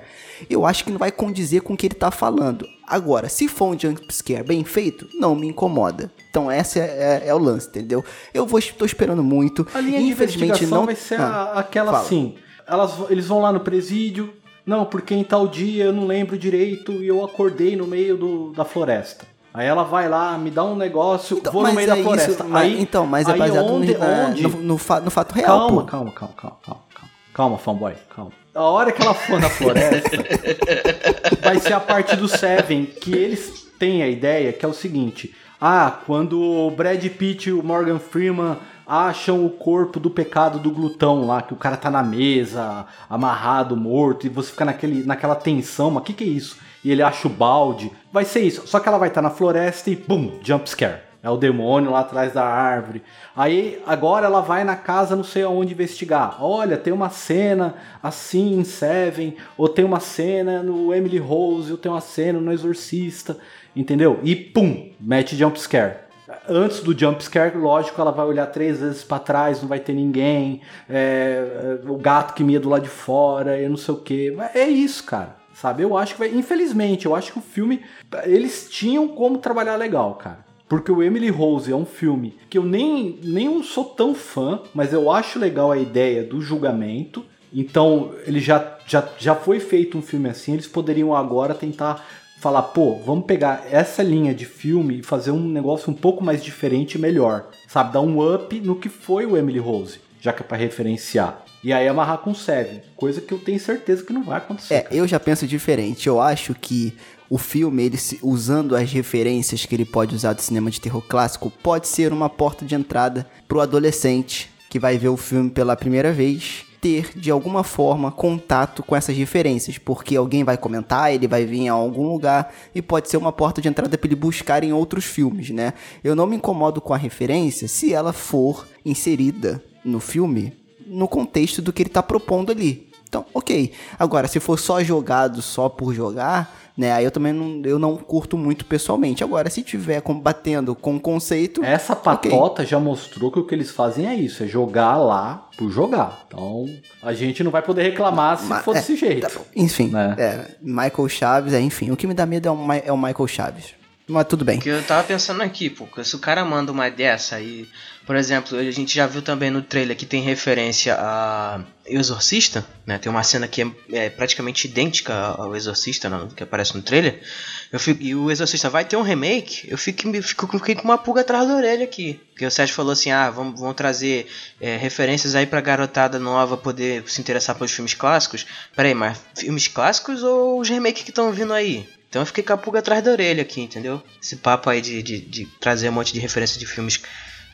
eu 0.50 0.66
acho 0.66 0.82
que 0.84 0.90
não 0.90 0.98
vai 0.98 1.12
condizer 1.12 1.60
com 1.62 1.74
o 1.74 1.76
que 1.76 1.86
ele 1.86 1.94
tá 1.94 2.10
falando. 2.10 2.66
Agora, 2.88 3.28
se 3.28 3.46
for 3.46 3.66
um 3.72 3.78
jumpscare 3.78 4.42
bem 4.42 4.64
feito, 4.64 5.08
não 5.14 5.36
me 5.36 5.46
incomoda. 5.46 6.10
Então, 6.28 6.50
esse 6.50 6.80
é, 6.80 7.22
é- 7.22 7.28
é 7.28 7.34
o 7.34 7.38
lance, 7.38 7.68
entendeu? 7.68 8.04
Eu 8.34 8.44
vou, 8.44 8.60
tô 8.76 8.84
esperando 8.84 9.22
muito. 9.22 9.64
A 9.72 9.80
linha 9.80 10.00
de 10.00 10.06
Infelizmente, 10.06 10.44
investigação 10.46 10.78
não 10.80 10.86
vai 10.86 10.96
ser 10.96 11.20
Ah, 11.20 11.52
a- 11.54 11.60
aquela 11.60 11.92
fala. 11.92 12.04
assim. 12.04 12.34
Elas, 12.70 12.92
eles 13.10 13.26
vão 13.26 13.40
lá 13.40 13.52
no 13.52 13.60
presídio. 13.60 14.32
Não, 14.64 14.84
porque 14.84 15.14
em 15.14 15.24
tal 15.24 15.48
dia 15.48 15.84
eu 15.86 15.92
não 15.92 16.06
lembro 16.06 16.38
direito 16.38 16.92
e 16.92 17.08
eu 17.08 17.24
acordei 17.24 17.74
no 17.76 17.86
meio 17.86 18.16
do, 18.16 18.52
da 18.52 18.64
floresta. 18.64 19.26
Aí 19.52 19.66
ela 19.66 19.82
vai 19.82 20.08
lá, 20.08 20.38
me 20.38 20.48
dá 20.50 20.62
um 20.62 20.76
negócio, 20.76 21.38
Então, 21.38 21.52
vou 21.52 21.62
no 21.66 21.72
meio 21.72 21.86
é 21.86 21.88
da 21.88 21.94
isso, 21.96 22.04
floresta. 22.04 22.44
mas- 22.44 22.62
aí, 22.62 22.80
então, 22.80 23.04
mas 23.06 23.26
é 23.28 23.36
baseado 23.36 23.66
no- 23.66 23.74
onde, 23.74 23.96
na- 23.98 24.26
onde- 24.28 24.42
no, 24.42 24.48
no 24.62 24.78
fa- 24.78 25.00
no 25.00 25.10
fato 25.10 25.32
real, 25.32 25.66
Calma, 25.66 25.84
calma, 25.84 26.12
calma, 26.12 26.34
calma, 26.36 26.56
calma, 26.62 26.80
calma. 26.94 27.10
Calma, 27.34 27.58
fanboy, 27.58 27.94
calma. 28.14 28.30
A 28.54 28.62
hora 28.62 28.92
que 28.92 29.02
ela 29.02 29.14
for 29.14 29.40
na 29.40 29.48
floresta, 29.48 30.10
vai 31.42 31.58
ser 31.58 31.72
a 31.72 31.80
parte 31.80 32.14
do 32.16 32.28
Seven, 32.28 32.86
que 32.86 33.12
eles 33.12 33.66
têm 33.78 34.02
a 34.02 34.08
ideia 34.08 34.52
que 34.52 34.64
é 34.64 34.68
o 34.68 34.72
seguinte: 34.72 35.34
ah, 35.60 35.98
quando 36.06 36.40
o 36.40 36.70
Brad 36.70 37.04
Pitt 37.06 37.48
e 37.48 37.52
o 37.52 37.62
Morgan 37.62 37.98
Freeman 37.98 38.56
acham 38.90 39.46
o 39.46 39.50
corpo 39.50 40.00
do 40.00 40.10
pecado 40.10 40.58
do 40.58 40.72
glutão 40.72 41.24
lá, 41.24 41.40
que 41.40 41.54
o 41.54 41.56
cara 41.56 41.76
tá 41.76 41.88
na 41.88 42.02
mesa, 42.02 42.86
amarrado, 43.08 43.76
morto, 43.76 44.26
e 44.26 44.28
você 44.28 44.50
fica 44.50 44.64
naquele, 44.64 45.04
naquela 45.04 45.36
tensão, 45.36 45.92
mas 45.92 46.02
o 46.02 46.06
que, 46.06 46.12
que 46.12 46.24
é 46.24 46.26
isso? 46.26 46.58
E 46.82 46.90
ele 46.90 47.00
acha 47.00 47.28
o 47.28 47.30
balde. 47.30 47.92
Vai 48.12 48.24
ser 48.24 48.40
isso. 48.40 48.66
Só 48.66 48.80
que 48.80 48.88
ela 48.88 48.98
vai 48.98 49.06
estar 49.06 49.22
na 49.22 49.30
floresta 49.30 49.90
e 49.90 49.94
pum, 49.94 50.40
jump 50.42 50.68
scare. 50.68 51.02
É 51.22 51.30
o 51.30 51.36
demônio 51.36 51.92
lá 51.92 52.00
atrás 52.00 52.32
da 52.32 52.42
árvore. 52.42 53.02
Aí 53.36 53.80
agora 53.86 54.26
ela 54.26 54.40
vai 54.40 54.64
na 54.64 54.74
casa 54.74 55.14
não 55.14 55.22
sei 55.22 55.44
aonde 55.44 55.74
investigar. 55.74 56.42
Olha, 56.42 56.76
tem 56.76 56.92
uma 56.92 57.10
cena 57.10 57.74
assim 58.02 58.58
em 58.58 58.64
Seven, 58.64 59.36
ou 59.56 59.68
tem 59.68 59.84
uma 59.84 60.00
cena 60.00 60.64
no 60.64 60.92
Emily 60.92 61.18
Rose, 61.18 61.70
ou 61.70 61.78
tem 61.78 61.92
uma 61.92 62.00
cena 62.00 62.40
no 62.40 62.50
Exorcista, 62.50 63.36
entendeu? 63.76 64.18
E 64.24 64.34
pum, 64.34 64.90
mete 64.98 65.36
jump 65.36 65.60
scare. 65.60 66.09
Antes 66.48 66.80
do 66.80 66.98
jump 66.98 67.22
scare, 67.22 67.56
lógico, 67.56 68.00
ela 68.00 68.10
vai 68.10 68.26
olhar 68.26 68.46
três 68.46 68.80
vezes 68.80 69.04
pra 69.04 69.18
trás, 69.18 69.60
não 69.60 69.68
vai 69.68 69.78
ter 69.78 69.92
ninguém, 69.92 70.60
é, 70.88 71.78
é, 71.84 71.90
o 71.90 71.96
gato 71.96 72.34
que 72.34 72.42
mia 72.42 72.58
do 72.58 72.68
lado 72.68 72.82
de 72.82 72.88
fora, 72.88 73.60
e 73.60 73.68
não 73.68 73.76
sei 73.76 73.94
o 73.94 73.98
que. 73.98 74.36
É 74.54 74.68
isso, 74.68 75.04
cara. 75.04 75.36
Sabe? 75.54 75.82
Eu 75.82 75.96
acho 75.96 76.14
que 76.14 76.18
vai. 76.20 76.28
Infelizmente, 76.34 77.04
eu 77.04 77.14
acho 77.14 77.32
que 77.32 77.38
o 77.38 77.42
filme. 77.42 77.82
Eles 78.24 78.68
tinham 78.70 79.08
como 79.08 79.38
trabalhar 79.38 79.76
legal, 79.76 80.14
cara. 80.14 80.50
Porque 80.66 80.90
o 80.90 81.02
Emily 81.02 81.28
Rose 81.28 81.70
é 81.70 81.74
um 81.74 81.84
filme 81.84 82.38
que 82.48 82.56
eu 82.56 82.64
nem, 82.64 83.18
nem 83.24 83.62
sou 83.62 83.84
tão 83.84 84.14
fã, 84.14 84.60
mas 84.72 84.92
eu 84.92 85.10
acho 85.10 85.38
legal 85.38 85.72
a 85.72 85.76
ideia 85.76 86.22
do 86.22 86.40
julgamento. 86.40 87.24
Então, 87.52 88.14
ele 88.24 88.38
já, 88.38 88.78
já, 88.86 89.06
já 89.18 89.34
foi 89.34 89.58
feito 89.58 89.98
um 89.98 90.02
filme 90.02 90.28
assim, 90.28 90.52
eles 90.52 90.68
poderiam 90.68 91.14
agora 91.14 91.54
tentar 91.54 92.06
falar, 92.40 92.62
pô, 92.62 92.96
vamos 93.04 93.26
pegar 93.26 93.66
essa 93.70 94.02
linha 94.02 94.34
de 94.34 94.46
filme 94.46 95.00
e 95.00 95.02
fazer 95.02 95.30
um 95.30 95.46
negócio 95.48 95.90
um 95.90 95.94
pouco 95.94 96.24
mais 96.24 96.42
diferente 96.42 96.94
e 96.94 96.98
melhor. 96.98 97.48
Sabe? 97.68 97.92
Dar 97.92 98.00
um 98.00 98.34
up 98.34 98.58
no 98.60 98.76
que 98.76 98.88
foi 98.88 99.26
o 99.26 99.36
Emily 99.36 99.58
Rose, 99.58 99.98
já 100.20 100.32
que 100.32 100.42
é 100.42 100.46
pra 100.46 100.56
referenciar. 100.56 101.44
E 101.62 101.72
aí 101.74 101.86
amarrar 101.86 102.18
com 102.18 102.32
Seven, 102.34 102.80
coisa 102.96 103.20
que 103.20 103.32
eu 103.34 103.38
tenho 103.38 103.60
certeza 103.60 104.02
que 104.02 104.12
não 104.14 104.22
vai 104.24 104.38
acontecer. 104.38 104.72
É, 104.74 104.80
cara. 104.80 104.94
eu 104.96 105.06
já 105.06 105.20
penso 105.20 105.46
diferente. 105.46 106.06
Eu 106.06 106.18
acho 106.18 106.54
que 106.54 106.94
o 107.28 107.36
filme, 107.36 107.84
ele 107.84 107.98
se- 107.98 108.18
usando 108.22 108.74
as 108.74 108.90
referências 108.90 109.66
que 109.66 109.74
ele 109.74 109.84
pode 109.84 110.14
usar 110.14 110.32
do 110.32 110.40
cinema 110.40 110.70
de 110.70 110.80
terror 110.80 111.02
clássico, 111.02 111.52
pode 111.62 111.86
ser 111.86 112.12
uma 112.14 112.30
porta 112.30 112.64
de 112.64 112.74
entrada 112.74 113.26
pro 113.46 113.60
adolescente 113.60 114.50
que 114.70 114.78
vai 114.78 114.96
ver 114.96 115.08
o 115.08 115.16
filme 115.18 115.50
pela 115.50 115.76
primeira 115.76 116.12
vez 116.12 116.64
ter 116.80 117.10
de 117.14 117.30
alguma 117.30 117.62
forma 117.62 118.10
contato 118.10 118.82
com 118.82 118.96
essas 118.96 119.16
referências, 119.16 119.78
porque 119.78 120.16
alguém 120.16 120.42
vai 120.42 120.56
comentar, 120.56 121.12
ele 121.12 121.28
vai 121.28 121.44
vir 121.44 121.60
em 121.60 121.68
algum 121.68 122.08
lugar 122.12 122.52
e 122.74 122.80
pode 122.80 123.08
ser 123.08 123.16
uma 123.16 123.32
porta 123.32 123.60
de 123.60 123.68
entrada 123.68 123.96
para 123.96 124.08
ele 124.08 124.16
buscar 124.16 124.64
em 124.64 124.72
outros 124.72 125.04
filmes, 125.04 125.50
né? 125.50 125.74
Eu 126.02 126.16
não 126.16 126.26
me 126.26 126.36
incomodo 126.36 126.80
com 126.80 126.94
a 126.94 126.96
referência 126.96 127.68
se 127.68 127.92
ela 127.92 128.12
for 128.12 128.66
inserida 128.84 129.62
no 129.84 130.00
filme 130.00 130.52
no 130.86 131.06
contexto 131.06 131.62
do 131.62 131.72
que 131.72 131.82
ele 131.82 131.90
tá 131.90 132.02
propondo 132.02 132.50
ali. 132.50 132.89
Então, 133.10 133.26
ok. 133.34 133.72
Agora, 133.98 134.28
se 134.28 134.38
for 134.38 134.56
só 134.56 134.80
jogado 134.84 135.42
só 135.42 135.68
por 135.68 135.92
jogar, 135.92 136.56
né? 136.76 136.92
Aí 136.92 137.04
eu 137.04 137.10
também 137.10 137.32
não, 137.32 137.60
eu 137.64 137.76
não 137.76 137.96
curto 137.96 138.38
muito 138.38 138.64
pessoalmente. 138.64 139.24
Agora, 139.24 139.50
se 139.50 139.64
tiver 139.64 140.00
combatendo 140.00 140.76
com 140.76 140.94
o 140.94 141.00
conceito. 141.00 141.60
Essa 141.64 141.96
patota 141.96 142.64
já 142.64 142.78
mostrou 142.78 143.32
que 143.32 143.40
o 143.40 143.44
que 143.44 143.52
eles 143.52 143.72
fazem 143.72 144.06
é 144.06 144.14
isso, 144.14 144.44
é 144.44 144.46
jogar 144.46 144.96
lá 144.96 145.48
por 145.58 145.72
jogar. 145.72 146.20
Então, 146.28 146.66
a 147.02 147.12
gente 147.12 147.42
não 147.42 147.50
vai 147.50 147.62
poder 147.62 147.82
reclamar 147.82 148.38
se 148.38 148.44
Ma- 148.46 148.60
for 148.60 148.76
é, 148.76 148.78
desse 148.78 148.94
jeito. 148.94 149.26
tá. 149.28 149.40
Enfim, 149.56 149.88
Né? 149.88 150.14
é, 150.16 150.44
Michael 150.62 151.08
Chaves, 151.08 151.52
é, 151.52 151.60
enfim. 151.60 151.90
O 151.90 151.96
que 151.96 152.06
me 152.06 152.14
dá 152.14 152.24
medo 152.24 152.46
é 152.48 152.52
o, 152.52 152.72
é 152.86 152.92
o 152.92 152.96
Michael 152.96 153.26
Chaves. 153.26 153.74
Mas 154.10 154.26
tudo 154.26 154.44
bem. 154.44 154.56
Porque 154.56 154.70
eu 154.70 154.82
tava 154.82 155.04
pensando 155.04 155.40
aqui, 155.40 155.70
pô, 155.70 155.86
se 156.02 156.16
o 156.16 156.18
cara 156.18 156.44
manda 156.44 156.72
uma 156.72 156.90
dessa 156.90 157.36
aí. 157.36 157.68
Por 158.04 158.16
exemplo, 158.16 158.58
a 158.58 158.70
gente 158.72 158.92
já 158.92 159.06
viu 159.06 159.22
também 159.22 159.50
no 159.50 159.62
trailer 159.62 159.96
que 159.96 160.04
tem 160.04 160.20
referência 160.20 160.96
a 160.98 161.60
Exorcista, 161.86 162.66
né? 162.84 162.98
Tem 162.98 163.08
uma 163.08 163.22
cena 163.22 163.46
que 163.46 163.62
é, 163.62 163.68
é 163.92 164.10
praticamente 164.10 164.66
idêntica 164.66 165.14
ao 165.14 165.54
Exorcista, 165.54 166.08
né, 166.08 166.26
que 166.34 166.42
aparece 166.42 166.74
no 166.74 166.82
trailer. 166.82 167.22
Eu 167.70 167.78
fico, 167.78 168.02
e 168.02 168.12
o 168.12 168.28
Exorcista 168.28 168.68
vai 168.68 168.84
ter 168.84 168.96
um 168.96 169.02
remake, 169.02 169.70
eu 169.70 169.78
fico, 169.78 170.10
fico, 170.22 170.58
fiquei 170.58 170.74
com 170.74 170.82
uma 170.82 170.98
pulga 170.98 171.20
atrás 171.20 171.46
da 171.46 171.54
orelha 171.54 171.84
aqui. 171.84 172.20
Porque 172.32 172.44
o 172.44 172.50
Sérgio 172.50 172.74
falou 172.74 172.92
assim: 172.92 173.12
ah, 173.12 173.30
vamos, 173.30 173.60
vamos 173.60 173.76
trazer 173.76 174.26
é, 174.60 174.76
referências 174.76 175.36
aí 175.36 175.46
pra 175.46 175.60
garotada 175.60 176.18
nova 176.18 176.56
poder 176.56 177.04
se 177.06 177.20
interessar 177.20 177.54
pelos 177.54 177.70
filmes 177.70 177.94
clássicos. 177.94 178.44
Peraí, 178.74 178.94
mas 178.94 179.20
filmes 179.36 179.68
clássicos 179.68 180.24
ou 180.24 180.58
os 180.58 180.68
remakes 180.68 181.04
que 181.04 181.10
estão 181.10 181.30
vindo 181.30 181.52
aí? 181.52 181.86
Então 182.10 182.22
eu 182.22 182.26
fiquei 182.26 182.42
com 182.42 182.52
a 182.52 182.56
pulga 182.56 182.80
atrás 182.80 183.04
da 183.04 183.12
orelha 183.12 183.40
aqui, 183.40 183.60
entendeu? 183.60 184.02
Esse 184.20 184.36
papo 184.36 184.68
aí 184.68 184.80
de, 184.80 185.00
de, 185.00 185.20
de 185.20 185.46
trazer 185.60 185.88
um 185.88 185.92
monte 185.92 186.12
de 186.12 186.18
referência 186.18 186.58
de 186.58 186.66
filmes 186.66 187.00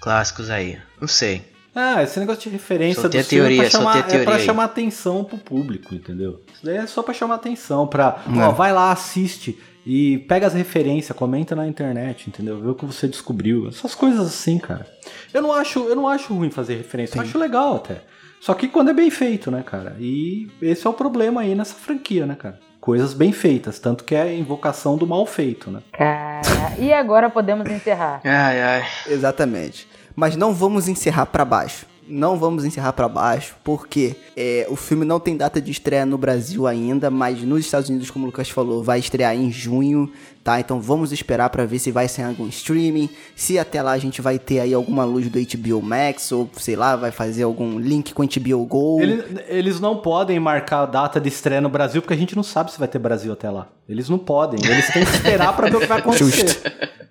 clássicos 0.00 0.48
aí. 0.48 0.78
Não 0.98 1.06
sei. 1.06 1.44
Ah, 1.74 2.02
esse 2.02 2.18
negócio 2.18 2.44
de 2.44 2.48
referência 2.48 3.02
Soltei 3.02 3.20
do 3.20 3.26
a 3.26 3.28
teoria, 3.28 3.48
filme 3.48 3.66
é 3.66 3.70
pra, 3.70 3.78
chamar, 3.78 3.92
soltei 3.92 4.00
a 4.00 4.20
é 4.20 4.24
pra 4.24 4.32
teoria 4.32 4.46
chamar 4.46 4.64
atenção 4.64 5.24
pro 5.24 5.36
público, 5.36 5.94
entendeu? 5.94 6.40
Isso 6.54 6.64
daí 6.64 6.78
é 6.78 6.86
só 6.86 7.02
pra 7.02 7.12
chamar 7.12 7.34
atenção, 7.34 7.86
pra... 7.86 8.24
É. 8.26 8.38
Ó, 8.46 8.50
vai 8.52 8.72
lá, 8.72 8.90
assiste 8.90 9.58
e 9.84 10.18
pega 10.20 10.46
as 10.46 10.54
referências, 10.54 11.16
comenta 11.16 11.54
na 11.54 11.68
internet, 11.68 12.28
entendeu? 12.28 12.58
Vê 12.58 12.70
o 12.70 12.74
que 12.74 12.86
você 12.86 13.06
descobriu. 13.06 13.68
Essas 13.68 13.94
coisas 13.94 14.26
assim, 14.26 14.58
cara. 14.58 14.86
Eu 15.34 15.42
não 15.42 15.52
acho, 15.52 15.80
eu 15.80 15.94
não 15.94 16.08
acho 16.08 16.32
ruim 16.32 16.50
fazer 16.50 16.76
referência, 16.76 17.18
eu 17.18 17.22
acho 17.22 17.38
legal 17.38 17.76
até. 17.76 18.00
Só 18.40 18.54
que 18.54 18.68
quando 18.68 18.88
é 18.88 18.94
bem 18.94 19.10
feito, 19.10 19.50
né, 19.50 19.62
cara? 19.62 19.96
E 20.00 20.48
esse 20.62 20.86
é 20.86 20.90
o 20.90 20.94
problema 20.94 21.42
aí 21.42 21.54
nessa 21.54 21.74
franquia, 21.74 22.24
né, 22.24 22.34
cara? 22.34 22.58
Coisas 22.86 23.12
bem 23.14 23.32
feitas, 23.32 23.80
tanto 23.80 24.04
que 24.04 24.14
é 24.14 24.22
a 24.22 24.32
invocação 24.32 24.96
do 24.96 25.08
mal 25.08 25.26
feito, 25.26 25.72
né? 25.72 25.80
Cara, 25.90 26.40
e 26.78 26.92
agora 26.92 27.28
podemos 27.28 27.68
encerrar. 27.68 28.20
Ai, 28.22 28.62
ai. 28.62 28.84
Exatamente. 29.08 29.88
Mas 30.14 30.36
não 30.36 30.54
vamos 30.54 30.86
encerrar 30.86 31.26
pra 31.26 31.44
baixo. 31.44 31.84
Não 32.08 32.36
vamos 32.36 32.64
encerrar 32.64 32.92
pra 32.92 33.08
baixo, 33.08 33.54
porque 33.64 34.14
é, 34.36 34.66
o 34.70 34.76
filme 34.76 35.04
não 35.04 35.18
tem 35.18 35.36
data 35.36 35.60
de 35.60 35.70
estreia 35.72 36.06
no 36.06 36.16
Brasil 36.16 36.66
ainda, 36.66 37.10
mas 37.10 37.42
nos 37.42 37.60
Estados 37.64 37.88
Unidos, 37.88 38.10
como 38.10 38.24
o 38.24 38.26
Lucas 38.26 38.48
falou, 38.48 38.82
vai 38.82 38.98
estrear 39.00 39.34
em 39.34 39.50
junho, 39.50 40.10
tá? 40.44 40.60
Então 40.60 40.80
vamos 40.80 41.10
esperar 41.12 41.50
pra 41.50 41.64
ver 41.64 41.78
se 41.80 41.90
vai 41.90 42.06
sair 42.06 42.24
em 42.26 42.28
algum 42.28 42.46
streaming, 42.48 43.08
se 43.34 43.58
até 43.58 43.82
lá 43.82 43.92
a 43.92 43.98
gente 43.98 44.22
vai 44.22 44.38
ter 44.38 44.60
aí 44.60 44.72
alguma 44.72 45.04
luz 45.04 45.28
do 45.28 45.38
HBO 45.40 45.82
Max, 45.82 46.30
ou 46.30 46.48
sei 46.56 46.76
lá, 46.76 46.94
vai 46.94 47.10
fazer 47.10 47.42
algum 47.42 47.78
link 47.78 48.14
com 48.14 48.22
o 48.22 48.26
HBO 48.26 48.64
Go. 48.66 49.00
Ele- 49.00 49.24
eles 49.48 49.80
não 49.80 49.96
podem 49.96 50.38
marcar 50.38 50.82
a 50.82 50.86
data 50.86 51.20
de 51.20 51.28
estreia 51.28 51.60
no 51.60 51.68
Brasil, 51.68 52.00
porque 52.00 52.14
a 52.14 52.18
gente 52.18 52.36
não 52.36 52.42
sabe 52.44 52.70
se 52.72 52.78
vai 52.78 52.86
ter 52.88 52.98
Brasil 53.00 53.32
até 53.32 53.50
lá. 53.50 53.66
Eles 53.88 54.08
não 54.08 54.18
podem. 54.18 54.60
Eles 54.64 54.86
têm 54.92 55.04
que 55.04 55.10
esperar 55.10 55.56
pra 55.56 55.68
ver 55.68 55.76
o 55.76 55.80
que 55.80 55.86
vai 55.86 55.98
acontecer. 56.00 56.60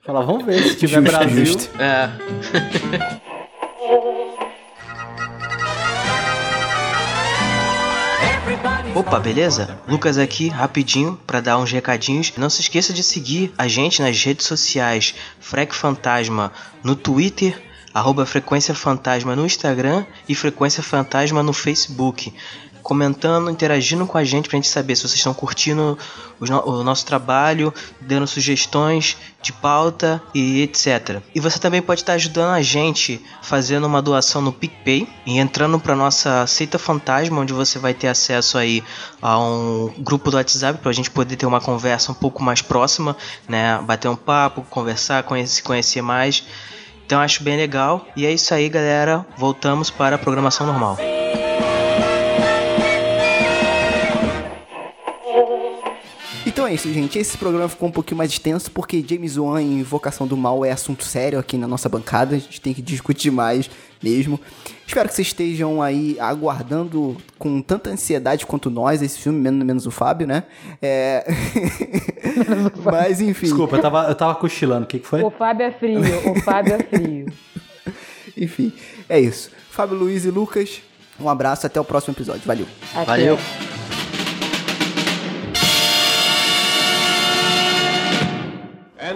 Falar, 0.06 0.22
vamos 0.22 0.46
ver 0.46 0.62
se 0.64 0.76
tiver 0.76 1.02
Justo, 1.02 1.12
Brasil. 1.18 1.46
justo. 1.46 1.70
É. 1.82 2.10
Opa, 8.96 9.20
beleza? 9.20 9.78
Lucas 9.90 10.18
aqui, 10.18 10.48
rapidinho, 10.48 11.20
pra 11.28 11.42
dar 11.42 11.58
uns 11.58 11.70
recadinhos. 11.70 12.32
Não 12.38 12.50
se 12.50 12.62
esqueça 12.62 12.94
de 12.94 13.04
seguir 13.04 13.54
a 13.58 13.68
gente 13.68 14.02
nas 14.02 14.24
redes 14.24 14.46
sociais 14.46 15.14
Frec 15.38 15.76
Fantasma 15.76 16.50
no 16.82 16.96
Twitter, 16.96 17.62
arroba 17.94 18.26
Frequência 18.26 18.74
Fantasma 18.74 19.36
no 19.36 19.46
Instagram 19.46 20.06
e 20.30 20.34
Frequência 20.34 20.82
Fantasma 20.82 21.44
no 21.44 21.52
Facebook. 21.52 22.34
Comentando, 22.86 23.50
interagindo 23.50 24.06
com 24.06 24.16
a 24.16 24.24
gente 24.24 24.48
pra 24.48 24.58
gente 24.58 24.68
saber 24.68 24.96
se 24.96 25.02
vocês 25.02 25.16
estão 25.16 25.34
curtindo 25.34 25.98
o 26.40 26.84
nosso 26.84 27.04
trabalho, 27.04 27.74
dando 28.00 28.28
sugestões 28.28 29.18
de 29.42 29.52
pauta 29.52 30.22
e 30.36 30.62
etc. 30.62 31.20
E 31.34 31.40
você 31.40 31.58
também 31.58 31.82
pode 31.82 32.02
estar 32.02 32.14
ajudando 32.14 32.54
a 32.54 32.62
gente 32.62 33.20
fazendo 33.42 33.88
uma 33.88 34.04
doação 34.04 34.40
no 34.40 34.54
PicPay 34.54 35.10
e 35.26 35.40
entrando 35.40 35.80
para 35.80 35.96
nossa 35.96 36.46
Seita 36.46 36.78
Fantasma, 36.78 37.42
onde 37.42 37.54
você 37.54 37.80
vai 37.80 37.96
ter 37.96 38.08
acesso 38.08 38.56
aí 38.56 38.84
a 39.20 39.40
um 39.40 39.92
grupo 39.98 40.30
do 40.30 40.38
WhatsApp 40.38 40.78
para 40.78 40.92
a 40.92 40.94
gente 40.94 41.10
poder 41.10 41.38
ter 41.38 41.48
uma 41.48 41.60
conversa 41.60 42.12
um 42.12 42.16
pouco 42.16 42.44
mais 42.44 42.62
próxima, 42.62 43.18
né? 43.50 43.80
Bater 43.82 44.10
um 44.10 44.16
papo, 44.16 44.62
conversar, 44.70 45.24
conhecer, 45.24 45.64
conhecer 45.64 46.04
mais. 46.04 46.44
Então 47.04 47.20
acho 47.20 47.42
bem 47.42 47.58
legal. 47.58 48.06
E 48.16 48.28
é 48.28 48.32
isso 48.32 48.54
aí, 48.54 48.70
galera. 48.70 49.26
Voltamos 49.36 49.90
para 49.90 50.18
a 50.18 50.20
programação 50.20 50.68
normal. 50.68 51.00
Então 56.66 56.72
é 56.72 56.74
isso, 56.74 56.92
gente. 56.92 57.20
Esse 57.20 57.38
programa 57.38 57.70
ficou 57.70 57.88
um 57.88 57.92
pouquinho 57.92 58.18
mais 58.18 58.32
extenso 58.32 58.72
porque 58.72 59.06
James 59.08 59.38
Wan 59.38 59.62
e 59.62 59.82
Invocação 59.82 60.26
do 60.26 60.36
Mal 60.36 60.66
é 60.66 60.72
assunto 60.72 61.04
sério 61.04 61.38
aqui 61.38 61.60
na 61.60 61.68
nossa 61.68 61.88
bancada. 61.88 62.36
A 62.36 62.40
gente 62.40 62.60
tem 62.60 62.74
que 62.74 62.82
discutir 62.82 63.30
mais 63.30 63.70
mesmo. 64.02 64.40
Espero 64.88 65.08
que 65.08 65.14
vocês 65.14 65.28
estejam 65.28 65.80
aí 65.80 66.20
aguardando 66.20 67.18
com 67.38 67.62
tanta 67.62 67.92
ansiedade 67.92 68.48
quanto 68.48 68.72
nós 68.72 69.04
esse 69.04 69.20
filme, 69.20 69.40
menos, 69.40 69.64
menos 69.64 69.86
o 69.86 69.92
Fábio, 69.92 70.26
né? 70.26 70.42
É... 70.82 71.24
Mas 72.84 73.22
enfim. 73.22 73.46
Desculpa, 73.46 73.76
eu 73.76 73.82
tava, 73.84 74.08
eu 74.08 74.16
tava 74.16 74.34
cochilando. 74.34 74.86
O 74.86 74.88
que, 74.88 74.98
que 74.98 75.08
foi? 75.08 75.22
O 75.22 75.30
Fábio 75.30 75.68
é 75.68 75.72
frio, 75.72 76.02
o 76.32 76.42
Fábio 76.42 76.74
é 76.74 76.80
frio. 76.80 77.28
Enfim, 78.36 78.74
é 79.08 79.20
isso. 79.20 79.52
Fábio, 79.70 79.96
Luiz 79.96 80.26
e 80.26 80.32
Lucas, 80.32 80.82
um 81.20 81.30
abraço. 81.30 81.68
Até 81.68 81.80
o 81.80 81.86
próximo 81.86 82.16
episódio. 82.16 82.42
Valeu. 82.44 82.66
Até. 82.92 83.06
Valeu. 83.06 83.38